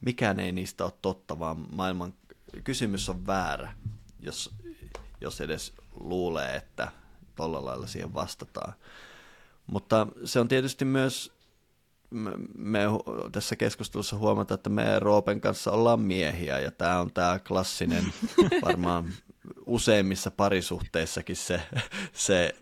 mikään 0.00 0.40
ei 0.40 0.52
niistä 0.52 0.84
ole 0.84 0.92
totta, 1.02 1.38
vaan 1.38 1.66
maailman 1.72 2.14
kysymys 2.64 3.08
on 3.08 3.26
väärä, 3.26 3.72
jos, 4.20 4.54
jos 5.20 5.40
edes 5.40 5.72
luulee, 5.94 6.56
että 6.56 6.92
tolla 7.36 7.64
lailla 7.64 7.86
siihen 7.86 8.14
vastataan. 8.14 8.72
Mutta 9.66 10.06
se 10.24 10.40
on 10.40 10.48
tietysti 10.48 10.84
myös, 10.84 11.32
me, 12.10 12.30
me 12.54 12.80
tässä 13.32 13.56
keskustelussa 13.56 14.16
huomata, 14.16 14.54
että 14.54 14.70
me 14.70 14.98
Roopen 14.98 15.40
kanssa 15.40 15.72
ollaan 15.72 16.00
miehiä, 16.00 16.58
ja 16.58 16.70
tämä 16.70 17.00
on 17.00 17.12
tämä 17.12 17.38
klassinen, 17.38 18.04
varmaan 18.66 19.12
useimmissa 19.66 20.30
parisuhteissakin 20.30 21.36
se, 21.36 21.62
se 22.12 22.54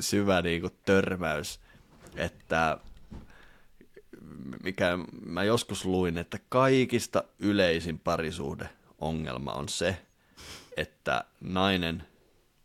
syvä 0.00 0.42
niin 0.42 0.60
kuin 0.60 0.72
törmäys, 0.84 1.60
että 2.16 2.78
mikä 4.62 4.98
mä 5.26 5.44
joskus 5.44 5.84
luin, 5.84 6.18
että 6.18 6.38
kaikista 6.48 7.24
yleisin 7.38 7.98
parisuhdeongelma 7.98 9.52
on 9.52 9.68
se, 9.68 9.96
että 10.76 11.24
nainen 11.40 12.02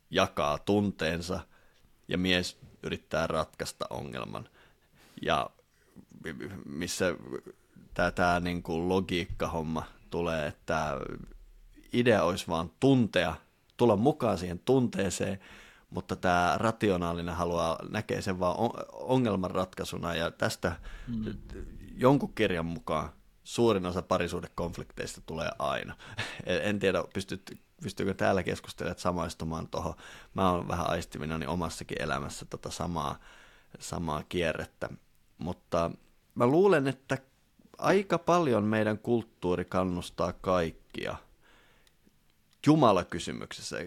jakaa 0.10 0.58
tunteensa 0.58 1.39
ja 2.08 2.18
mies 2.18 2.58
yrittää 2.84 3.28
ratkaista 3.28 3.86
ongelman. 3.89 4.49
Ja 5.22 5.49
missä 6.66 7.16
tämä 7.93 8.12
tää 8.12 8.39
niinku 8.39 8.89
logiikkahomma 8.89 9.84
tulee, 10.10 10.47
että 10.47 10.97
idea 11.93 12.24
olisi 12.24 12.47
vaan 12.47 12.72
tuntea, 12.80 13.36
tulla 13.78 13.95
mukaan 13.95 14.38
siihen 14.38 14.60
tunteeseen, 14.60 15.39
mutta 15.89 16.16
tämä 16.16 16.53
rationaalinen 16.58 17.36
haluaa 17.36 17.80
näkee 17.89 18.22
sen 18.22 18.39
vaan 18.39 18.58
on- 18.58 18.86
ongelmanratkaisuna 18.93 20.16
ja 20.16 20.32
tästä 20.32 20.76
mm. 21.08 21.38
jonkun 21.97 22.34
kirjan 22.34 22.66
mukaan 22.66 23.10
suurin 23.43 23.86
osa 23.86 24.01
parisuhdekonflikteista 24.01 25.22
tulee 25.26 25.49
aina. 25.60 25.95
En 26.45 26.80
tiedä, 26.80 27.03
pystyt, 27.14 27.60
pystyykö 27.84 28.14
täällä 28.14 28.44
keskustelijat 28.44 29.00
samaistumaan 29.00 29.68
tuohon. 29.68 29.94
Mä 30.34 30.52
oon 30.52 30.68
vähän 30.68 30.90
aistivinani 30.90 31.46
omassakin 31.46 32.02
elämässä 32.02 32.46
tota 32.46 32.72
samaa, 32.72 33.20
samaa 33.80 34.24
kierrettä. 34.30 34.90
Mutta 35.38 35.92
mä 36.36 36.48
luulen, 36.48 36.88
että 36.88 37.18
aika 37.78 38.18
paljon 38.18 38.64
meidän 38.64 38.98
kulttuuri 39.00 39.66
kannustaa 39.66 40.34
kaikkia 40.34 41.16
Jumala-kysymyksessä. 42.66 43.78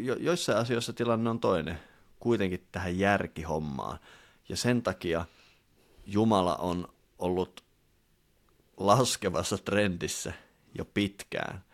Jo- 0.00 0.16
Joissain 0.20 0.58
asioissa 0.58 0.92
tilanne 0.92 1.30
on 1.30 1.40
toinen, 1.40 1.78
kuitenkin 2.20 2.66
tähän 2.72 2.98
järkihommaan. 2.98 3.98
Ja 4.48 4.56
sen 4.56 4.82
takia 4.82 5.24
Jumala 6.06 6.56
on 6.56 6.88
ollut 7.18 7.64
laskevassa 8.76 9.58
trendissä 9.58 10.32
jo 10.78 10.84
pitkään, 10.84 11.64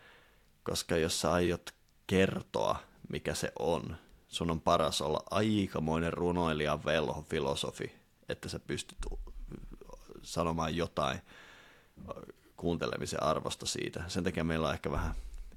koska 0.63 0.97
jos 0.97 1.21
sä 1.21 1.31
aiot 1.31 1.73
kertoa, 2.07 2.79
mikä 3.09 3.33
se 3.33 3.51
on, 3.59 3.95
sun 4.27 4.51
on 4.51 4.61
paras 4.61 5.01
olla 5.01 5.23
aikamoinen 5.31 6.13
runoilija, 6.13 6.79
velho, 6.85 7.25
filosofi, 7.29 7.95
että 8.29 8.49
sä 8.49 8.59
pystyt 8.59 8.97
sanomaan 10.21 10.75
jotain 10.75 11.19
kuuntelemisen 12.57 13.23
arvosta 13.23 13.65
siitä. 13.65 14.03
Sen 14.07 14.23
takia 14.23 14.43
meillä 14.43 14.67
on 14.67 14.73
ehkä 14.73 14.91
vähän 14.91 15.15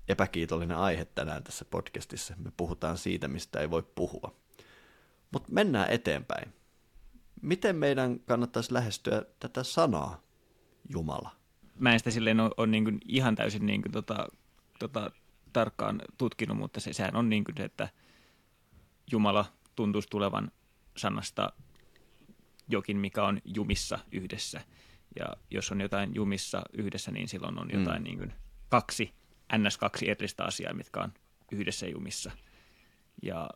epäkiitollinen 0.09 0.76
aihe 0.76 1.05
tänään 1.05 1.44
tässä 1.44 1.64
podcastissa. 1.64 2.34
Me 2.44 2.52
puhutaan 2.57 2.98
siitä, 2.98 3.28
mistä 3.28 3.61
ei 3.61 3.70
voi 3.70 3.82
puhua. 3.94 4.34
Mutta 5.30 5.52
mennään 5.52 5.90
eteenpäin. 5.90 6.55
Miten 7.42 7.76
meidän 7.76 8.20
kannattaisi 8.20 8.74
lähestyä 8.74 9.22
tätä 9.40 9.62
sanaa 9.62 10.22
Jumala? 10.88 11.30
Mä 11.78 11.92
en 11.92 11.98
sitä 11.98 12.11
silleen 12.11 12.40
ole, 12.40 12.50
ole 12.57 12.66
niin 12.66 13.00
ihan 13.09 13.34
täysin 13.34 13.66
niin 13.66 13.82
kuin 13.82 13.92
tota, 13.92 14.28
tota, 14.79 15.11
tarkkaan 15.53 16.03
tutkinut, 16.18 16.57
mutta 16.59 16.81
se, 16.81 16.93
sehän 16.93 17.16
on 17.16 17.29
niin 17.29 17.45
kuin 17.45 17.55
se, 17.57 17.64
että 17.64 17.89
Jumala 19.12 19.45
tuntuisi 19.77 20.09
tulevan 20.11 20.51
sanasta 20.97 21.53
jokin, 22.68 22.97
mikä 22.97 23.25
on 23.25 23.41
jumissa 23.45 23.99
yhdessä. 24.12 24.61
Ja 25.18 25.27
jos 25.51 25.72
on 25.72 25.81
jotain 25.81 26.14
jumissa 26.14 26.62
yhdessä, 26.72 27.11
niin 27.11 27.29
silloin 27.29 27.59
on 27.59 27.70
jotain 27.72 28.03
Mm. 28.03 28.05
niin 28.05 28.18
kuin 28.18 28.33
kaksi, 28.68 29.12
ns. 29.59 29.79
kaksi 29.79 30.11
erillistä 30.11 30.45
asiaa, 30.45 30.75
mitkä 30.75 31.01
on 31.01 31.12
yhdessä 31.53 31.87
jumissa. 31.87 32.31
Ja 33.22 33.51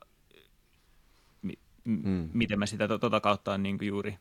mi, 1.43 1.53
m, 1.85 1.91
Mm. 2.09 2.31
miten 2.33 2.59
mä 2.59 2.67
sitä 2.67 2.89
to, 2.89 2.99
tota 2.99 3.21
kautta 3.21 3.53
on 3.53 3.63
niin 3.63 3.79
kuin 3.79 3.89
juuri, 3.89 4.19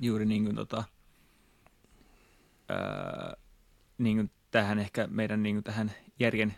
juuri 0.00 0.26
niin 0.26 0.44
kuin 0.44 0.56
tota, 0.56 0.84
ää, 2.68 3.36
niin 3.98 4.16
kuin 4.16 4.30
tähän 4.54 4.78
ehkä 4.78 5.06
meidän 5.06 5.42
niin 5.42 5.54
kuin 5.54 5.64
tähän 5.64 5.92
järjen, 6.18 6.54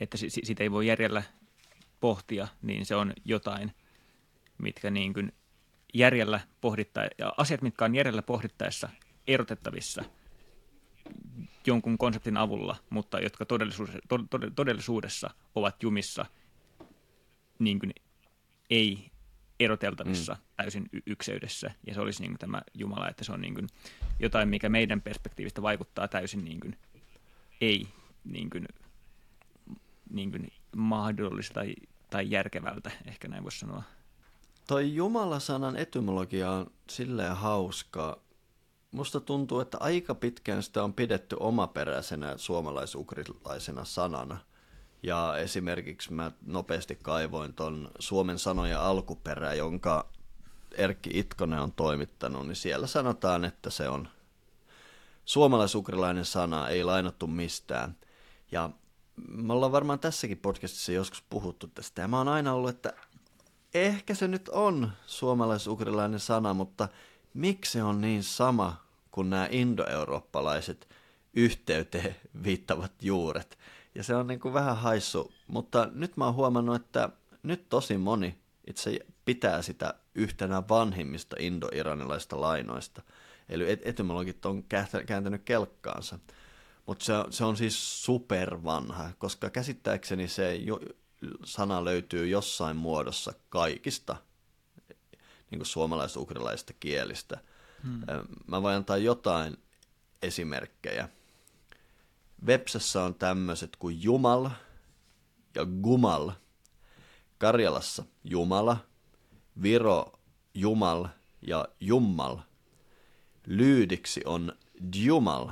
että 0.00 0.16
si, 0.16 0.30
si- 0.30 0.40
sitä 0.44 0.62
ei 0.62 0.70
voi 0.70 0.86
järjellä 0.86 1.22
pohtia, 2.00 2.48
niin 2.62 2.86
se 2.86 2.96
on 2.96 3.12
jotain, 3.24 3.72
mitkä 4.58 4.90
niin 4.90 5.14
kuin 5.14 5.32
järjellä 5.94 6.40
pohdittaa, 6.60 7.04
ja 7.18 7.32
asiat, 7.36 7.62
mitkä 7.62 7.84
on 7.84 7.94
järjellä 7.94 8.22
pohdittaessa 8.22 8.88
erotettavissa 9.26 10.04
jonkun 11.66 11.98
konseptin 11.98 12.36
avulla, 12.36 12.76
mutta 12.90 13.20
jotka 13.20 13.44
todellisuudessa, 13.44 13.98
to, 14.08 14.18
to, 14.18 14.38
todellisuudessa 14.56 15.30
ovat 15.54 15.82
jumissa 15.82 16.26
niin 17.58 17.78
kuin 17.78 17.92
ei 18.70 19.10
eroteltavissa 19.60 20.32
mm. 20.32 20.40
täysin 20.56 20.88
y- 20.92 21.02
ykseydessä, 21.06 21.70
ja 21.86 21.94
se 21.94 22.00
olisi 22.00 22.22
niin 22.22 22.32
kuin 22.32 22.38
tämä 22.38 22.62
Jumala, 22.74 23.08
että 23.08 23.24
se 23.24 23.32
on 23.32 23.40
niin 23.40 23.54
kuin 23.54 23.66
jotain, 24.18 24.48
mikä 24.48 24.68
meidän 24.68 25.00
perspektiivistä 25.00 25.62
vaikuttaa 25.62 26.08
täysin 26.08 26.44
niin 26.44 26.60
kuin 26.60 26.76
ei 27.62 27.88
niin 28.24 28.50
kuin, 28.50 28.68
niin 30.10 30.30
kuin 30.30 30.52
mahdollista 30.76 31.54
tai, 31.54 31.74
tai 32.10 32.30
järkevältä, 32.30 32.90
ehkä 33.06 33.28
näin 33.28 33.42
voisi 33.42 33.58
sanoa. 33.58 33.82
Toi 34.66 34.94
Jumala-sanan 34.94 35.76
etymologia 35.76 36.50
on 36.50 36.70
silleen 36.90 37.36
hauskaa. 37.36 38.16
Musta 38.90 39.20
tuntuu, 39.20 39.60
että 39.60 39.78
aika 39.80 40.14
pitkään 40.14 40.62
sitä 40.62 40.84
on 40.84 40.94
pidetty 40.94 41.36
omaperäisenä 41.40 42.36
suomalaisukrilaisena 42.36 43.84
sanana. 43.84 44.38
Ja 45.02 45.36
esimerkiksi 45.36 46.12
mä 46.12 46.32
nopeasti 46.46 46.98
kaivoin 47.02 47.54
ton 47.54 47.90
Suomen 47.98 48.38
sanoja 48.38 48.88
alkuperä, 48.88 49.54
jonka 49.54 50.08
Erkki 50.76 51.10
Itkonen 51.14 51.58
on 51.58 51.72
toimittanut, 51.72 52.46
niin 52.46 52.56
siellä 52.56 52.86
sanotaan, 52.86 53.44
että 53.44 53.70
se 53.70 53.88
on 53.88 54.08
suomalaisukrilainen 55.24 56.24
sana, 56.24 56.68
ei 56.68 56.84
lainattu 56.84 57.26
mistään. 57.26 57.96
Ja 58.52 58.70
me 59.28 59.52
ollaan 59.52 59.72
varmaan 59.72 59.98
tässäkin 59.98 60.38
podcastissa 60.38 60.92
joskus 60.92 61.22
puhuttu 61.30 61.66
tästä, 61.66 62.02
ja 62.02 62.08
mä 62.08 62.18
oon 62.18 62.28
aina 62.28 62.52
ollut, 62.52 62.70
että 62.70 62.92
ehkä 63.74 64.14
se 64.14 64.28
nyt 64.28 64.48
on 64.48 64.92
suomalaisukrilainen 65.06 66.20
sana, 66.20 66.54
mutta 66.54 66.88
miksi 67.34 67.72
se 67.72 67.82
on 67.82 68.00
niin 68.00 68.22
sama 68.22 68.76
kuin 69.10 69.30
nämä 69.30 69.48
indoeurooppalaiset 69.50 70.88
yhteyteen 71.34 72.16
viittavat 72.44 72.92
juuret? 73.02 73.58
Ja 73.94 74.04
se 74.04 74.14
on 74.14 74.26
niin 74.26 74.40
kuin 74.40 74.54
vähän 74.54 74.76
haissu, 74.76 75.32
mutta 75.46 75.88
nyt 75.92 76.16
mä 76.16 76.24
oon 76.24 76.34
huomannut, 76.34 76.76
että 76.76 77.08
nyt 77.42 77.68
tosi 77.68 77.98
moni 77.98 78.38
itse 78.66 78.98
pitää 79.24 79.62
sitä 79.62 79.94
yhtenä 80.14 80.62
vanhimmista 80.68 81.36
indo-iranilaisista 81.38 82.40
lainoista. 82.40 83.02
Eli 83.48 83.78
etymologit 83.84 84.46
on 84.46 84.64
kääntänyt 85.06 85.42
kelkkaansa. 85.44 86.18
Mutta 86.86 87.04
se, 87.04 87.12
se 87.30 87.44
on 87.44 87.56
siis 87.56 88.04
supervanha, 88.04 89.10
koska 89.18 89.50
käsittääkseni 89.50 90.28
se 90.28 90.54
jo, 90.54 90.80
sana 91.44 91.84
löytyy 91.84 92.28
jossain 92.28 92.76
muodossa 92.76 93.32
kaikista 93.48 94.16
niin 95.50 95.66
suomalais-ukrilaisista 95.66 96.72
kielistä. 96.80 97.40
Hmm. 97.82 98.02
Mä 98.46 98.62
voin 98.62 98.76
antaa 98.76 98.96
jotain 98.96 99.56
esimerkkejä. 100.22 101.08
Vepsässä 102.46 103.02
on 103.02 103.14
tämmöiset 103.14 103.76
kuin 103.76 104.02
Jumal 104.02 104.50
ja 105.54 105.66
Gumal. 105.82 106.30
Karjalassa 107.38 108.04
Jumala, 108.24 108.76
Viro 109.62 110.12
Jumal 110.54 111.08
ja 111.46 111.68
Jummal. 111.80 112.36
Lyydiksi 113.46 114.22
on 114.24 114.52
Djumal, 114.96 115.48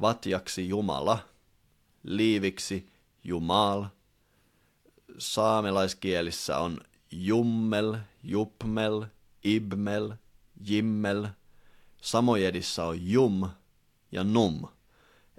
Vatjaksi 0.00 0.68
Jumala, 0.68 1.18
Liiviksi 2.02 2.92
Jumal. 3.24 3.84
Saamelaiskielissä 5.18 6.58
on 6.58 6.80
Jummel, 7.10 7.96
Jupmel, 8.22 9.06
Ibmel, 9.44 10.12
Jimmel. 10.66 11.28
Samojedissä 12.02 12.84
on 12.84 13.10
Jum 13.10 13.48
ja 14.12 14.24
Num. 14.24 14.68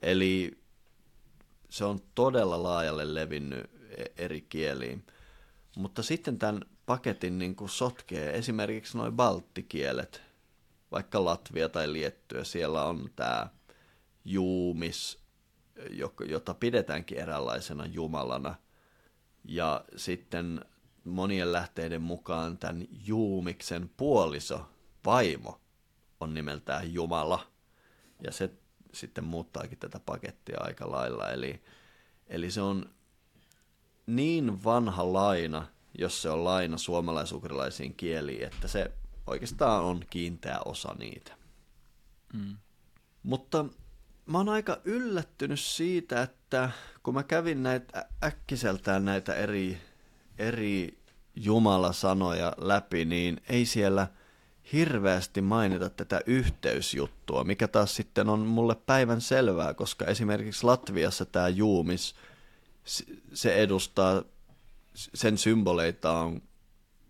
Eli 0.01 0.57
se 1.69 1.85
on 1.85 1.99
todella 2.15 2.63
laajalle 2.63 3.13
levinnyt 3.13 3.69
e- 3.97 4.23
eri 4.23 4.41
kieliin. 4.41 5.03
Mutta 5.77 6.03
sitten 6.03 6.39
tämän 6.39 6.61
paketin 6.85 7.37
niin 7.37 7.55
kuin 7.55 7.69
sotkee 7.69 8.37
esimerkiksi 8.37 8.97
noin 8.97 9.13
balttikielet, 9.13 10.21
vaikka 10.95 11.25
Latvia 11.25 11.69
tai 11.69 11.93
Liettyä, 11.93 12.43
siellä 12.43 12.83
on 12.83 13.09
tämä 13.15 13.47
juumis, 14.25 15.19
jota 16.27 16.53
pidetäänkin 16.53 17.17
eräänlaisena 17.17 17.85
jumalana. 17.85 18.55
Ja 19.43 19.85
sitten 19.95 20.65
monien 21.03 21.51
lähteiden 21.51 22.01
mukaan 22.01 22.57
tämän 22.57 22.85
juumiksen 23.05 23.89
puoliso, 23.97 24.69
vaimo, 25.05 25.61
on 26.19 26.33
nimeltään 26.33 26.93
Jumala. 26.93 27.47
Ja 28.23 28.31
se 28.31 28.49
sitten 28.93 29.23
muuttaakin 29.23 29.77
tätä 29.77 29.99
pakettia 29.99 30.57
aika 30.61 30.91
lailla. 30.91 31.29
Eli, 31.29 31.61
eli 32.27 32.51
se 32.51 32.61
on 32.61 32.89
niin 34.05 34.63
vanha 34.63 35.13
laina, 35.13 35.67
jos 35.97 36.21
se 36.21 36.29
on 36.29 36.43
laina 36.43 36.77
suomalaisukrilaisiin 36.77 37.95
kieliin, 37.95 38.43
että 38.43 38.67
se 38.67 38.91
oikeastaan 39.27 39.83
on 39.83 40.03
kiinteä 40.09 40.59
osa 40.65 40.95
niitä. 40.99 41.37
Mm. 42.33 42.57
Mutta 43.23 43.65
mä 44.25 44.37
oon 44.37 44.49
aika 44.49 44.81
yllättynyt 44.83 45.59
siitä, 45.59 46.21
että 46.21 46.71
kun 47.03 47.13
mä 47.13 47.23
kävin 47.23 47.63
näitä 47.63 48.05
äkkiseltään 48.23 49.05
näitä 49.05 49.33
eri, 49.33 49.77
eri 50.37 50.99
Jumala-sanoja 51.35 52.53
läpi, 52.57 53.05
niin 53.05 53.41
ei 53.49 53.65
siellä– 53.65 54.07
hirveästi 54.73 55.41
mainita 55.41 55.89
tätä 55.89 56.21
yhteysjuttua, 56.25 57.43
mikä 57.43 57.67
taas 57.67 57.95
sitten 57.95 58.29
on 58.29 58.39
mulle 58.39 58.75
päivän 58.75 59.21
selvää, 59.21 59.73
koska 59.73 60.05
esimerkiksi 60.05 60.63
Latviassa 60.63 61.25
tämä 61.25 61.49
juumis, 61.49 62.15
se 63.33 63.55
edustaa, 63.55 64.23
sen 64.93 65.37
symboleita 65.37 66.11
on 66.11 66.41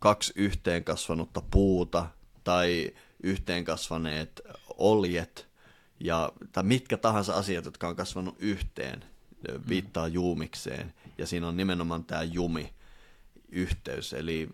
kaksi 0.06 0.34
yhteen 0.36 0.84
kasvanutta 0.84 1.42
puuta 1.52 2.06
tai 2.44 2.92
yhteen 3.24 3.66
kasvaneet 3.66 4.42
oljet 4.78 5.48
ja, 6.00 6.32
tai 6.52 6.64
mitkä 6.64 6.98
tahansa 6.98 7.34
asiat, 7.34 7.66
jotka 7.66 7.88
on 7.88 7.96
kasvanut 7.96 8.36
yhteen, 8.40 9.06
viittaa 9.70 10.08
juumikseen. 10.08 10.94
Ja 11.18 11.28
siinä 11.28 11.48
on 11.48 11.58
nimenomaan 11.58 12.04
tämä 12.04 12.24
jumi 12.24 12.74
yhteys, 13.50 14.14
eli 14.14 14.50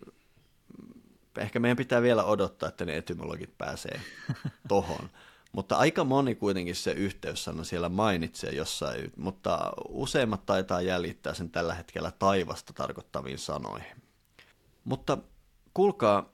ehkä 1.38 1.60
meidän 1.60 1.78
pitää 1.78 2.02
vielä 2.02 2.24
odottaa, 2.24 2.70
että 2.70 2.86
ne 2.86 2.98
etymologit 2.98 3.58
pääsee 3.58 4.02
tohon. 4.68 5.10
Mutta 5.52 5.76
aika 5.76 6.04
moni 6.04 6.36
kuitenkin 6.36 6.76
se 6.76 6.92
yhteyssana 6.92 7.64
siellä 7.64 7.90
mainitsee 7.90 8.52
jossain, 8.52 9.12
mutta 9.18 9.72
useimmat 9.90 10.46
taitaa 10.46 10.82
jäljittää 10.82 11.34
sen 11.34 11.50
tällä 11.50 11.74
hetkellä 11.74 12.12
taivasta 12.20 12.74
tarkoittaviin 12.74 13.40
sanoihin. 13.40 14.02
Mutta 14.84 15.18
kuulkaa, 15.74 16.34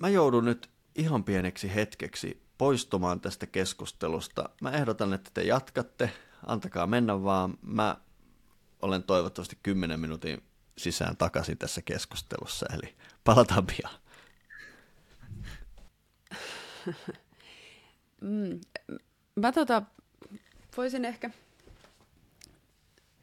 mä 0.00 0.08
joudun 0.08 0.44
nyt 0.44 0.70
ihan 0.94 1.24
pieneksi 1.24 1.74
hetkeksi 1.74 2.42
poistumaan 2.58 3.20
tästä 3.20 3.46
keskustelusta. 3.46 4.48
Mä 4.60 4.70
ehdotan, 4.70 5.12
että 5.12 5.30
te 5.34 5.42
jatkatte, 5.42 6.10
antakaa 6.46 6.86
mennä 6.86 7.22
vaan. 7.22 7.58
Mä 7.62 7.96
olen 8.82 9.02
toivottavasti 9.02 9.58
10 9.62 10.00
minuutin 10.00 10.42
sisään 10.78 11.16
takaisin 11.16 11.58
tässä 11.58 11.82
keskustelussa, 11.82 12.66
eli 12.74 12.94
palataan 13.24 13.66
pian. 13.66 13.94
mm, 18.20 18.60
mä 19.36 19.52
tota, 19.52 19.82
voisin 20.76 21.04
ehkä 21.04 21.30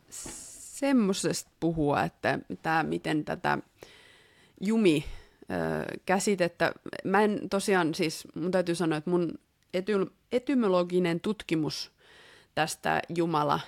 semmoisesta 0.10 1.52
puhua, 1.60 2.04
että 2.04 2.40
tämä, 2.62 2.84
miten 2.84 3.26
tätä 3.26 3.58
jumi 4.62 5.06
käsitettä, 6.06 6.72
mä 7.04 7.22
en 7.22 7.50
tosiaan 7.50 7.96
siis, 7.96 8.28
mun 8.36 8.52
täytyy 8.52 8.76
sanoa, 8.76 8.98
että 8.98 9.10
mun 9.10 9.40
ety, 9.74 9.94
etymologinen 10.32 11.20
tutkimus 11.20 11.92
tästä 12.56 13.02
Jumala 13.16 13.60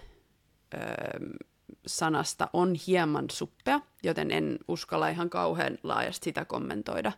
sanasta 1.88 2.50
on 2.54 2.76
hieman 2.88 3.26
suppea, 3.32 3.80
joten 4.04 4.32
en 4.32 4.60
uskalla 4.68 5.10
ihan 5.10 5.30
kauhean 5.30 5.78
laajasti 5.84 6.24
sitä 6.24 6.46
kommentoida. 6.46 7.12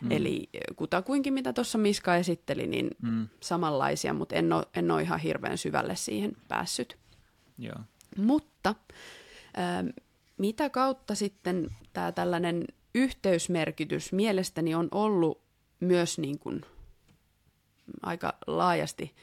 Mm. 0.00 0.10
Eli 0.12 0.48
kutakuinkin, 0.76 1.34
mitä 1.34 1.52
tuossa 1.52 1.78
Miska 1.78 2.16
esitteli, 2.16 2.66
niin 2.66 2.90
mm. 3.02 3.28
samanlaisia, 3.40 4.14
mutta 4.14 4.34
en 4.34 4.52
ole, 4.52 4.66
en 4.74 4.90
ole 4.90 5.02
ihan 5.02 5.20
hirveän 5.20 5.58
syvälle 5.58 5.96
siihen 5.96 6.32
päässyt. 6.48 6.98
Joo. 7.58 7.76
Mutta 8.16 8.74
äh, 9.58 9.84
mitä 10.38 10.70
kautta 10.70 11.14
sitten 11.14 11.76
tämä 11.92 12.12
tällainen 12.12 12.64
yhteysmerkitys 12.94 14.12
mielestäni 14.12 14.74
on 14.74 14.88
ollut 14.92 15.42
myös 15.80 16.18
niin 16.18 16.38
kuin 16.38 16.60
aika 18.02 18.32
laajasti 18.46 19.14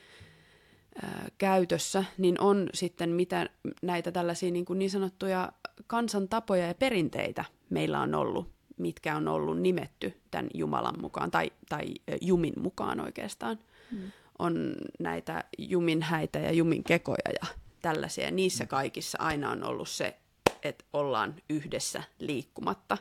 äh, 1.03 1.11
käytössä, 1.37 2.03
niin 2.17 2.41
on 2.41 2.69
sitten 2.73 3.09
mitä 3.09 3.49
näitä 3.81 4.11
tällaisia 4.11 4.51
niin, 4.51 4.65
kuin 4.65 4.79
niin 4.79 4.91
sanottuja 4.91 5.51
kansantapoja 5.87 6.67
ja 6.67 6.73
perinteitä 6.73 7.45
meillä 7.69 8.01
on 8.01 8.15
ollut 8.15 8.57
mitkä 8.77 9.15
on 9.15 9.27
ollut 9.27 9.61
nimetty 9.61 10.21
tämän 10.31 10.47
Jumalan 10.53 11.01
mukaan, 11.01 11.31
tai, 11.31 11.51
tai 11.69 11.85
Jumin 12.21 12.53
mukaan 12.59 12.99
oikeastaan. 12.99 13.59
Mm. 13.91 14.11
On 14.39 14.75
näitä 14.99 15.43
Jumin 15.57 16.01
häitä 16.01 16.39
ja 16.39 16.51
Jumin 16.51 16.83
kekoja 16.83 17.31
ja 17.41 17.47
tällaisia. 17.81 18.31
Niissä 18.31 18.63
mm. 18.63 18.67
kaikissa 18.67 19.17
aina 19.21 19.51
on 19.51 19.63
ollut 19.63 19.89
se, 19.89 20.17
että 20.63 20.85
ollaan 20.93 21.35
yhdessä 21.49 22.03
liikkumatta. 22.19 22.97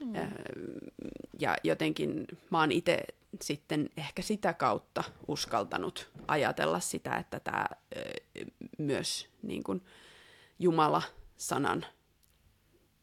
Mm. 0.00 0.12
Ja 1.38 1.56
jotenkin 1.64 2.26
mä 2.50 2.60
oon 2.60 2.72
itse 2.72 2.98
sitten 3.42 3.90
ehkä 3.96 4.22
sitä 4.22 4.52
kautta 4.52 5.04
uskaltanut 5.28 6.10
ajatella 6.28 6.80
sitä, 6.80 7.16
että 7.16 7.40
tämä 7.40 7.66
myös 8.78 9.28
niin 9.42 9.62
kuin 9.62 9.84
Jumala-sanan 10.58 11.86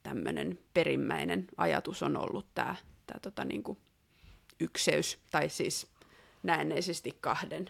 tämmöinen 0.04 0.60
perimmäinen 0.74 1.48
ajatus 1.58 2.04
on 2.04 2.18
ollut 2.18 2.48
tämä, 2.56 2.76
tämä 3.06 3.20
tota 3.20 3.46
niin 3.46 3.64
kuin 3.64 3.78
ykseys, 4.60 5.20
tai 5.32 5.50
siis 5.50 5.88
näennäisesti 6.44 7.18
kahden 7.22 7.70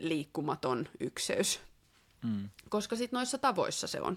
liikkumaton 0.00 0.88
ykseys. 1.00 1.60
Mm. 2.22 2.48
Koska 2.68 2.96
sitten 2.96 3.16
noissa 3.16 3.38
tavoissa 3.38 3.86
se 3.86 4.00
on 4.00 4.16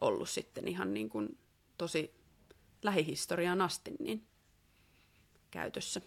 ollut 0.00 0.28
sitten 0.28 0.68
ihan 0.68 0.94
niin 0.94 1.08
kuin 1.08 1.38
tosi 1.78 2.14
lähihistoriaan 2.82 3.60
asti 3.60 3.90
niin 3.98 4.26
käytössä. 5.50 6.00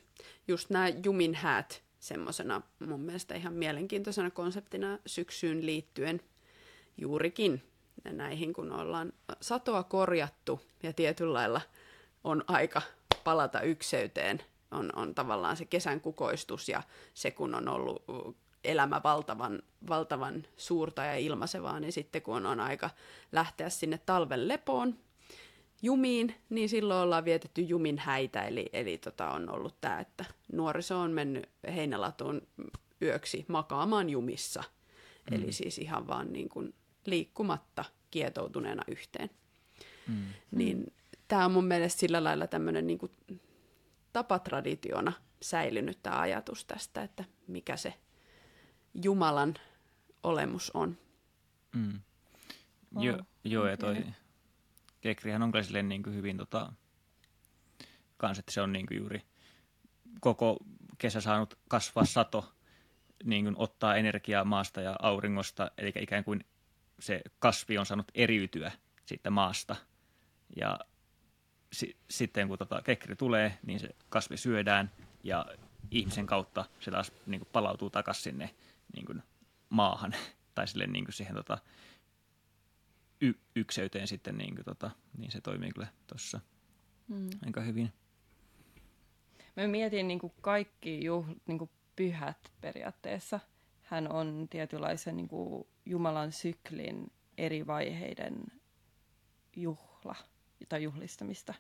Just 0.47 0.69
nämä 0.69 0.89
Jumin 0.89 1.35
häät 1.35 1.83
semmoisena 1.99 2.61
mun 2.87 2.99
mielestä 2.99 3.35
ihan 3.35 3.53
mielenkiintoisena 3.53 4.31
konseptina 4.31 4.99
syksyyn 5.05 5.65
liittyen 5.65 6.21
juurikin 6.97 7.63
näihin, 8.03 8.53
kun 8.53 8.71
ollaan 8.71 9.13
satoa 9.41 9.83
korjattu 9.83 10.61
ja 10.83 10.93
tietyllä 10.93 11.33
lailla 11.33 11.61
on 12.23 12.43
aika 12.47 12.81
palata 13.23 13.61
ykseyteen, 13.61 14.43
on, 14.71 14.89
on 14.95 15.15
tavallaan 15.15 15.57
se 15.57 15.65
kesän 15.65 16.01
kukoistus 16.01 16.69
ja 16.69 16.83
se, 17.13 17.31
kun 17.31 17.55
on 17.55 17.67
ollut 17.67 18.03
elämä 18.63 19.01
valtavan, 19.03 19.61
valtavan 19.89 20.43
suurta 20.57 21.03
ja 21.03 21.15
ilmaisevaa, 21.15 21.79
niin 21.79 21.93
sitten 21.93 22.21
kun 22.21 22.45
on 22.45 22.59
aika 22.59 22.89
lähteä 23.31 23.69
sinne 23.69 23.97
talven 23.97 24.47
lepoon, 24.47 24.97
jumiin, 25.81 26.35
niin 26.49 26.69
silloin 26.69 27.03
ollaan 27.03 27.25
vietetty 27.25 27.61
jumin 27.61 27.97
häitä, 27.97 28.41
eli, 28.41 28.69
eli 28.73 28.97
tota 28.97 29.31
on 29.31 29.49
ollut 29.49 29.81
tämä, 29.81 29.99
että 29.99 30.25
nuoriso 30.53 30.99
on 30.99 31.11
mennyt 31.11 31.49
heinälatuun 31.75 32.41
yöksi 33.01 33.45
makaamaan 33.47 34.09
jumissa. 34.09 34.63
Mm. 35.31 35.37
Eli 35.37 35.51
siis 35.51 35.77
ihan 35.77 36.07
vaan 36.07 36.33
niin 36.33 36.49
kuin 36.49 36.73
liikkumatta 37.05 37.85
kietoutuneena 38.11 38.83
yhteen. 38.87 39.29
Mm. 40.07 40.25
Niin 40.51 40.93
tämä 41.27 41.45
on 41.45 41.51
mun 41.51 41.65
mielestä 41.65 41.99
sillä 41.99 42.23
lailla 42.23 42.47
tämmöinen 42.47 42.87
niin 42.87 42.99
tapatraditiona 44.13 45.13
säilynyt 45.41 45.99
tämä 46.03 46.19
ajatus 46.19 46.65
tästä, 46.65 47.03
että 47.03 47.23
mikä 47.47 47.77
se 47.77 47.93
Jumalan 49.03 49.53
olemus 50.23 50.71
on. 50.73 50.97
Mm. 51.75 51.99
Jo, 52.99 53.17
joo, 53.43 53.67
ja 53.67 53.77
toi 53.77 53.95
Kekrihän 55.05 55.43
on 55.43 55.51
kyllä 55.51 55.83
niin 55.83 56.03
kuin 56.03 56.15
hyvin 56.15 56.37
tota, 56.37 56.73
kans, 58.17 58.39
että 58.39 58.51
se 58.51 58.61
on 58.61 58.73
niin 58.73 58.85
kuin 58.85 58.97
juuri 58.97 59.21
koko 60.19 60.57
kesä 60.97 61.21
saanut 61.21 61.57
kasvaa 61.67 62.05
sato, 62.05 62.53
niin 63.23 63.43
kuin 63.43 63.55
ottaa 63.57 63.95
energiaa 63.95 64.45
maasta 64.45 64.81
ja 64.81 64.95
auringosta, 65.01 65.71
eli 65.77 65.93
ikään 65.99 66.23
kuin 66.23 66.45
se 66.99 67.21
kasvi 67.39 67.77
on 67.77 67.85
saanut 67.85 68.11
eriytyä 68.15 68.71
siitä 69.05 69.29
maasta. 69.29 69.75
Ja 70.55 70.79
si- 71.73 71.97
sitten 72.09 72.47
kun 72.47 72.57
tota 72.57 72.81
kekri 72.81 73.15
tulee, 73.15 73.57
niin 73.65 73.79
se 73.79 73.89
kasvi 74.09 74.37
syödään 74.37 74.91
ja 75.23 75.45
ihmisen 75.91 76.25
kautta 76.25 76.65
se 76.79 76.91
taas 76.91 77.11
niin 77.25 77.39
kuin 77.39 77.49
palautuu 77.51 77.89
takaisin 77.89 78.23
sinne 78.23 78.49
niin 78.95 79.05
kuin 79.05 79.23
maahan 79.69 80.15
tai 80.55 80.67
sille 80.67 80.87
niin 80.87 81.05
kuin 81.05 81.13
siihen 81.13 81.35
tota, 81.35 81.57
y- 83.25 83.39
ykseyteen 83.55 84.07
sitten, 84.07 84.37
niin, 84.37 84.55
kuin, 84.55 84.65
tota, 84.65 84.91
niin 85.17 85.31
se 85.31 85.41
toimii 85.41 85.71
kyllä 85.71 85.87
tuossa 86.07 86.39
mm. 87.07 87.29
aika 87.45 87.61
hyvin. 87.61 87.93
Mä 89.55 89.67
mietin 89.67 90.07
niin 90.07 90.19
kuin 90.19 90.33
kaikki 90.41 91.05
juhl, 91.05 91.31
niin 91.47 91.57
kuin 91.57 91.69
pyhät 91.95 92.51
periaatteessa. 92.61 93.39
Hän 93.81 94.11
on 94.11 94.47
tietynlaisen 94.49 95.17
niin 95.17 95.27
kuin 95.27 95.67
Jumalan 95.85 96.31
syklin 96.31 97.11
eri 97.37 97.67
vaiheiden 97.67 98.43
juhla 99.55 100.15
tai 100.69 100.83
juhlistamista. 100.83 101.53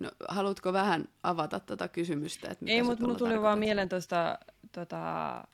No, 0.00 0.10
haluatko 0.28 0.72
vähän 0.72 1.08
avata 1.22 1.60
tätä 1.60 1.88
kysymystä? 1.88 2.50
Että 2.50 2.64
Ei, 2.68 2.82
mutta 2.82 3.04
mulla 3.04 3.18
tuli 3.18 3.42
vaan 3.42 3.58
mieleen 3.58 3.88
tuosta 3.88 4.38
tota, 4.72 5.44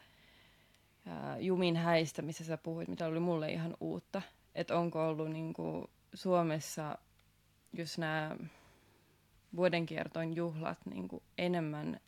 Jumin 1.40 1.76
häistä, 1.76 2.22
missä 2.22 2.44
sä 2.44 2.56
puhuit, 2.56 2.88
mitä 2.88 3.06
oli 3.06 3.20
mulle 3.20 3.52
ihan 3.52 3.76
uutta 3.80 4.22
että 4.56 4.78
onko 4.78 5.08
ollut 5.08 5.30
niin 5.30 5.52
kuin 5.52 5.86
Suomessa 6.14 6.98
just 7.72 7.98
nämä 7.98 8.36
vuodenkiertoin 9.56 10.36
juhlat 10.36 10.78
niin 10.86 11.08
kuin 11.08 11.22
enemmän, 11.38 12.00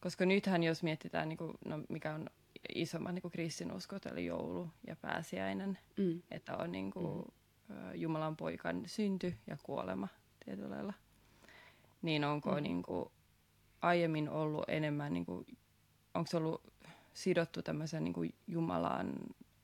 koska 0.00 0.26
nythän 0.26 0.62
jos 0.62 0.82
mietitään, 0.82 1.28
niin 1.28 1.36
kuin, 1.36 1.52
no, 1.64 1.80
mikä 1.88 2.14
on 2.14 2.26
isommat 2.74 3.14
niin 3.14 3.30
kristinuskot, 3.30 4.06
eli 4.06 4.26
joulu 4.26 4.70
ja 4.86 4.96
pääsiäinen, 4.96 5.78
mm. 5.96 6.22
että 6.30 6.56
on 6.56 6.72
niin 6.72 6.90
kuin, 6.90 7.24
mm. 7.68 7.94
Jumalan 7.94 8.36
poikan 8.36 8.82
synty 8.86 9.34
ja 9.46 9.56
kuolema 9.62 10.08
tietyllä 10.44 10.70
lailla, 10.70 10.92
niin 12.02 12.24
onko 12.24 12.50
mm. 12.50 12.62
niin 12.62 12.82
kuin, 12.82 13.10
aiemmin 13.80 14.28
ollut 14.28 14.64
enemmän, 14.68 15.12
niin 15.12 15.26
kuin, 15.26 15.46
onko 16.14 16.30
se 16.30 16.36
ollut 16.36 16.62
sidottu 17.14 17.62
tämmöisen 17.62 18.04
niin 18.04 18.14
kuin 18.14 18.34
Jumalan 18.46 19.12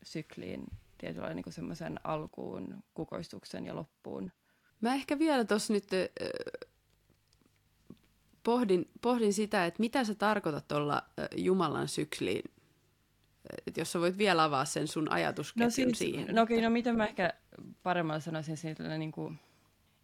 sykliin 0.02 0.66
tietynlainen 1.00 1.42
niin 1.44 1.52
semmoisen 1.52 2.00
alkuun, 2.04 2.82
kukoistuksen 2.94 3.66
ja 3.66 3.76
loppuun. 3.76 4.32
Mä 4.80 4.94
ehkä 4.94 5.18
vielä 5.18 5.44
tuossa 5.44 5.72
nyt 5.72 5.88
äh, 5.92 6.68
pohdin, 8.42 8.90
pohdin 9.00 9.32
sitä, 9.32 9.66
että 9.66 9.80
mitä 9.80 10.04
sä 10.04 10.14
tarkoitat 10.14 10.72
olla 10.72 11.02
äh, 11.18 11.28
Jumalan 11.36 11.88
sykliin. 11.88 12.44
että 13.66 13.80
jos 13.80 13.92
sä 13.92 14.00
voit 14.00 14.18
vielä 14.18 14.44
avaa 14.44 14.64
sen 14.64 14.88
sun 14.88 15.12
ajatusketjun 15.12 15.66
no 15.66 15.70
siis, 15.70 15.98
siihen. 15.98 16.34
No 16.34 16.42
okei, 16.42 16.56
okay, 16.56 16.68
no 16.68 16.72
miten 16.72 16.96
mä 16.96 17.06
ehkä 17.06 17.32
paremmalla 17.82 18.20
sanoisin 18.20 18.56
siitä, 18.56 18.98
niin 18.98 19.12
kuin, 19.12 19.38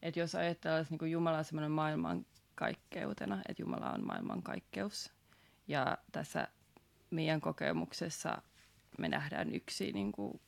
että 0.02 0.20
jos 0.20 0.34
ajatellaan 0.34 0.86
niin 0.90 0.98
kuin 0.98 1.10
Jumala 1.10 1.42
semmoinen 1.42 1.70
maailman 1.70 2.26
kaikkeutena, 2.54 3.42
että 3.48 3.62
Jumala 3.62 3.90
on 3.90 4.06
maailman 4.06 4.42
kaikkeus. 4.42 5.12
Ja 5.68 5.98
tässä 6.12 6.48
meidän 7.10 7.40
kokemuksessa 7.40 8.42
me 8.98 9.08
nähdään 9.08 9.54
yksi 9.54 9.92
niin 9.92 10.12
kuin 10.12 10.40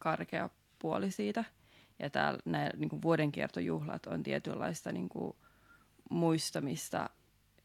karkea 0.00 0.50
puoli 0.78 1.10
siitä. 1.10 1.44
Ja 1.98 2.10
täällä 2.10 2.38
nämä 2.44 2.70
niin 2.76 2.88
kuin 2.88 3.02
vuodenkiertojuhlat 3.02 4.06
on 4.06 4.22
tietynlaista 4.22 4.92
niin 4.92 5.08
kuin 5.08 5.36
muistamista, 6.10 7.10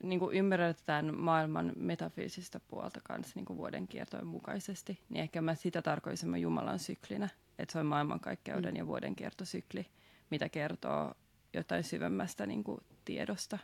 niin 0.03 0.19
kuin 0.19 0.37
ymmärretään 0.37 1.15
maailman 1.17 1.73
metafyysistä 1.75 2.59
puolta 2.59 3.01
kanssa 3.03 3.33
niin 3.35 3.45
kuin 3.45 3.57
vuodenkiertojen 3.57 4.27
mukaisesti. 4.27 4.99
Niin 5.09 5.21
ehkä 5.21 5.41
mä 5.41 5.55
sitä 5.55 5.81
tarkoisin 5.81 6.41
Jumalan 6.41 6.79
syklinä, 6.79 7.29
että 7.59 7.73
se 7.73 7.79
on 7.79 7.85
maailmankaikkeuden 7.85 8.73
mm. 8.73 8.77
ja 8.77 8.87
vuodenkiertosykli, 8.87 9.85
mitä 10.29 10.49
kertoo 10.49 11.13
jotain 11.53 11.83
syvemmästä 11.83 12.45
niin 12.45 12.63
kuin 12.63 12.81
tiedosta. 13.05 13.59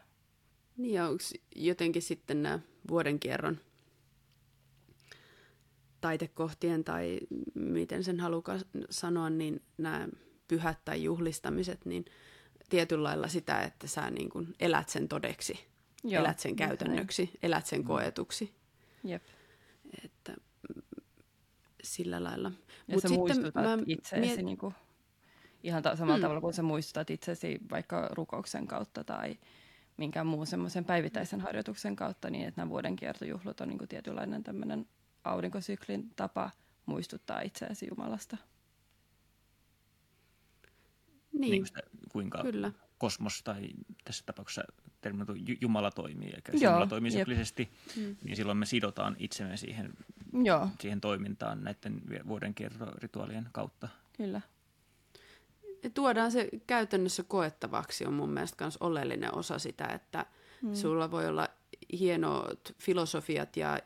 Niin 0.77 0.93
ja 0.93 1.07
onko 1.07 1.23
jotenkin 1.55 2.01
sitten 2.01 2.43
nämä 2.43 2.59
vuodenkierron 2.89 3.57
taitekohtien 6.01 6.83
tai 6.83 7.19
miten 7.53 8.03
sen 8.03 8.19
haluaa 8.19 8.59
sanoa, 8.89 9.29
niin 9.29 9.61
nämä 9.77 10.07
pyhät 10.47 10.77
tai 10.85 11.03
juhlistamiset, 11.03 11.85
niin 11.85 12.05
tietyllä 12.69 13.03
lailla 13.03 13.27
sitä, 13.27 13.61
että 13.61 13.87
sä 13.87 14.09
niin 14.09 14.29
kuin 14.29 14.55
elät 14.59 14.89
sen 14.89 15.07
todeksi, 15.07 15.59
Joo, 16.03 16.23
elät 16.23 16.39
sen 16.39 16.55
käytännöksi, 16.55 17.23
näin. 17.23 17.37
elät 17.43 17.65
sen 17.65 17.83
koetuksi. 17.83 18.53
Jep. 19.03 19.23
Että 20.05 20.33
sillä 21.83 22.23
lailla. 22.23 22.51
Ja 22.87 22.93
Mut 22.93 23.01
sä 23.01 23.07
sitten 23.07 23.19
muistutat 23.19 23.55
mä 23.55 23.77
itseäsi 23.87 24.27
miet... 24.27 24.45
niin 24.45 24.57
kuin, 24.57 24.75
ihan 25.63 25.83
ta- 25.83 25.95
samalla 25.95 26.17
mm. 26.17 26.21
tavalla 26.21 26.41
kuin 26.41 26.53
sä 26.53 26.63
muistutat 26.63 27.09
itsesi 27.09 27.59
vaikka 27.71 28.09
rukouksen 28.11 28.67
kautta 28.67 29.03
tai 29.03 29.37
minkään 29.97 30.27
muun 30.27 30.47
semmoisen 30.47 30.85
päivittäisen 30.85 31.41
harjoituksen 31.41 31.95
kautta, 31.95 32.29
niin 32.29 32.47
että 32.47 32.61
nämä 32.61 32.69
vuoden 32.69 32.95
kiertojuhlat 32.95 33.61
on 33.61 33.67
niin 33.67 33.77
kuin 33.77 33.87
tietynlainen 33.87 34.43
tämmöinen 34.43 34.87
aurinkosyklin 35.23 36.09
tapa 36.15 36.51
muistuttaa 36.85 37.41
itseäsi 37.41 37.87
Jumalasta. 37.87 38.37
Niin, 41.31 41.51
niin 41.51 41.65
sitä, 41.65 41.79
kuinka 42.09 42.41
Kyllä. 42.41 42.71
kosmos 42.97 43.43
tai 43.43 43.69
tässä 44.03 44.23
tapauksessa 44.25 44.63
termi 45.01 45.25
Jumala 45.61 45.91
toimii, 45.91 46.29
eikä 46.35 46.51
Joo, 46.51 46.71
Jumala 46.71 46.87
toimii 46.87 47.11
syklisesti, 47.11 47.69
mm. 47.95 48.15
niin 48.23 48.35
silloin 48.35 48.57
me 48.57 48.65
sidotaan 48.65 49.15
itsemme 49.19 49.57
siihen, 49.57 49.93
Joo. 50.43 50.67
siihen 50.79 51.01
toimintaan 51.01 51.63
näiden 51.63 52.01
vuoden 52.27 52.55
rituaalien 52.97 53.49
kautta. 53.51 53.87
Kyllä. 54.17 54.41
Ja 55.83 55.89
tuodaan 55.89 56.31
se 56.31 56.49
käytännössä 56.67 57.23
koettavaksi 57.23 58.05
on 58.05 58.13
mun 58.13 58.29
mielestä 58.29 58.63
myös 58.63 58.77
oleellinen 58.77 59.37
osa 59.37 59.59
sitä, 59.59 59.85
että 59.85 60.25
mm. 60.61 60.73
sulla 60.73 61.11
voi 61.11 61.27
olla 61.27 61.49
hienot 61.99 62.75
filosofiat 62.79 63.57
ja 63.57 63.79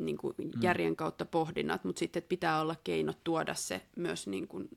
niin 0.00 0.16
kuin 0.16 0.34
mm. 0.38 0.62
järjen 0.62 0.96
kautta 0.96 1.24
pohdinnat, 1.26 1.84
mutta 1.84 1.98
sitten 1.98 2.22
pitää 2.22 2.60
olla 2.60 2.76
keinot 2.84 3.18
tuoda 3.24 3.54
se 3.54 3.82
myös 3.96 4.26
niin 4.26 4.48
kuin 4.48 4.68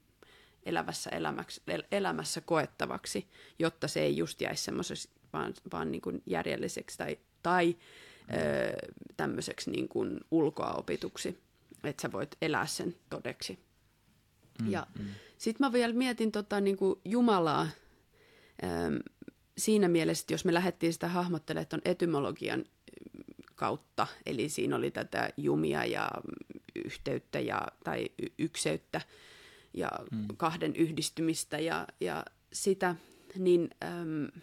elävässä 0.66 1.10
elämäksi, 1.10 1.62
el- 1.68 1.84
elämässä 1.92 2.42
koettavaksi, 2.42 3.28
jotta 3.60 3.88
se 3.88 4.00
ei 4.00 4.18
just 4.18 4.42
jäisi 4.42 4.64
semmoiseksi 4.64 5.10
vaan, 5.34 5.54
vaan 5.72 5.92
niin 5.92 6.02
kuin 6.02 6.22
järjelliseksi 6.26 6.98
tai, 6.98 7.18
tai 7.44 7.76
ö, 8.34 8.92
tämmöiseksi 9.18 9.72
niin 9.72 9.88
kuin 9.88 10.20
ulkoa 10.32 10.74
opituksi, 10.74 11.38
että 11.84 12.02
sä 12.02 12.12
voit 12.12 12.36
elää 12.42 12.66
sen 12.66 12.96
todeksi. 13.10 13.60
Mm, 14.62 14.72
ja 14.72 14.88
mm. 15.00 15.06
sitten 15.38 15.68
mä 15.68 15.74
vielä 15.74 15.94
mietin 15.94 16.32
tota, 16.32 16.62
niin 16.62 16.78
kuin 16.78 17.00
Jumalaa 17.06 17.68
ö, 18.64 18.68
siinä 19.58 19.88
mielessä, 19.88 20.24
että 20.24 20.34
jos 20.34 20.46
me 20.46 20.54
lähdettiin 20.54 20.94
sitä 20.94 21.08
hahmottelemaan 21.08 21.68
tuon 21.68 21.82
etymologian 21.86 22.66
kautta, 23.56 24.08
eli 24.26 24.50
siinä 24.50 24.76
oli 24.76 24.92
tätä 24.92 25.30
jumia 25.38 25.86
ja 25.86 26.12
yhteyttä 26.86 27.40
ja, 27.40 27.68
tai 27.84 28.10
ykseyttä 28.40 29.02
ja 29.74 29.90
mm. 30.12 30.28
kahden 30.38 30.76
yhdistymistä 30.76 31.60
ja, 31.60 31.88
ja 32.00 32.26
sitä, 32.54 32.96
niin 33.36 33.70
äm, 33.84 34.42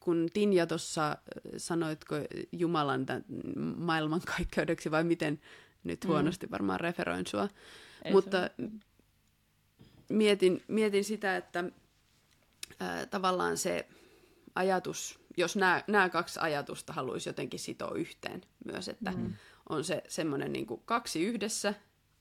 kun 0.00 0.28
Tinja 0.32 0.66
tuossa 0.66 1.16
sanoitko 1.56 2.14
Jumalan 2.52 3.06
tämän 3.06 3.24
maailmankaikkeudeksi 3.76 4.90
vai 4.90 5.04
miten, 5.04 5.40
nyt 5.84 6.06
huonosti 6.06 6.50
varmaan 6.50 6.80
referoin 6.80 7.26
sua, 7.26 7.48
Ei 8.04 8.12
mutta 8.12 8.50
mietin, 10.08 10.62
mietin 10.68 11.04
sitä, 11.04 11.36
että 11.36 11.64
ää, 12.80 13.06
tavallaan 13.06 13.56
se 13.56 13.88
ajatus, 14.54 15.18
jos 15.36 15.56
nämä, 15.56 15.84
nämä 15.86 16.08
kaksi 16.08 16.40
ajatusta 16.40 16.92
haluaisi 16.92 17.28
jotenkin 17.28 17.60
sitoa 17.60 17.94
yhteen 17.94 18.42
myös, 18.64 18.88
että 18.88 19.10
mm. 19.10 19.34
on 19.68 19.84
se 19.84 20.02
semmoinen 20.08 20.52
niin 20.52 20.66
kaksi 20.84 21.24
yhdessä, 21.24 21.74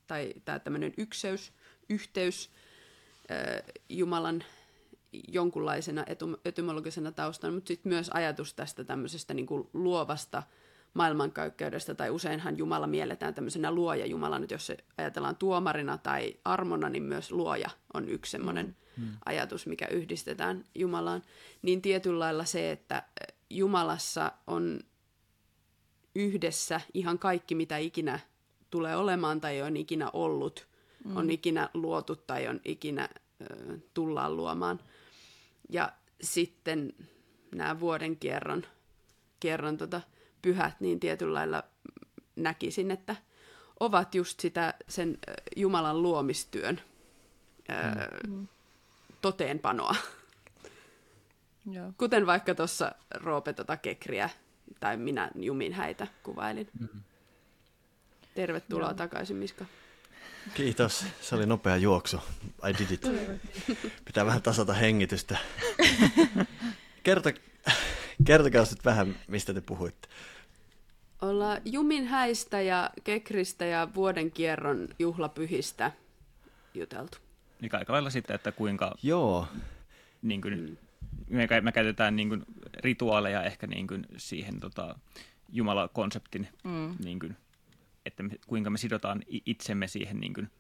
tai 0.08 0.34
tämä 0.46 0.60
tämmöinen 0.60 0.94
ykseys, 0.98 1.54
yhteys 1.90 2.52
ää, 3.30 3.62
Jumalan 3.90 4.44
jonkunlaisena 5.28 6.06
etymologisena 6.46 7.12
taustana, 7.12 7.54
mutta 7.54 7.68
sitten 7.68 7.92
myös 7.92 8.10
ajatus 8.14 8.54
tästä 8.54 8.84
tämmöisestä 8.84 9.34
niin 9.34 9.46
kuin 9.46 9.70
luovasta 9.74 10.44
maailmankaikkeudesta, 10.94 11.96
tai 11.96 12.10
useinhan 12.10 12.58
Jumala 12.58 12.88
mielletään 12.88 13.34
tämmöisenä 13.34 13.72
luoja 13.72 14.06
Jumala, 14.06 14.40
nyt 14.40 14.52
jos 14.52 14.66
se 14.66 14.78
ajatellaan 14.98 15.36
tuomarina 15.36 15.98
tai 15.98 16.36
armona, 16.46 16.90
niin 16.90 17.04
myös 17.04 17.32
luoja 17.32 17.70
on 17.94 18.10
yksi 18.10 18.32
semmoinen 18.32 18.76
mm. 18.98 19.08
ajatus, 19.26 19.68
mikä 19.68 19.88
yhdistetään 19.88 20.66
Jumalaan. 20.76 21.24
Niin 21.62 21.82
tietyllä 21.82 22.20
lailla 22.20 22.46
se, 22.46 22.72
että 22.72 23.04
Jumalassa 23.50 24.32
on 24.48 24.80
yhdessä 26.16 26.82
ihan 26.94 27.20
kaikki, 27.20 27.56
mitä 27.56 27.78
ikinä 27.78 28.20
tulee 28.70 28.96
olemaan 28.96 29.42
tai 29.42 29.62
on 29.62 29.78
ikinä 29.78 30.10
ollut, 30.14 30.68
mm. 31.06 31.18
on 31.18 31.30
ikinä 31.30 31.70
luotu 31.74 32.16
tai 32.16 32.48
on 32.48 32.62
ikinä 32.66 33.10
ö, 33.42 33.78
tullaan 33.94 34.38
luomaan– 34.38 34.80
ja 35.70 35.92
sitten 36.22 36.94
nämä 37.56 37.80
vuoden 37.80 38.18
kierron, 38.18 38.66
kierron 39.40 39.78
tota, 39.78 40.02
pyhät, 40.42 40.80
niin 40.80 41.00
tietyllä 41.00 41.34
lailla 41.34 41.64
näkisin, 42.36 42.92
että 42.92 43.16
ovat 43.80 44.16
just 44.16 44.40
sitä 44.40 44.74
sen 44.90 45.18
Jumalan 45.56 46.02
luomistyön 46.02 46.82
mm. 48.28 48.48
Toteenpanoa. 49.24 49.96
Joo. 51.72 51.92
Kuten 51.98 52.26
vaikka 52.26 52.56
tuossa 52.56 52.92
Roope 53.14 53.54
tota 53.54 53.78
kekriä 53.78 54.30
tai 54.80 54.98
minä 54.98 55.32
Jumin 55.36 55.74
häitä 55.74 56.08
kuvailin. 56.24 56.70
Mm. 56.80 57.02
Tervetuloa 58.36 58.88
Joo. 58.88 58.94
takaisin, 58.94 59.38
Miska. 59.38 59.66
Kiitos, 60.54 61.06
se 61.22 61.36
oli 61.36 61.46
nopea 61.46 61.78
juoksu. 61.78 62.18
I 62.70 62.74
did 62.80 62.92
it. 62.92 63.08
Pitää 64.06 64.26
vähän 64.26 64.42
tasata 64.42 64.74
hengitystä. 64.74 65.38
Kerto, 67.04 67.30
kertokaa 68.26 68.66
nyt 68.70 68.86
vähän, 68.86 69.16
mistä 69.28 69.54
te 69.54 69.62
puhuitte. 69.62 70.08
Ollaan 71.22 71.62
Jumin 71.66 72.08
häistä 72.08 72.62
ja 72.62 72.90
Kekristä 73.04 73.66
ja 73.66 73.88
vuoden 73.96 74.32
kierron 74.32 74.88
juhlapyhistä 75.00 75.92
juteltu. 76.74 77.18
Niin 77.64 77.76
aika 77.76 77.94
lailla 77.94 78.10
sitten, 78.10 78.36
että 78.36 78.52
kuinka... 78.52 78.96
Joo. 79.04 79.48
Niin 80.22 80.42
kuin, 80.42 80.80
me, 81.30 81.48
me 81.62 81.72
käytetään 81.72 82.16
niin 82.16 82.30
kuin, 82.30 82.44
rituaaleja 82.84 83.44
ehkä 83.44 83.68
niin 83.68 83.88
kuin, 83.88 84.06
siihen 84.18 84.60
tota, 84.60 85.00
Jumala-konseptin 85.50 86.48
mm. 86.64 86.96
niin 87.04 87.20
kuin, 87.20 87.38
että 88.06 88.24
me, 88.24 88.30
kuinka 88.48 88.70
me 88.70 88.78
sidotaan 88.78 89.24
itsemme 89.28 89.88
siihen 89.88 90.20
niin 90.20 90.34
kuin 90.34 90.52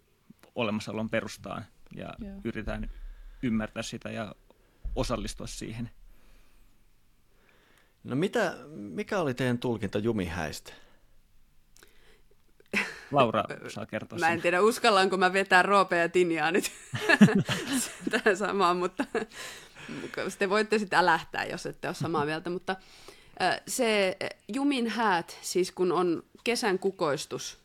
olemassaolon 0.55 1.09
perustaan 1.09 1.65
ja 1.95 2.13
Joo. 2.19 2.41
yritetään 2.43 2.89
ymmärtää 3.43 3.83
sitä 3.83 4.11
ja 4.11 4.35
osallistua 4.95 5.47
siihen. 5.47 5.89
No 8.03 8.15
mitä, 8.15 8.55
mikä 8.75 9.19
oli 9.19 9.33
teidän 9.33 9.57
tulkinta 9.57 9.99
jumihäistä? 9.99 10.73
Laura 13.13 13.43
saa 13.67 13.85
kertoa 13.85 14.19
Mä 14.19 14.29
en 14.29 14.41
tiedä, 14.41 14.61
uskallanko 14.61 15.17
mä 15.17 15.33
vetää 15.33 15.61
Roope 15.61 15.97
ja 15.97 16.09
Tinjaa 16.09 16.51
nyt 16.51 16.71
tähän 18.11 18.37
samaan, 18.37 18.77
mutta 18.77 19.05
te 20.39 20.49
voitte 20.49 20.79
sitten 20.79 21.05
lähtää, 21.05 21.45
jos 21.45 21.65
ette 21.65 21.87
ole 21.87 21.95
samaa 21.95 22.25
mieltä, 22.25 22.49
mutta 22.49 22.75
se 23.67 24.17
Jumin 24.53 24.87
häät, 24.87 25.37
siis 25.41 25.71
kun 25.71 25.91
on 25.91 26.23
kesän 26.43 26.79
kukoistus, 26.79 27.63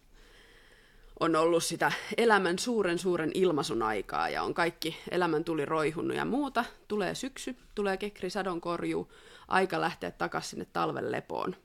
on 1.20 1.36
ollut 1.36 1.64
sitä 1.64 1.92
elämän 2.16 2.58
suuren 2.58 2.98
suuren 2.98 3.30
ilmaisun 3.34 3.82
aikaa 3.82 4.28
ja 4.28 4.42
on 4.42 4.54
kaikki 4.54 4.96
elämän 5.10 5.44
tuli 5.44 5.64
roihunut 5.64 6.16
ja 6.16 6.24
muuta. 6.24 6.64
Tulee 6.88 7.14
syksy, 7.14 7.56
tulee 7.74 7.96
kekri 7.96 8.30
sadon 8.30 8.60
korjuu, 8.60 9.12
aika 9.48 9.80
lähteä 9.80 10.10
takaisin 10.10 10.50
sinne 10.50 10.66
talven 10.72 11.12
lepoon, 11.12 11.56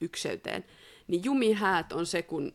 ykseyteen. 0.00 0.64
Niin 1.08 1.24
jumihäät 1.24 1.92
on 1.92 2.06
se, 2.06 2.22
kun 2.22 2.52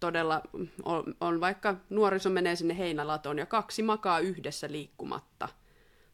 todella 0.00 0.42
on, 0.82 1.14
on 1.20 1.40
vaikka 1.40 1.76
nuoriso 1.90 2.30
menee 2.30 2.56
sinne 2.56 2.78
heinälatoon 2.78 3.38
ja 3.38 3.46
kaksi 3.46 3.82
makaa 3.82 4.18
yhdessä 4.18 4.70
liikkumatta. 4.70 5.48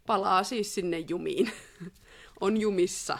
Palaa 0.06 0.44
siis 0.44 0.74
sinne 0.74 0.98
jumiin. 0.98 1.52
on 2.40 2.56
jumissa 2.60 3.18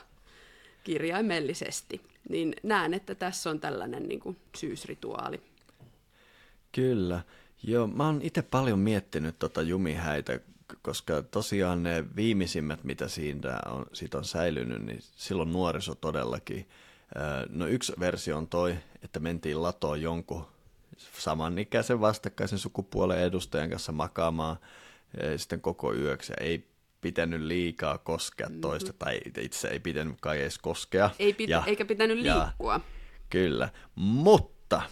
kirjaimellisesti. 0.84 2.00
Niin 2.28 2.54
näen, 2.62 2.94
että 2.94 3.14
tässä 3.14 3.50
on 3.50 3.60
tällainen 3.60 4.02
niin 4.02 4.20
kuin 4.20 4.36
syysrituaali. 4.56 5.40
Kyllä. 6.72 7.22
Joo, 7.62 7.86
mä 7.86 8.06
oon 8.06 8.20
itse 8.22 8.42
paljon 8.42 8.78
miettinyt 8.78 9.38
tota 9.38 9.62
jumihäitä, 9.62 10.40
koska 10.82 11.22
tosiaan 11.22 11.82
ne 11.82 12.04
viimeisimmät, 12.16 12.84
mitä 12.84 13.08
siinä 13.08 13.60
on, 13.66 13.86
siitä 13.92 14.18
on 14.18 14.24
säilynyt, 14.24 14.82
niin 14.82 14.98
silloin 15.02 15.52
nuoriso 15.52 15.94
todellakin. 15.94 16.68
No 17.48 17.66
yksi 17.66 17.92
versio 18.00 18.36
on 18.36 18.48
toi, 18.48 18.76
että 19.02 19.20
mentiin 19.20 19.62
latoon 19.62 20.02
jonkun 20.02 20.46
samanikäisen 21.18 22.00
vastakkaisen 22.00 22.58
sukupuolen 22.58 23.18
edustajan 23.18 23.70
kanssa 23.70 23.92
makaamaan 23.92 24.56
sitten 25.36 25.60
koko 25.60 25.94
yöksi. 25.94 26.32
Ei 26.40 26.68
pitänyt 27.00 27.40
liikaa 27.40 27.98
koskea 27.98 28.46
mm-hmm. 28.46 28.60
toista, 28.60 28.92
tai 28.92 29.20
itse 29.38 29.68
ei 29.68 29.80
pitänyt 29.80 30.16
kai 30.20 30.40
edes 30.40 30.58
koskea. 30.58 31.10
Ei 31.18 31.32
pitä, 31.32 31.50
ja, 31.50 31.62
eikä 31.66 31.84
pitänyt 31.84 32.18
liikkua. 32.18 32.72
Ja, 32.72 32.80
kyllä, 33.30 33.68
mutta 33.94 34.82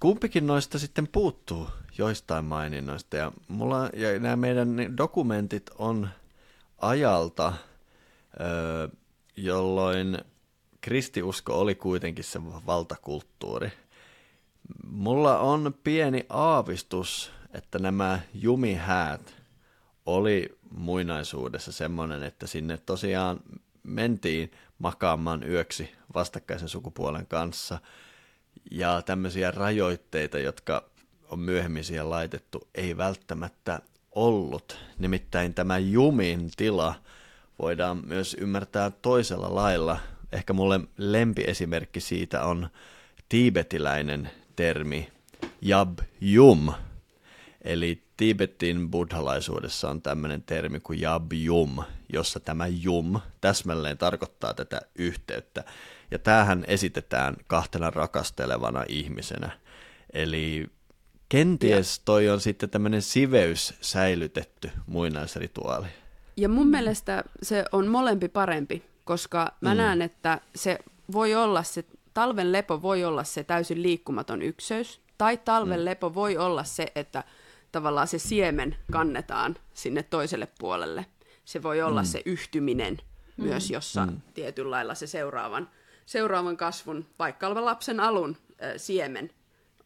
kumpikin 0.00 0.46
noista 0.46 0.78
sitten 0.78 1.08
puuttuu 1.08 1.68
joistain 1.98 2.44
maininnoista, 2.44 3.16
ja, 3.16 3.32
mulla, 3.48 3.90
ja 3.94 4.18
nämä 4.18 4.36
meidän 4.36 4.96
dokumentit 4.96 5.70
on 5.78 6.08
ajalta, 6.78 7.52
jolloin 9.36 10.18
kristiusko 10.80 11.60
oli 11.60 11.74
kuitenkin 11.74 12.24
se 12.24 12.44
valtakulttuuri. 12.44 13.72
Mulla 14.86 15.38
on 15.38 15.74
pieni 15.84 16.26
aavistus, 16.28 17.32
että 17.52 17.78
nämä 17.78 18.20
jumihäät 18.34 19.34
oli 20.06 20.58
muinaisuudessa 20.70 21.72
semmoinen, 21.72 22.22
että 22.22 22.46
sinne 22.46 22.78
tosiaan 22.78 23.40
mentiin 23.82 24.50
makaamaan 24.78 25.50
yöksi 25.50 25.90
vastakkaisen 26.14 26.68
sukupuolen 26.68 27.26
kanssa. 27.26 27.78
Ja 28.70 29.02
tämmöisiä 29.02 29.50
rajoitteita, 29.50 30.38
jotka 30.38 30.90
on 31.28 31.38
myöhemmin 31.38 31.84
siihen 31.84 32.10
laitettu, 32.10 32.68
ei 32.74 32.96
välttämättä 32.96 33.80
ollut. 34.12 34.78
Nimittäin 34.98 35.54
tämä 35.54 35.78
jumin 35.78 36.50
tila 36.56 36.94
voidaan 37.58 38.02
myös 38.06 38.36
ymmärtää 38.40 38.90
toisella 38.90 39.54
lailla. 39.54 39.98
Ehkä 40.32 40.52
mulle 40.52 40.80
lempiesimerkki 40.96 42.00
siitä 42.00 42.44
on 42.44 42.68
tiibetiläinen 43.28 44.30
termi 44.56 45.08
jab 45.62 45.98
jum, 46.20 46.72
Eli 47.62 48.02
Tibetin 48.16 48.90
buddhalaisuudessa 48.90 49.90
on 49.90 50.02
tämmöinen 50.02 50.42
termi 50.42 50.80
kuin 50.80 51.00
jab 51.00 51.32
jum, 51.32 51.82
jossa 52.12 52.40
tämä 52.40 52.66
jum 52.66 53.20
täsmälleen 53.40 53.98
tarkoittaa 53.98 54.54
tätä 54.54 54.80
yhteyttä. 54.94 55.64
Ja 56.10 56.18
tämähän 56.18 56.64
esitetään 56.68 57.36
kahtena 57.46 57.90
rakastelevana 57.90 58.84
ihmisenä. 58.88 59.50
Eli 60.12 60.66
Kenties 61.28 62.00
toi 62.04 62.28
on 62.28 62.40
sitten 62.40 62.70
tämmöinen 62.70 63.02
siveys 63.02 63.74
säilytetty 63.80 64.70
muinaisrituaali. 64.86 65.86
Ja 66.36 66.48
mun 66.48 66.66
mielestä 66.66 67.24
se 67.42 67.64
on 67.72 67.86
molempi 67.86 68.28
parempi, 68.28 68.82
koska 69.10 69.52
mä 69.60 69.74
mm. 69.74 69.76
näen, 69.76 70.02
että 70.02 70.40
se 70.54 70.78
voi 71.12 71.34
olla 71.34 71.62
se, 71.62 71.84
talven 72.14 72.52
lepo 72.52 72.82
voi 72.82 73.04
olla 73.04 73.24
se 73.24 73.44
täysin 73.44 73.82
liikkumaton 73.82 74.42
ykseys, 74.42 75.00
tai 75.18 75.36
talven 75.36 75.80
mm. 75.80 75.84
lepo 75.84 76.14
voi 76.14 76.36
olla 76.36 76.64
se, 76.64 76.92
että 76.94 77.24
tavallaan 77.72 78.08
se 78.08 78.18
siemen 78.18 78.76
kannetaan 78.92 79.56
sinne 79.74 80.02
toiselle 80.02 80.48
puolelle. 80.58 81.06
Se 81.44 81.62
voi 81.62 81.82
olla 81.82 82.02
mm. 82.02 82.06
se 82.06 82.22
yhtyminen 82.24 82.98
mm. 83.36 83.44
myös, 83.44 83.70
jossa 83.70 84.06
mm. 84.06 84.20
tietyllä 84.34 84.70
lailla 84.70 84.94
se 84.94 85.06
seuraavan, 85.06 85.70
seuraavan 86.06 86.56
kasvun, 86.56 87.06
vaikka 87.18 87.64
lapsen 87.64 88.00
alun 88.00 88.36
äh, 88.62 88.72
siemen 88.76 89.30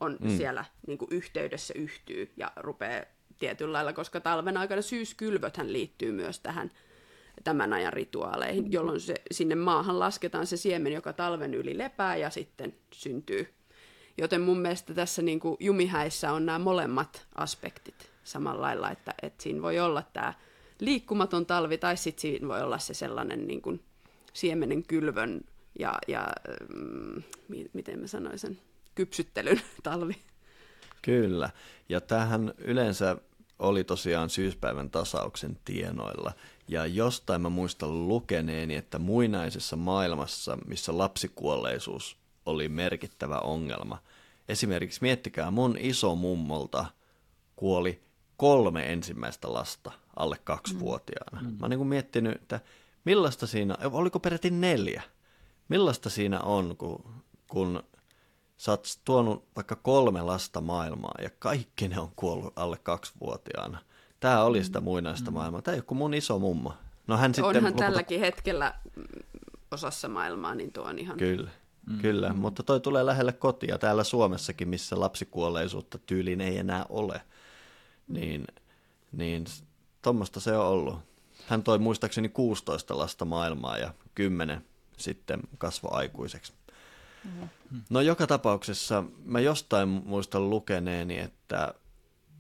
on 0.01 0.17
mm. 0.21 0.37
siellä 0.37 0.65
niin 0.87 0.99
kuin 0.99 1.09
yhteydessä 1.13 1.75
yhtyy 1.77 2.33
ja 2.37 2.53
rupeaa 2.57 3.05
tietyllä 3.39 3.73
lailla, 3.73 3.93
koska 3.93 4.21
talven 4.21 4.57
aikana 4.57 4.83
syyskylvöthän 4.83 5.73
liittyy 5.73 6.13
myös 6.13 6.41
tähän 6.41 6.71
tämän 7.45 7.73
ajan 7.73 7.93
rituaaleihin, 7.93 8.73
jolloin 8.73 9.01
se, 9.01 9.15
sinne 9.31 9.55
maahan 9.55 9.99
lasketaan 9.99 10.47
se 10.47 10.57
siemen, 10.57 10.93
joka 10.93 11.13
talven 11.13 11.55
yli 11.55 11.79
lepää 11.79 12.17
ja 12.17 12.31
sitten 12.31 12.75
syntyy. 12.93 13.55
Joten 14.19 14.41
mun 14.41 14.59
mielestä 14.59 14.95
tässä 14.95 15.23
niin 15.23 15.41
kuin 15.41 15.57
jumihäissä 15.61 16.33
on 16.33 16.47
nämä 16.47 16.59
molemmat 16.59 17.27
aspektit 17.35 18.11
samalla 18.25 18.63
lailla, 18.63 18.91
että, 18.91 19.15
että 19.23 19.43
siinä 19.43 19.63
voi 19.63 19.81
olla 19.81 20.03
tämä 20.13 20.35
liikkumaton 20.81 21.47
talvi 21.47 21.79
tai 21.79 21.97
sitten 21.97 22.21
siinä 22.21 22.49
voi 22.49 22.63
olla 22.63 22.79
se 22.79 22.95
sellainen 22.95 23.47
niin 23.47 23.63
kuin 23.63 23.81
siemenen 24.33 24.83
kylvön 24.83 25.41
ja, 25.79 25.99
ja 26.09 26.29
mm, 26.75 27.23
miten 27.73 27.99
mä 27.99 28.07
sanoisin, 28.07 28.59
kypsyttelyn 28.95 29.61
talvi. 29.83 30.17
Kyllä, 31.03 31.51
ja 31.89 32.01
tähän 32.01 32.55
yleensä 32.59 33.17
oli 33.59 33.85
tosiaan 33.85 34.31
syyspäivän 34.31 34.91
tasauksen 34.91 35.59
tienoilla. 35.65 36.33
Ja 36.69 36.87
jostain 36.87 37.43
mä 37.43 37.49
muistan 37.49 38.09
lukeneeni, 38.09 38.75
että 38.75 38.99
muinaisessa 38.99 39.77
maailmassa, 39.77 40.59
missä 40.67 40.99
lapsikuolleisuus 40.99 42.17
oli 42.47 42.69
merkittävä 42.69 43.39
ongelma. 43.39 43.99
Esimerkiksi 44.49 44.99
miettikää, 45.03 45.51
mun 45.51 45.77
iso 45.79 46.15
mummolta 46.15 46.85
kuoli 47.57 48.03
kolme 48.37 48.93
ensimmäistä 48.93 49.53
lasta 49.53 49.93
alle 50.17 50.37
kaksivuotiaana. 50.45 51.41
Mm. 51.41 51.47
Mä 51.49 51.57
oon 51.61 51.71
niin 51.71 51.87
miettinyt, 51.87 52.35
että 52.35 52.61
millaista 53.05 53.47
siinä, 53.47 53.77
oliko 53.93 54.21
peräti 54.21 54.51
neljä? 54.51 55.03
Millaista 55.69 56.11
siinä 56.11 56.41
on, 56.41 56.77
kun, 56.77 57.05
kun 57.49 57.83
sä 58.57 58.73
oot 58.73 58.87
tuonut 59.05 59.45
vaikka 59.57 59.77
kolme 59.77 60.23
lasta 60.23 60.61
maailmaan 60.61 61.25
ja 61.25 61.31
kaikki 61.39 61.89
ne 61.89 62.01
on 62.01 62.13
kuollut 62.17 62.53
alle 62.57 62.79
kaksivuotiaana. 62.79 63.79
Tämä 64.21 64.43
oli 64.43 64.65
sitä 64.65 64.81
muinaista 64.81 65.31
mm. 65.31 65.35
maailmaa. 65.35 65.63
Tämä 65.63 65.75
ei 65.75 65.79
ole 65.79 65.85
kuin 65.85 65.99
mun 65.99 66.15
iso 66.15 66.39
mummo. 66.39 66.75
No 67.07 67.17
hän 67.17 67.35
sitten 67.35 67.45
Onhan 67.45 67.65
lopulta... 67.65 67.85
tälläkin 67.85 68.21
hetkellä 68.21 68.75
osassa 69.71 70.09
maailmaa, 70.09 70.55
niin 70.55 70.73
tuo 70.73 70.85
on 70.85 70.99
ihan... 70.99 71.19
Kyllä, 71.19 71.51
mm. 71.87 71.99
kyllä. 71.99 72.33
mutta 72.33 72.63
toi 72.63 72.81
tulee 72.81 73.07
lähelle 73.07 73.33
kotia. 73.33 73.79
Täällä 73.79 74.05
Suomessakin, 74.05 74.69
missä 74.69 75.01
lapsikuolleisuutta 75.01 75.99
tyyliin 75.99 76.41
ei 76.41 76.59
enää 76.59 76.87
ole, 76.89 77.21
niin, 78.09 78.45
niin 79.13 79.45
tuommoista 80.03 80.41
se 80.41 80.57
on 80.57 80.67
ollut. 80.67 80.99
Hän 81.47 81.63
toi 81.63 81.79
muistaakseni 81.79 82.29
16 82.29 82.99
lasta 82.99 83.25
maailmaa 83.25 83.79
ja 83.79 83.95
10 84.15 84.65
sitten 84.97 85.41
kasvoi 85.59 85.91
aikuiseksi. 85.93 86.53
No 87.91 88.01
joka 88.01 88.27
tapauksessa 88.27 89.05
mä 89.25 89.41
jostain 89.41 89.89
muistan 89.89 90.51
lukeneeni, 90.51 91.19
että 91.19 91.75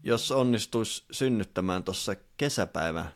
jos 0.02 0.32
onnistuisi 0.32 1.04
synnyttämään 1.10 1.84
tuossa 1.84 2.16
kesäpäivä 2.36 3.06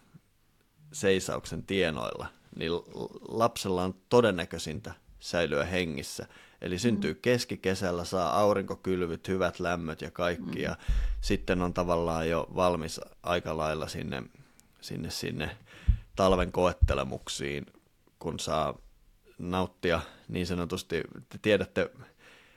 seisauksen 0.92 1.62
tienoilla, 1.62 2.26
niin 2.56 2.72
lapsella 3.28 3.82
on 3.84 3.94
todennäköisintä 4.08 4.92
säilyä 5.20 5.64
hengissä. 5.64 6.26
Eli 6.60 6.78
syntyy 6.78 7.14
mm. 7.14 7.20
keskikesällä, 7.22 8.04
saa 8.04 8.40
aurinkokylvyt, 8.40 9.28
hyvät 9.28 9.60
lämmöt 9.60 10.02
ja 10.02 10.10
kaikki, 10.10 10.58
mm. 10.58 10.62
ja 10.62 10.76
sitten 11.20 11.62
on 11.62 11.74
tavallaan 11.74 12.28
jo 12.28 12.48
valmis 12.54 13.00
aika 13.22 13.56
lailla 13.56 13.88
sinne, 13.88 14.22
sinne, 14.80 15.10
sinne 15.10 15.56
talven 16.16 16.52
koettelemuksiin, 16.52 17.66
kun 18.18 18.38
saa 18.40 18.78
nauttia 19.38 20.00
niin 20.28 20.46
sanotusti, 20.46 21.02
te 21.28 21.38
tiedätte, 21.42 21.90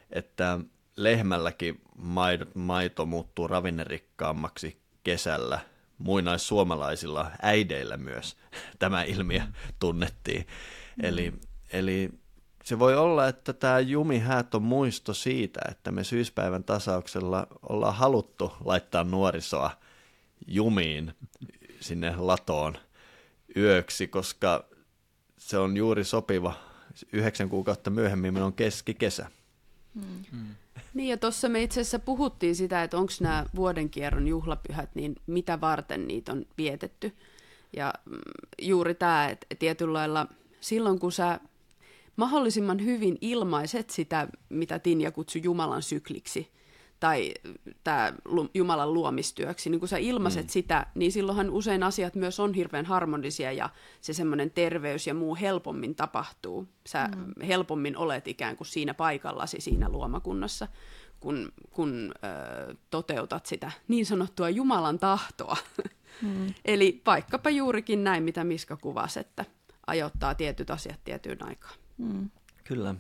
että 0.10 0.60
lehmälläkin 0.96 1.82
maito, 1.98 2.46
maito 2.54 3.06
muuttuu 3.06 3.48
ravinnerikkaammaksi 3.48 4.82
kesällä. 5.04 5.60
Muinaissuomalaisilla 5.98 7.32
äideillä 7.42 7.98
myös 7.98 8.38
tämä 8.80 9.04
ilmiö 9.04 9.42
tunnettiin. 9.80 10.48
Mm. 10.98 11.06
Eli, 11.06 11.34
eli 11.74 12.10
se 12.64 12.80
voi 12.80 12.96
olla, 12.96 13.28
että 13.28 13.54
tämä 13.54 13.80
jumihäät 13.80 14.56
on 14.56 14.64
muisto 14.64 15.14
siitä, 15.14 15.60
että 15.72 15.92
me 15.92 16.04
syyspäivän 16.04 16.64
tasauksella 16.64 17.48
ollaan 17.70 17.96
haluttu 17.96 18.54
laittaa 18.66 19.04
nuorisoa 19.04 19.72
jumiin 20.48 21.14
sinne 21.80 22.16
latoon 22.18 22.78
yöksi, 23.56 24.08
koska 24.08 24.66
se 25.38 25.58
on 25.58 25.78
juuri 25.78 26.04
sopiva 26.04 26.71
yhdeksän 27.14 27.50
kuukautta 27.50 27.90
myöhemmin 27.90 28.34
meillä 28.34 28.48
on 28.48 28.54
keskikesä. 28.54 29.28
Hmm. 29.96 30.24
Hmm. 30.32 30.48
Niin 30.94 31.10
ja 31.10 31.18
tuossa 31.18 31.50
me 31.50 31.64
itse 31.64 31.82
asiassa 31.82 32.00
puhuttiin 32.00 32.56
sitä, 32.56 32.84
että 32.84 32.98
onko 32.98 33.14
nämä 33.20 33.46
vuodenkierron 33.56 34.28
juhlapyhät, 34.28 34.96
niin 34.96 35.16
mitä 35.28 35.62
varten 35.62 36.08
niitä 36.08 36.32
on 36.32 36.46
vietetty. 36.58 37.16
Ja 37.76 37.94
mm, 38.06 38.18
juuri 38.62 38.96
tämä, 38.96 39.30
että 39.30 39.56
tietyllä 39.60 39.94
lailla 39.94 40.28
silloin 40.60 41.00
kun 41.00 41.12
sä 41.12 41.40
mahdollisimman 42.16 42.86
hyvin 42.86 43.18
ilmaiset 43.22 43.90
sitä, 43.90 44.28
mitä 44.50 44.80
Tinja 44.80 45.12
kutsui 45.12 45.42
Jumalan 45.44 45.82
sykliksi, 45.82 46.52
tai 47.02 47.34
tämä 47.84 48.14
Jumalan 48.54 48.94
luomistyöksi, 48.94 49.70
niin 49.70 49.80
kun 49.80 49.88
sä 49.88 49.98
ilmaiset 49.98 50.46
mm. 50.46 50.50
sitä, 50.50 50.86
niin 50.96 51.12
silloinhan 51.12 51.50
usein 51.50 51.84
asiat 51.84 52.16
myös 52.16 52.40
on 52.40 52.54
hirveän 52.54 52.86
harmonisia 52.86 53.52
ja 53.52 53.70
se 54.02 54.14
semmoinen 54.14 54.52
terveys 54.52 55.08
ja 55.08 55.14
muu 55.14 55.36
helpommin 55.36 55.96
tapahtuu. 55.96 56.68
Sä 56.88 57.10
mm. 57.16 57.46
helpommin 57.48 57.98
olet 57.98 58.28
ikään 58.28 58.58
kuin 58.58 58.68
siinä 58.68 58.94
paikallasi 58.94 59.62
siinä 59.62 59.90
luomakunnassa, 59.90 60.68
kun, 61.20 61.52
kun 61.72 62.12
ö, 62.16 62.76
toteutat 62.90 63.46
sitä 63.46 63.72
niin 63.88 64.06
sanottua 64.06 64.50
Jumalan 64.50 65.00
tahtoa. 65.00 65.58
Mm. 66.22 66.48
Eli 66.66 67.02
vaikkapa 67.06 67.50
juurikin 67.50 68.04
näin, 68.04 68.24
mitä 68.24 68.44
Miska 68.44 68.78
kuvasi, 68.78 69.20
että 69.20 69.46
ajoittaa 69.88 70.36
tietyt 70.36 70.70
asiat 70.70 71.00
tiettyyn 71.04 71.48
aikaan. 71.48 71.76
Mm. 71.98 72.30
Kyllä. 72.64 72.96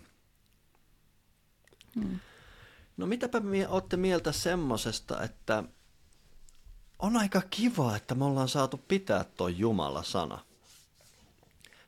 Mm. 1.95 2.20
No 2.98 3.06
mitäpä 3.06 3.39
mie- 3.39 3.68
olette 3.68 3.98
mieltä 3.98 4.32
semmosesta, 4.32 5.24
että 5.24 5.64
on 7.00 7.18
aika 7.18 7.42
kiva, 7.50 7.96
että 7.96 8.16
me 8.16 8.26
ollaan 8.26 8.50
saatu 8.50 8.78
pitää 8.88 9.24
tuo 9.24 9.48
Jumala-sana. 9.48 10.39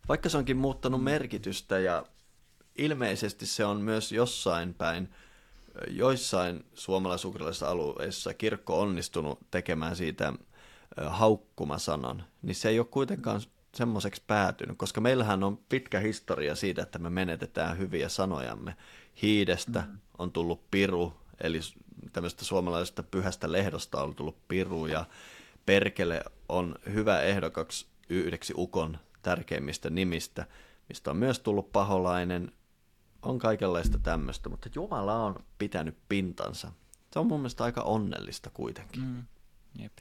Vaikka 0.08 0.30
se 0.30 0.38
onkin 0.38 0.58
muuttanut 0.58 1.04
merkitystä 1.04 1.80
ja 1.80 2.06
ilmeisesti 2.78 3.46
se 3.46 3.66
on 3.66 3.82
myös 3.82 4.12
jossain 4.12 4.74
päin, 4.74 5.10
joissain 5.88 6.66
suomalaisuudellisissa 6.74 7.70
alueissa 7.70 8.34
kirkko 8.34 8.82
onnistunut 8.82 9.40
tekemään 9.52 9.96
siitä 9.96 10.34
haukkumasanan, 11.06 12.26
niin 12.42 12.56
se 12.56 12.70
ei 12.70 12.80
ole 12.80 12.88
kuitenkaan 12.88 13.42
semmoiseksi 13.76 14.24
päätynyt, 14.28 14.78
koska 14.78 15.02
meillähän 15.02 15.44
on 15.44 15.58
pitkä 15.58 16.00
historia 16.00 16.56
siitä, 16.56 16.82
että 16.82 17.00
me 17.00 17.10
menetetään 17.10 17.78
hyviä 17.78 18.10
sanojamme. 18.10 18.76
Hiidestä 19.22 19.84
mm. 19.88 19.98
on 20.18 20.32
tullut 20.32 20.72
piru, 20.72 21.14
eli 21.42 21.60
tämmöistä 22.14 22.46
suomalaisesta 22.46 23.04
pyhästä 23.04 23.52
lehdosta 23.52 24.04
on 24.04 24.16
tullut 24.16 24.48
piru, 24.48 24.86
ja 24.86 25.06
perkele 25.66 26.24
on 26.50 26.76
hyvä 26.94 27.22
ehdokaksi 27.22 27.86
yhdeksi 28.10 28.54
ukon 28.58 28.98
tärkeimmistä 29.22 29.90
nimistä, 29.90 30.46
mistä 30.90 31.12
on 31.12 31.18
myös 31.18 31.40
tullut 31.40 31.72
paholainen, 31.72 32.52
on 33.22 33.40
kaikenlaista 33.40 34.00
tämmöistä, 34.00 34.50
mutta 34.50 34.70
Jumala 34.76 35.16
on 35.16 35.36
pitänyt 35.58 35.98
pintansa. 36.10 36.72
Se 37.12 37.20
on 37.20 37.28
mun 37.28 37.40
mielestä 37.40 37.64
aika 37.64 37.82
onnellista 37.82 38.50
kuitenkin. 38.54 39.02
Mm. 39.02 39.24
Jep. 39.80 39.94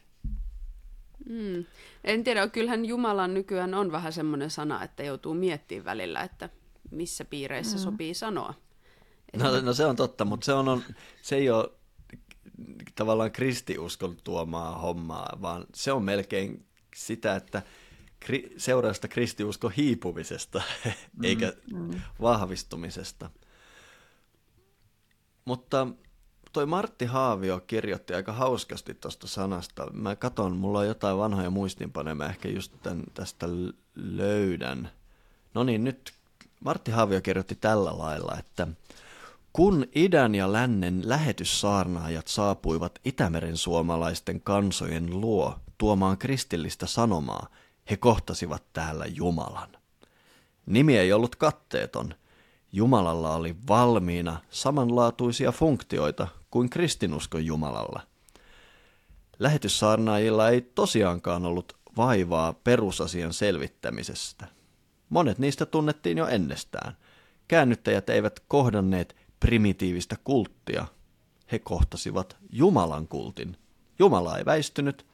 Mm. 1.28 1.64
En 2.04 2.24
tiedä, 2.24 2.48
kyllähän 2.48 2.84
Jumalan 2.84 3.34
nykyään 3.34 3.74
on 3.74 3.92
vähän 3.92 4.12
semmoinen 4.12 4.50
sana, 4.50 4.84
että 4.84 5.02
joutuu 5.02 5.34
miettimään 5.34 5.84
välillä, 5.84 6.22
että 6.22 6.48
missä 6.90 7.24
piireissä 7.24 7.76
mm. 7.76 7.82
sopii 7.82 8.14
sanoa. 8.14 8.54
No, 9.36 9.60
no 9.60 9.74
se 9.74 9.86
on 9.86 9.96
totta, 9.96 10.24
mutta 10.24 10.44
se, 10.44 10.52
on, 10.52 10.68
on, 10.68 10.82
se 11.22 11.36
ei 11.36 11.50
ole 11.50 11.70
tavallaan 12.94 13.32
kristiuskon 13.32 14.16
tuomaa 14.24 14.78
hommaa, 14.78 15.38
vaan 15.42 15.66
se 15.74 15.92
on 15.92 16.04
melkein 16.04 16.66
sitä, 16.96 17.36
että 17.36 17.62
kri, 18.20 18.54
seurausta 18.56 19.08
kristiuskon 19.08 19.72
hiipumisesta, 19.72 20.62
mm. 20.84 21.24
eikä 21.24 21.52
mm. 21.72 22.00
vahvistumisesta. 22.20 23.30
Mutta 25.44 25.86
toi 26.52 26.66
Martti 26.66 27.04
Haavio 27.04 27.60
kirjoitti 27.66 28.14
aika 28.14 28.32
hauskasti 28.32 28.94
tuosta 28.94 29.26
sanasta. 29.26 29.90
Mä 29.92 30.16
katon, 30.16 30.56
mulla 30.56 30.78
on 30.78 30.86
jotain 30.86 31.18
vanhoja 31.18 31.50
muistinpanoja, 31.50 32.14
mä 32.14 32.26
ehkä 32.26 32.48
just 32.48 32.72
tämän, 32.82 33.04
tästä 33.14 33.46
löydän. 33.94 34.90
No 35.54 35.64
niin, 35.64 35.84
nyt 35.84 36.12
Martti 36.64 36.90
Haavio 36.90 37.20
kirjoitti 37.20 37.54
tällä 37.54 37.98
lailla, 37.98 38.36
että 38.38 38.68
kun 39.52 39.86
idän 39.94 40.34
ja 40.34 40.52
lännen 40.52 41.02
lähetyssaarnaajat 41.04 42.28
saapuivat 42.28 42.98
Itämeren 43.04 43.56
suomalaisten 43.56 44.40
kansojen 44.40 45.20
luo 45.20 45.58
tuomaan 45.78 46.18
kristillistä 46.18 46.86
sanomaa, 46.86 47.46
he 47.90 47.96
kohtasivat 47.96 48.62
täällä 48.72 49.06
Jumalan. 49.06 49.68
Nimi 50.66 50.98
ei 50.98 51.12
ollut 51.12 51.36
katteeton. 51.36 52.14
Jumalalla 52.72 53.34
oli 53.34 53.56
valmiina 53.68 54.40
samanlaatuisia 54.50 55.52
funktioita 55.52 56.28
kuin 56.50 56.70
kristinuskon 56.70 57.46
Jumalalla. 57.46 58.00
Lähetyssaarnaajilla 59.38 60.48
ei 60.48 60.60
tosiaankaan 60.60 61.46
ollut 61.46 61.76
vaivaa 61.96 62.52
perusasian 62.52 63.32
selvittämisestä. 63.32 64.46
Monet 65.08 65.38
niistä 65.38 65.66
tunnettiin 65.66 66.18
jo 66.18 66.26
ennestään. 66.26 66.96
Käännyttäjät 67.48 68.10
eivät 68.10 68.40
kohdanneet 68.48 69.16
primitiivistä 69.42 70.16
kulttia. 70.24 70.86
He 71.52 71.58
kohtasivat 71.58 72.36
Jumalan 72.52 73.08
kultin. 73.08 73.56
Jumala 73.98 74.38
ei 74.38 74.44
väistynyt, 74.44 75.06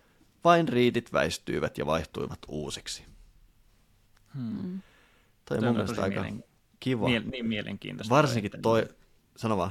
vain 0.44 0.68
riidit 0.68 1.12
väistyivät 1.12 1.78
ja 1.78 1.86
vaihtuivat 1.86 2.38
uusiksi. 2.48 3.04
Hmm. 4.34 4.80
Toi 5.44 5.58
on 5.58 5.64
mun 5.64 5.72
mielestä 5.72 6.02
aika 6.02 6.20
mielen... 6.20 6.44
kiva. 6.80 7.06
Miel- 7.06 7.30
niin 7.30 7.46
mielenkiintoista. 7.46 8.14
Varsinkin 8.14 8.50
toi, 8.50 8.60
toi... 8.60 8.94
sano 9.36 9.56
vaan. 9.56 9.70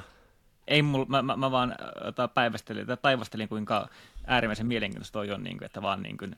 Ei 0.68 0.82
mul, 0.82 1.06
mä, 1.06 1.22
mä, 1.22 1.36
mä 1.36 1.52
vaan 1.52 1.72
äh, 1.72 2.34
päivästelin, 2.34 2.88
tai 2.88 2.98
taivastelin, 3.02 3.50
kuinka 3.50 3.90
äärimmäisen 4.28 4.68
mielenkiintoista 4.68 5.14
toi 5.14 5.32
on, 5.32 5.44
niin 5.44 5.58
kuin, 5.58 5.66
että 5.66 5.82
vaan 5.82 6.04
niin 6.04 6.18
kuin, 6.18 6.36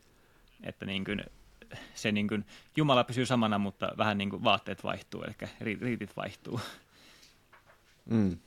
että 0.64 0.86
niin 0.86 1.06
kuin, 1.06 1.24
se 1.96 2.12
niin 2.12 2.28
kuin, 2.28 2.46
Jumala 2.78 3.04
pysyy 3.04 3.26
samana, 3.26 3.58
mutta 3.58 3.92
vähän 3.98 4.18
niin 4.18 4.30
kuin 4.30 4.44
vaatteet 4.44 4.84
vaihtuu, 4.84 5.24
eli 5.62 5.76
riitit 5.82 6.16
vaihtuu. 6.16 6.60
Mm. 8.10 8.38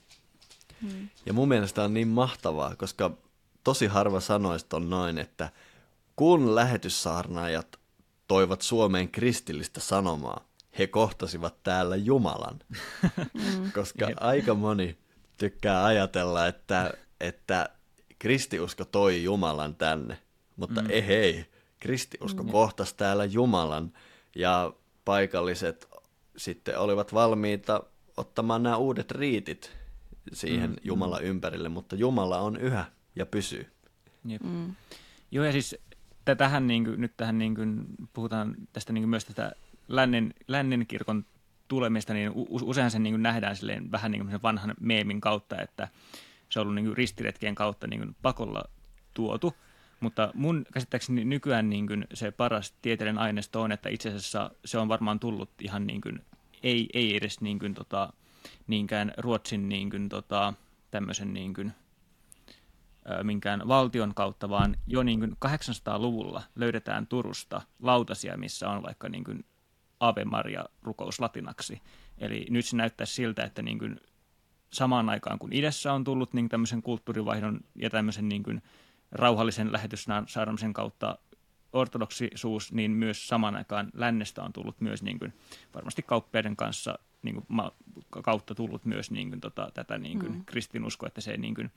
Mm. 0.83 1.09
Ja 1.27 1.33
mun 1.33 1.49
mielestä 1.49 1.85
on 1.85 1.95
niin 1.95 2.09
mahtavaa, 2.09 2.77
koska 2.77 3.11
tosi 3.65 3.87
harva 3.87 4.21
sanoista 4.21 4.77
on 4.77 4.91
noin, 4.91 5.19
että 5.19 5.51
kun 6.17 6.55
lähetyssaarnaajat 6.55 7.79
toivat 8.29 8.63
Suomeen 8.63 9.09
kristillistä 9.09 9.81
sanomaa, 9.81 10.45
he 10.79 10.87
kohtasivat 10.87 11.63
täällä 11.63 11.97
Jumalan. 11.97 12.61
Mm. 13.35 13.73
Koska 13.75 14.09
aika 14.21 14.55
moni 14.55 14.99
tykkää 15.39 15.85
ajatella, 15.85 16.47
että, 16.47 16.95
että 17.21 17.69
kristiusko 18.19 18.85
toi 18.85 19.25
Jumalan 19.25 19.75
tänne, 19.75 20.19
mutta 20.57 20.83
mm. 20.83 20.91
ei 20.91 21.07
hei, 21.07 21.47
kristiusko 21.81 22.43
mm. 22.43 22.51
kohtasi 22.51 22.95
täällä 22.97 23.25
Jumalan 23.25 23.93
ja 24.37 24.73
paikalliset 25.05 25.89
sitten 26.37 26.79
olivat 26.79 27.15
valmiita 27.15 27.83
ottamaan 28.17 28.63
nämä 28.63 28.77
uudet 28.77 29.11
riitit 29.11 29.77
siihen 30.33 30.71
mm. 30.71 30.77
Jumalan 30.85 31.25
ympärille, 31.25 31.69
mutta 31.69 31.97
Jumala 31.97 32.39
on 32.39 32.57
yhä 32.57 32.85
ja 33.17 33.27
pysyy. 33.27 33.73
Jep. 34.25 34.43
Mm. 34.43 34.75
Joo, 35.31 35.45
ja 35.45 35.53
siis 35.53 35.77
tähän 36.39 36.67
niin 36.67 36.85
kuin, 36.85 37.01
nyt 37.01 37.17
tähän 37.17 37.39
niin 37.39 37.55
kuin, 37.55 37.85
puhutaan 38.13 38.55
tästä 38.73 38.93
niin 38.93 39.03
kuin 39.03 39.11
myös 39.11 39.25
tästä 39.25 39.53
lännen, 39.89 40.35
lännen 40.49 40.87
kirkon 40.87 41.25
tulemista, 41.69 42.15
niin 42.15 42.33
usein 42.49 42.91
se 42.91 42.99
niin 42.99 43.13
kuin 43.15 43.23
nähdään 43.23 43.57
silleen, 43.57 43.91
vähän 43.91 44.11
niin 44.11 44.27
kuin 44.27 44.43
vanhan 44.43 44.75
meemin 44.81 45.21
kautta, 45.21 45.63
että 45.63 45.89
se 46.49 46.61
on 46.61 46.63
ollut 46.63 46.75
niin 46.75 46.85
kuin 46.85 46.97
ristiretkien 46.97 47.55
kautta 47.55 47.87
niin 47.87 48.01
kuin 48.01 48.17
pakolla 48.23 48.65
tuotu. 49.15 49.55
Mutta 50.01 50.31
mun 50.35 50.67
käsittääkseni 50.73 51.25
nykyään 51.25 51.71
niin 51.71 51.87
kuin 51.87 52.07
se 52.15 52.31
paras 52.31 52.75
tieteellinen 52.83 53.23
aineisto 53.23 53.63
on, 53.63 53.73
että 53.73 53.89
itse 53.89 54.09
asiassa 54.09 54.51
se 54.65 54.79
on 54.79 54.89
varmaan 54.89 55.21
tullut 55.21 55.51
ihan 55.61 55.87
niin 55.87 56.01
kuin, 56.01 56.25
ei, 56.63 56.89
ei 56.95 57.17
edes 57.17 57.41
niin 57.41 57.59
kuin, 57.59 57.75
tota, 57.75 58.13
niinkään 58.67 59.13
Ruotsin 59.17 59.69
niin 59.69 59.91
kuin, 59.91 60.09
tota, 60.09 60.55
tämmöisen 60.91 61.33
niin 61.33 61.55
kuin, 61.55 61.73
minkään 63.23 63.63
valtion 63.69 64.15
kautta, 64.15 64.49
vaan 64.49 64.77
jo 64.87 65.03
niin 65.03 65.21
kuin 65.21 65.37
800-luvulla 65.47 66.43
löydetään 66.55 67.07
Turusta 67.07 67.63
lautasia, 67.83 68.37
missä 68.37 68.71
on 68.71 68.83
vaikka 68.83 69.09
niin 69.09 69.25
kuin 69.25 69.45
Ave 70.01 70.25
Maria 70.25 70.65
rukous 70.83 71.21
latinaksi. 71.21 71.83
Eli 72.19 72.47
nyt 72.51 72.67
se 72.67 72.77
näyttää 72.77 73.07
siltä, 73.07 73.45
että 73.45 73.63
niin 73.63 73.79
kuin 73.79 74.01
samaan 74.73 75.09
aikaan 75.09 75.39
kun 75.39 75.53
idässä 75.53 75.93
on 75.93 76.05
tullut 76.05 76.33
niin 76.33 76.49
tämmöisen 76.49 76.83
kulttuurivaihdon 76.83 77.61
ja 77.75 77.91
tämmöisen 77.91 78.29
niin 78.29 78.43
kuin 78.43 78.63
rauhallisen 79.13 79.73
lähetyssaarnamisen 79.73 80.73
kautta 80.73 81.19
ortodoksisuus, 81.73 82.73
niin 82.73 82.91
myös 82.91 83.29
samaan 83.29 83.57
aikaan 83.57 83.91
lännestä 83.95 84.43
on 84.43 84.53
tullut 84.53 84.81
myös 84.81 85.03
niin 85.03 85.19
kuin, 85.19 85.33
varmasti 85.75 86.03
kauppiaiden 86.03 86.57
kanssa 86.57 86.99
niin 87.23 87.35
kuin, 87.35 87.47
ma, 87.49 87.73
kautta 88.23 88.55
tullut 88.55 88.85
myös 88.85 89.11
niin 89.11 89.29
kuin, 89.29 89.41
tota, 89.41 89.71
tätä 89.75 89.99
niin 89.99 90.19
kuin, 90.19 90.33
mm. 90.33 90.45
kristinuskoa, 90.45 91.07
että 91.07 91.21
se 91.21 91.37
niin 91.37 91.55
kuin, 91.55 91.71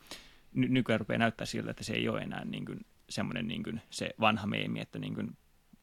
ny- 0.54 0.70
nykyään 0.70 1.00
rupeaa 1.00 1.18
näyttää 1.18 1.46
siltä, 1.46 1.72
että 1.72 1.84
se 1.84 1.94
ei 1.94 2.10
ole 2.10 2.22
enää 2.22 2.46
niin 2.46 2.66
kuin, 2.66 2.86
semmoinen 3.10 3.48
niin 3.48 3.64
kuin, 3.64 3.82
se 3.90 4.10
vanha 4.20 4.48
meemi, 4.48 4.80
että 4.80 5.00
niin 5.00 5.16
kuin, 5.16 5.38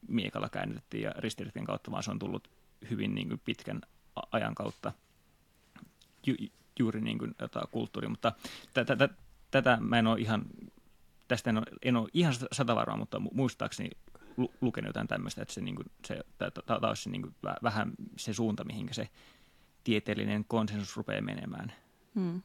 miekalla 0.09 0.49
käännytettiin 0.49 1.03
ja 1.03 1.15
ristiriittien 1.19 1.65
kautta, 1.65 1.91
vaan 1.91 2.03
se 2.03 2.11
on 2.11 2.19
tullut 2.19 2.51
hyvin 2.91 3.15
niin 3.15 3.29
kuin, 3.29 3.41
pitkän 3.45 3.81
ajan 4.33 4.55
kautta 4.55 4.93
ju- 6.27 6.49
juuri 6.79 7.01
niin 7.01 7.19
kuin, 7.19 7.35
jota, 7.41 7.69
kulttuuri, 7.71 8.09
mutta 8.09 8.33
t- 8.75 9.17
tätä 9.51 9.79
mä 9.81 9.99
en 9.99 10.07
ole 10.07 10.21
ihan, 10.21 10.45
tästä 11.29 11.51
en 11.51 11.57
ole, 11.57 11.67
en 11.83 11.97
ole 11.97 12.09
ihan 12.13 12.35
satavarmaa, 12.53 12.97
mutta 12.97 13.21
muistaakseni 13.21 13.91
lukenut 14.61 14.89
jotain 14.89 15.09
tämmöistä, 15.09 15.43
että 15.43 15.55
se, 15.55 15.61
niin 15.61 15.77
kuin, 15.77 15.87
se, 16.05 16.21
tämä 16.67 16.89
olisi 16.89 17.11
niin 17.11 17.23
kuin, 17.23 17.35
vähän 17.63 17.93
se 18.17 18.33
suunta, 18.33 18.65
mihinkä 18.65 18.95
se 18.95 19.09
tieteellinen 19.85 20.45
konsensus 20.45 20.97
rupeaa 20.97 21.21
menemään. 21.21 21.73
Hmm. 22.15 22.43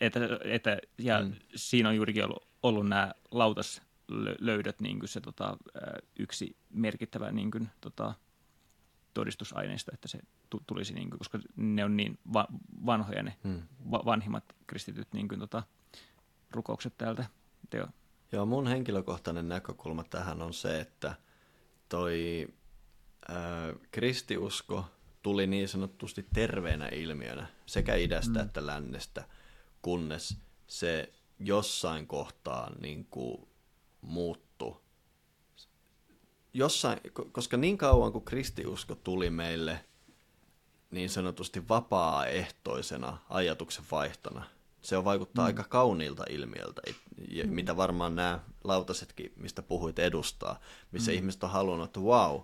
Että, 0.00 0.20
että, 0.44 0.78
ja 0.98 1.18
hmm. 1.20 1.32
siinä 1.56 1.88
on 1.88 1.96
juurikin 1.96 2.24
ollut, 2.24 2.48
ollut 2.62 2.88
nämä 2.88 3.12
lautaslöydöt 3.30 4.80
niin 4.80 4.98
kuin 4.98 5.08
se 5.08 5.20
tota, 5.20 5.56
yksi 6.18 6.56
merkittävä 6.70 7.32
niin 7.32 7.50
kuin, 7.50 7.68
tota, 7.80 8.14
todistusaineisto, 9.14 9.90
että 9.94 10.08
se 10.08 10.18
tulisi, 10.66 10.94
niin 10.94 11.10
kuin, 11.10 11.18
koska 11.18 11.38
ne 11.56 11.84
on 11.84 11.96
niin 11.96 12.18
va- 12.32 12.48
vanhoja 12.86 13.22
ne 13.22 13.36
hmm. 13.44 13.62
va- 13.90 14.02
vanhimmat 14.04 14.44
kristityt 14.66 15.08
niin 15.12 15.28
kuin, 15.28 15.40
tota, 15.40 15.62
rukoukset 16.50 16.98
täältä. 16.98 17.26
Teo. 17.70 17.86
Joo, 18.32 18.46
mun 18.46 18.66
henkilökohtainen 18.66 19.48
näkökulma 19.48 20.04
tähän 20.04 20.42
on 20.42 20.54
se, 20.54 20.80
että 20.80 21.14
toi 21.88 22.46
ää, 23.28 23.72
kristiusko 23.90 24.84
tuli 25.22 25.46
niin 25.46 25.68
sanotusti 25.68 26.26
terveenä 26.34 26.88
ilmiönä 26.88 27.46
sekä 27.66 27.94
idästä 27.94 28.38
mm. 28.38 28.46
että 28.46 28.66
lännestä, 28.66 29.24
kunnes 29.82 30.36
se 30.66 31.12
jossain 31.38 32.06
kohtaa 32.06 32.70
niin 32.80 33.06
kuin 33.10 33.48
muuttu. 34.00 34.80
Jossain, 36.54 37.00
koska 37.32 37.56
niin 37.56 37.78
kauan 37.78 38.12
kuin 38.12 38.24
kristiusko 38.24 38.94
tuli 38.94 39.30
meille 39.30 39.84
niin 40.90 41.10
sanotusti 41.10 41.68
vapaaehtoisena 41.68 43.18
ajatuksen 43.28 43.84
vaihtona, 43.90 44.44
se 44.86 44.96
on 44.96 45.04
vaikuttaa 45.04 45.44
mm. 45.44 45.46
aika 45.46 45.64
kauniilta 45.64 46.24
ilmiöltä, 46.30 46.82
mm. 47.44 47.50
mitä 47.50 47.76
varmaan 47.76 48.16
nämä 48.16 48.40
lautasetkin, 48.64 49.32
mistä 49.36 49.62
puhuit, 49.62 49.98
edustaa, 49.98 50.60
missä 50.92 51.10
mm. 51.10 51.16
ihmiset 51.16 51.44
on 51.44 51.50
halunnut, 51.50 51.86
että 51.86 52.00
wow, 52.00 52.40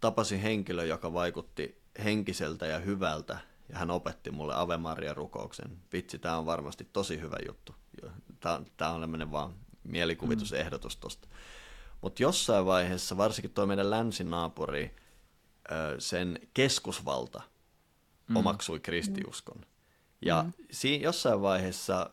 tapasin 0.00 0.40
henkilö, 0.40 0.84
joka 0.84 1.12
vaikutti 1.12 1.82
henkiseltä 2.04 2.66
ja 2.66 2.78
hyvältä, 2.78 3.38
ja 3.68 3.78
hän 3.78 3.90
opetti 3.90 4.30
mulle 4.30 4.54
Ave 4.54 4.76
Maria 4.76 5.14
rukouksen. 5.14 5.78
Vitsi, 5.92 6.18
tämä 6.18 6.38
on 6.38 6.46
varmasti 6.46 6.88
tosi 6.92 7.20
hyvä 7.20 7.36
juttu. 7.46 7.74
Tämä 8.40 8.54
on 8.54 9.00
tämmöinen 9.00 9.32
vaan 9.32 9.54
mielikuvitusehdotus 9.84 10.96
tosta. 10.96 11.28
Mutta 12.00 12.22
jossain 12.22 12.66
vaiheessa, 12.66 13.16
varsinkin 13.16 13.50
tuo 13.50 13.66
meidän 13.66 13.90
länsinaapuri, 13.90 14.96
sen 15.98 16.38
keskusvalta 16.54 17.42
mm. 18.28 18.36
omaksui 18.36 18.80
kristiuskon. 18.80 19.66
Ja 20.22 20.42
mm. 20.42 20.52
siinä 20.70 21.04
jossain 21.04 21.42
vaiheessa 21.42 22.10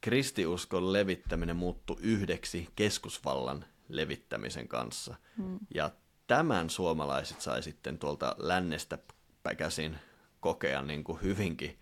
kristiuskon 0.00 0.92
levittäminen 0.92 1.56
muuttui 1.56 1.96
yhdeksi 2.00 2.68
keskusvallan 2.76 3.64
levittämisen 3.88 4.68
kanssa. 4.68 5.14
Mm. 5.36 5.58
Ja 5.74 5.90
tämän 6.26 6.70
suomalaiset 6.70 7.40
sai 7.40 7.62
sitten 7.62 7.98
tuolta 7.98 8.36
lännestä 8.38 8.98
käsin 9.56 9.96
kokea 10.40 10.82
niin 10.82 11.04
kuin 11.04 11.22
hyvinkin 11.22 11.78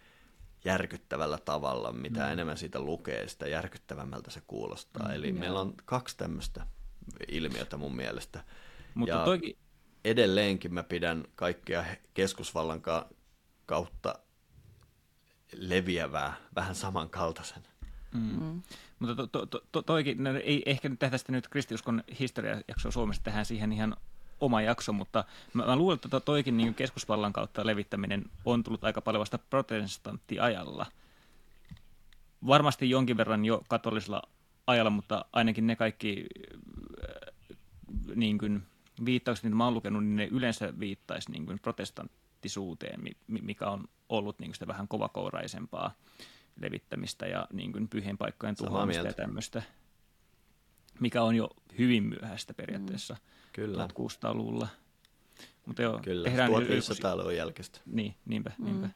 järkyttävällä 0.64 1.39
tavalla. 1.45 1.93
Mitä 1.93 2.20
mm. 2.20 2.33
enemmän 2.33 2.59
siitä 2.59 2.80
lukee, 2.80 3.28
sitä 3.28 3.49
järkyttävämmältä 3.49 4.30
se 4.30 4.43
kuulostaa. 4.47 5.09
Mm, 5.09 5.14
Eli 5.14 5.28
joo. 5.28 5.39
meillä 5.39 5.61
on 5.61 5.74
kaksi 5.85 6.16
tämmöistä 6.16 6.66
ilmiötä 7.28 7.76
mun 7.76 7.97
mielestä. 7.97 8.45
Mutta 8.95 9.14
ja 9.14 9.24
toikin... 9.24 9.57
edelleenkin 10.05 10.74
mä 10.74 10.83
pidän 10.83 11.24
kaikkea 11.35 11.85
keskusvallan 12.14 12.83
kautta 13.66 14.18
leviävää 15.57 16.34
vähän 16.57 16.74
samankaltaisen. 16.74 17.62
Mm. 18.12 18.44
Mm. 18.44 18.62
Mutta 18.98 19.14
to, 19.14 19.26
to, 19.26 19.46
to, 19.46 19.64
to, 19.72 19.82
toikin, 19.82 20.24
no 20.24 20.30
ei 20.30 20.62
ehkä 20.66 20.88
nyt 20.88 20.98
tehdä 20.98 21.18
sitä 21.18 21.32
nyt 21.32 21.48
kristiuskon 21.48 22.05
historiajaksoa 22.20 22.92
Suomessa, 22.92 23.22
tehdään 23.22 23.46
siihen 23.46 23.72
ihan 23.72 23.96
oma 24.40 24.62
jakso, 24.62 24.92
mutta 24.92 25.24
mä, 25.53 25.66
mä 25.66 25.76
luulen, 25.76 25.98
että 26.05 26.20
toikin 26.20 26.57
niin 26.57 26.74
keskusvallan 26.74 27.32
kautta 27.32 27.66
levittäminen 27.66 28.24
on 28.44 28.62
tullut 28.62 28.84
aika 28.84 29.00
paljon 29.00 29.20
vasta 29.20 29.38
protestanttiajalla. 29.38 30.86
Varmasti 32.46 32.90
jonkin 32.90 33.16
verran 33.16 33.44
jo 33.44 33.62
katolisella 33.68 34.22
ajalla, 34.66 34.90
mutta 34.90 35.24
ainakin 35.32 35.66
ne 35.66 35.76
kaikki 35.76 36.26
äh, 37.05 37.57
niin 38.14 38.38
kuin, 38.38 38.62
viittaukset, 39.05 39.44
mitä 39.44 39.57
mä 39.57 39.64
oon 39.64 39.74
lukenut, 39.74 40.05
niin 40.05 40.16
ne 40.16 40.28
yleensä 40.30 40.78
viittaisi 40.78 41.30
niin 41.30 41.46
kuin 41.46 41.59
protestanttisuuteen, 41.59 43.00
mikä 43.26 43.68
on 43.70 43.88
ollut 44.12 44.38
niin 44.38 44.48
kuin 44.48 44.54
sitä 44.54 44.66
vähän 44.66 44.88
kovakouraisempaa 44.88 45.94
levittämistä 46.60 47.26
ja 47.26 47.46
niin 47.52 47.72
kuin 47.72 47.88
pyhien 47.88 48.18
paikkojen 48.18 48.56
tuhoamista 48.56 49.06
ja 49.06 49.12
tämmöistä, 49.12 49.62
mikä 51.00 51.22
on 51.22 51.34
jo 51.34 51.50
hyvin 51.78 52.02
myöhäistä 52.02 52.54
periaatteessa 52.54 53.14
mm. 53.14 53.20
Kyllä. 53.52 53.86
1600-luvulla. 53.86 54.68
Mutta 55.66 55.82
joo, 55.82 56.00
Kyllä, 56.02 56.28
1500-luvun 56.28 57.36
jälkeistä. 57.36 57.80
Niin, 57.86 58.14
niinpä, 58.24 58.52
mm. 58.58 58.64
niinpä. 58.64 58.88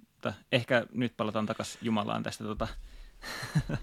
Mutta 0.00 0.32
ehkä 0.52 0.86
nyt 0.92 1.16
palataan 1.16 1.46
takaisin 1.46 1.78
Jumalaan 1.82 2.22
tästä. 2.22 2.44
Tota... 2.44 2.68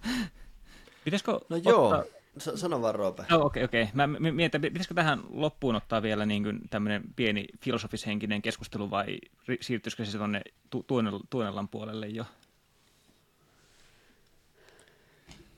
Pitäisikö 1.04 1.32
no 1.32 1.38
ottaa... 1.40 1.72
joo, 1.72 2.06
sano 2.40 2.82
vaan 2.82 2.96
Roope. 2.96 3.22
Oh, 3.22 3.46
okei, 3.46 3.64
okay, 3.64 3.64
okei. 3.64 3.84
Okay. 3.84 4.08
Mä 4.08 4.32
mietin, 4.32 4.62
pitäisikö 4.62 4.94
tähän 4.94 5.24
loppuun 5.30 5.76
ottaa 5.76 6.02
vielä 6.02 6.26
niin 6.26 6.44
kuin 6.44 6.60
tämmöinen 6.70 7.04
pieni 7.16 7.46
filosofishenkinen 7.62 8.42
keskustelu 8.42 8.90
vai 8.90 9.20
siirtyisikö 9.62 10.06
se 10.06 10.18
tuonne 10.18 10.42
tu- 10.70 10.86
Tuonellan 11.30 11.68
puolelle 11.68 12.08
jo? 12.08 12.26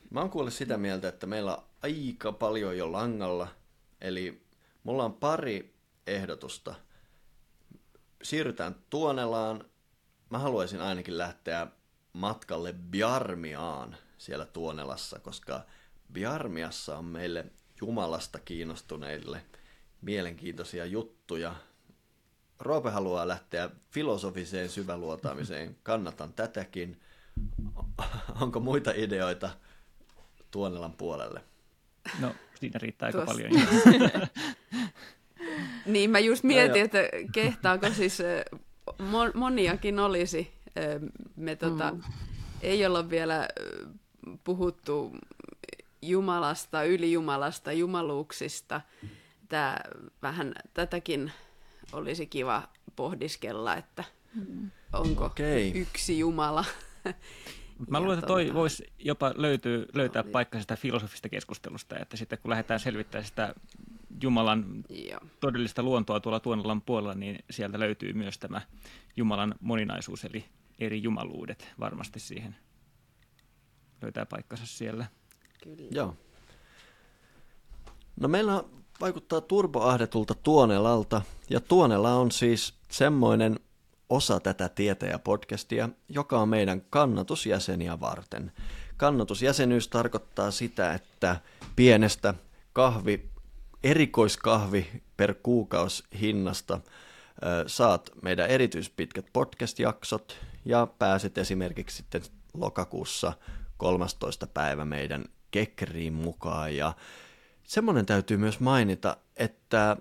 Mä 0.09 0.19
oon 0.19 0.29
kuullut 0.29 0.53
sitä 0.53 0.77
mieltä, 0.77 1.07
että 1.07 1.27
meillä 1.27 1.55
on 1.55 1.63
aika 1.83 2.31
paljon 2.31 2.77
jo 2.77 2.91
langalla. 2.91 3.47
Eli 4.01 4.41
mulla 4.83 5.03
on 5.03 5.13
pari 5.13 5.73
ehdotusta. 6.07 6.75
Siirrytään 8.23 8.75
Tuonelaan. 8.89 9.65
Mä 10.29 10.39
haluaisin 10.39 10.81
ainakin 10.81 11.17
lähteä 11.17 11.67
matkalle 12.13 12.73
Bjarmiaan 12.73 13.97
siellä 14.17 14.45
Tuonelassa, 14.45 15.19
koska 15.19 15.61
Bjarmiassa 16.13 16.97
on 16.97 17.05
meille 17.05 17.45
Jumalasta 17.81 18.39
kiinnostuneille 18.39 19.41
mielenkiintoisia 20.01 20.85
juttuja. 20.85 21.55
Roope 22.59 22.89
haluaa 22.89 23.27
lähteä 23.27 23.69
filosofiseen 23.91 24.69
syväluotaamiseen. 24.69 25.75
Kannatan 25.83 26.33
tätäkin. 26.33 27.01
Onko 28.41 28.59
muita 28.59 28.91
ideoita 28.95 29.49
Tuonelan 30.51 30.93
puolelle? 30.93 31.41
No, 32.19 32.35
siinä 32.59 32.79
riittää 32.79 33.07
aika 33.07 33.17
Tuossa. 33.17 33.33
paljon. 33.33 33.67
niin, 35.85 36.09
mä 36.09 36.19
just 36.19 36.43
mietin, 36.43 36.83
että 36.83 36.99
kehtaako 37.31 37.89
siis 37.89 38.17
moniakin 39.33 39.99
olisi. 39.99 40.51
Me 41.35 41.55
tota, 41.55 41.91
mm. 41.91 42.01
ei 42.61 42.85
olla 42.85 43.09
vielä 43.09 43.47
puhuttu 44.43 45.15
Jumalasta, 46.01 46.83
ylijumalasta, 46.83 47.71
jumaluuksista. 47.71 48.81
Tää, 49.49 49.81
vähän 50.21 50.53
tätäkin 50.73 51.31
olisi 51.91 52.27
kiva 52.27 52.63
pohdiskella, 52.95 53.75
että 53.75 54.03
mm. 54.35 54.71
onko 54.93 55.25
okay. 55.25 55.71
yksi 55.75 56.19
Jumala. 56.19 56.65
Mä 57.87 57.99
luulen, 57.99 58.17
että 58.17 58.27
toi 58.27 58.43
tuota... 58.43 58.59
voisi 58.59 58.93
jopa 58.99 59.33
löytyy, 59.35 59.85
löytää 59.93 60.23
no, 60.23 60.31
paikka 60.31 60.59
sitä 60.59 60.75
filosofista 60.75 61.29
keskustelusta, 61.29 61.99
että 61.99 62.17
sitten 62.17 62.39
kun 62.39 62.49
lähdetään 62.49 62.79
selvittämään 62.79 63.25
sitä 63.25 63.55
Jumalan 64.21 64.83
Joo. 64.89 65.19
todellista 65.39 65.83
luontoa 65.83 66.19
tuolla 66.19 66.39
Tuonelan 66.39 66.81
puolella, 66.81 67.13
niin 67.13 67.39
sieltä 67.49 67.79
löytyy 67.79 68.13
myös 68.13 68.37
tämä 68.37 68.61
Jumalan 69.17 69.55
moninaisuus, 69.59 70.25
eli 70.25 70.45
eri 70.79 71.03
jumaluudet 71.03 71.73
varmasti 71.79 72.19
siihen 72.19 72.55
löytää 74.01 74.25
paikkansa 74.25 74.65
siellä. 74.65 75.05
Kyllä. 75.63 75.87
Joo. 75.91 76.15
No 78.19 78.27
meillä 78.27 78.63
vaikuttaa 79.01 79.41
turboahdetulta 79.41 80.35
Tuonelalta, 80.35 81.21
ja 81.49 81.59
Tuonela 81.59 82.13
on 82.13 82.31
siis 82.31 82.73
semmoinen 82.91 83.59
osa 84.09 84.39
tätä 84.39 84.69
Tietäjä-podcastia, 84.69 85.89
joka 86.09 86.39
on 86.39 86.49
meidän 86.49 86.81
kannatusjäseniä 86.89 87.99
varten. 87.99 88.51
Kannatusjäsenyys 88.97 89.87
tarkoittaa 89.87 90.51
sitä, 90.51 90.93
että 90.93 91.41
pienestä 91.75 92.33
kahvi, 92.73 93.29
erikoiskahvi 93.83 95.03
per 95.17 95.33
kuukausi 95.43 96.03
hinnasta 96.21 96.81
saat 97.67 98.09
meidän 98.23 98.49
erityispitkät 98.49 99.25
podcast-jaksot 99.33 100.37
ja 100.65 100.87
pääset 100.99 101.37
esimerkiksi 101.37 101.97
sitten 101.97 102.21
lokakuussa 102.53 103.33
13. 103.77 104.47
päivä 104.47 104.85
meidän 104.85 105.25
Kekriin 105.51 106.13
mukaan. 106.13 106.75
Ja 106.75 106.93
semmoinen 107.63 108.05
täytyy 108.05 108.37
myös 108.37 108.59
mainita, 108.59 109.17
että 109.37 109.97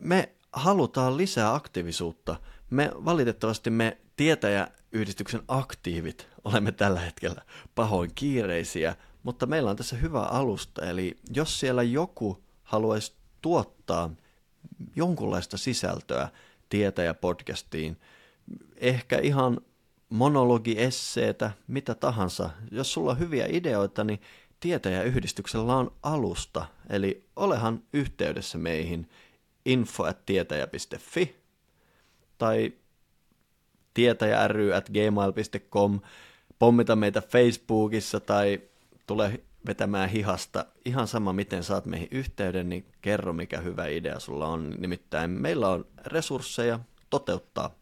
me 0.00 0.32
halutaan 0.52 1.16
lisää 1.16 1.54
aktiivisuutta. 1.54 2.36
Me 2.70 2.90
valitettavasti 2.94 3.70
me 3.70 3.98
tietäjäyhdistyksen 4.16 5.42
aktiivit 5.48 6.28
olemme 6.44 6.72
tällä 6.72 7.00
hetkellä 7.00 7.42
pahoin 7.74 8.10
kiireisiä, 8.14 8.96
mutta 9.22 9.46
meillä 9.46 9.70
on 9.70 9.76
tässä 9.76 9.96
hyvä 9.96 10.22
alusta. 10.22 10.86
Eli 10.86 11.16
jos 11.34 11.60
siellä 11.60 11.82
joku 11.82 12.44
haluaisi 12.62 13.12
tuottaa 13.42 14.10
jonkunlaista 14.96 15.56
sisältöä 15.56 16.28
tietäjäpodcastiin, 16.68 17.96
ehkä 18.76 19.18
ihan 19.18 19.60
monologiesseetä, 20.08 21.50
mitä 21.66 21.94
tahansa. 21.94 22.50
Jos 22.70 22.92
sulla 22.92 23.10
on 23.10 23.18
hyviä 23.18 23.46
ideoita, 23.50 24.04
niin 24.04 24.20
Tietäjäyhdistyksellä 24.60 25.76
on 25.76 25.92
alusta, 26.02 26.66
eli 26.90 27.28
olehan 27.36 27.82
yhteydessä 27.92 28.58
meihin 28.58 29.10
info.tietäjä.fi 29.64 31.36
tai 32.38 32.72
tietäjäry 33.94 34.74
at 34.74 34.90
gmail.com, 34.90 36.00
pommita 36.58 36.96
meitä 36.96 37.20
Facebookissa 37.20 38.20
tai 38.20 38.60
tule 39.06 39.40
vetämään 39.66 40.08
hihasta. 40.08 40.66
Ihan 40.84 41.08
sama, 41.08 41.32
miten 41.32 41.64
saat 41.64 41.86
meihin 41.86 42.08
yhteyden, 42.10 42.68
niin 42.68 42.86
kerro, 43.00 43.32
mikä 43.32 43.60
hyvä 43.60 43.86
idea 43.86 44.20
sulla 44.20 44.46
on. 44.46 44.74
Nimittäin 44.78 45.30
meillä 45.30 45.68
on 45.68 45.86
resursseja 46.06 46.80
toteuttaa 47.10 47.74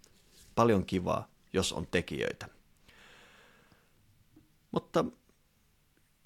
paljon 0.54 0.84
kivaa 0.84 1.33
jos 1.54 1.72
on 1.72 1.86
tekijöitä. 1.90 2.48
Mutta 4.70 5.04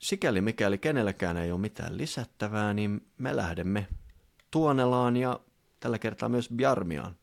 sikäli 0.01 0.41
mikäli 0.41 0.79
kenelläkään 0.79 1.37
ei 1.37 1.53
ole 1.53 1.61
mitään 1.61 1.99
lisättävää, 1.99 2.75
niin 2.75 3.07
me 3.19 3.37
lähdemme 3.37 3.89
Tuonelaan 4.51 5.17
ja 5.17 5.41
tällä 5.81 5.99
kertaa 5.99 6.29
myös 6.29 6.49
Bjarmiaan. 6.57 7.18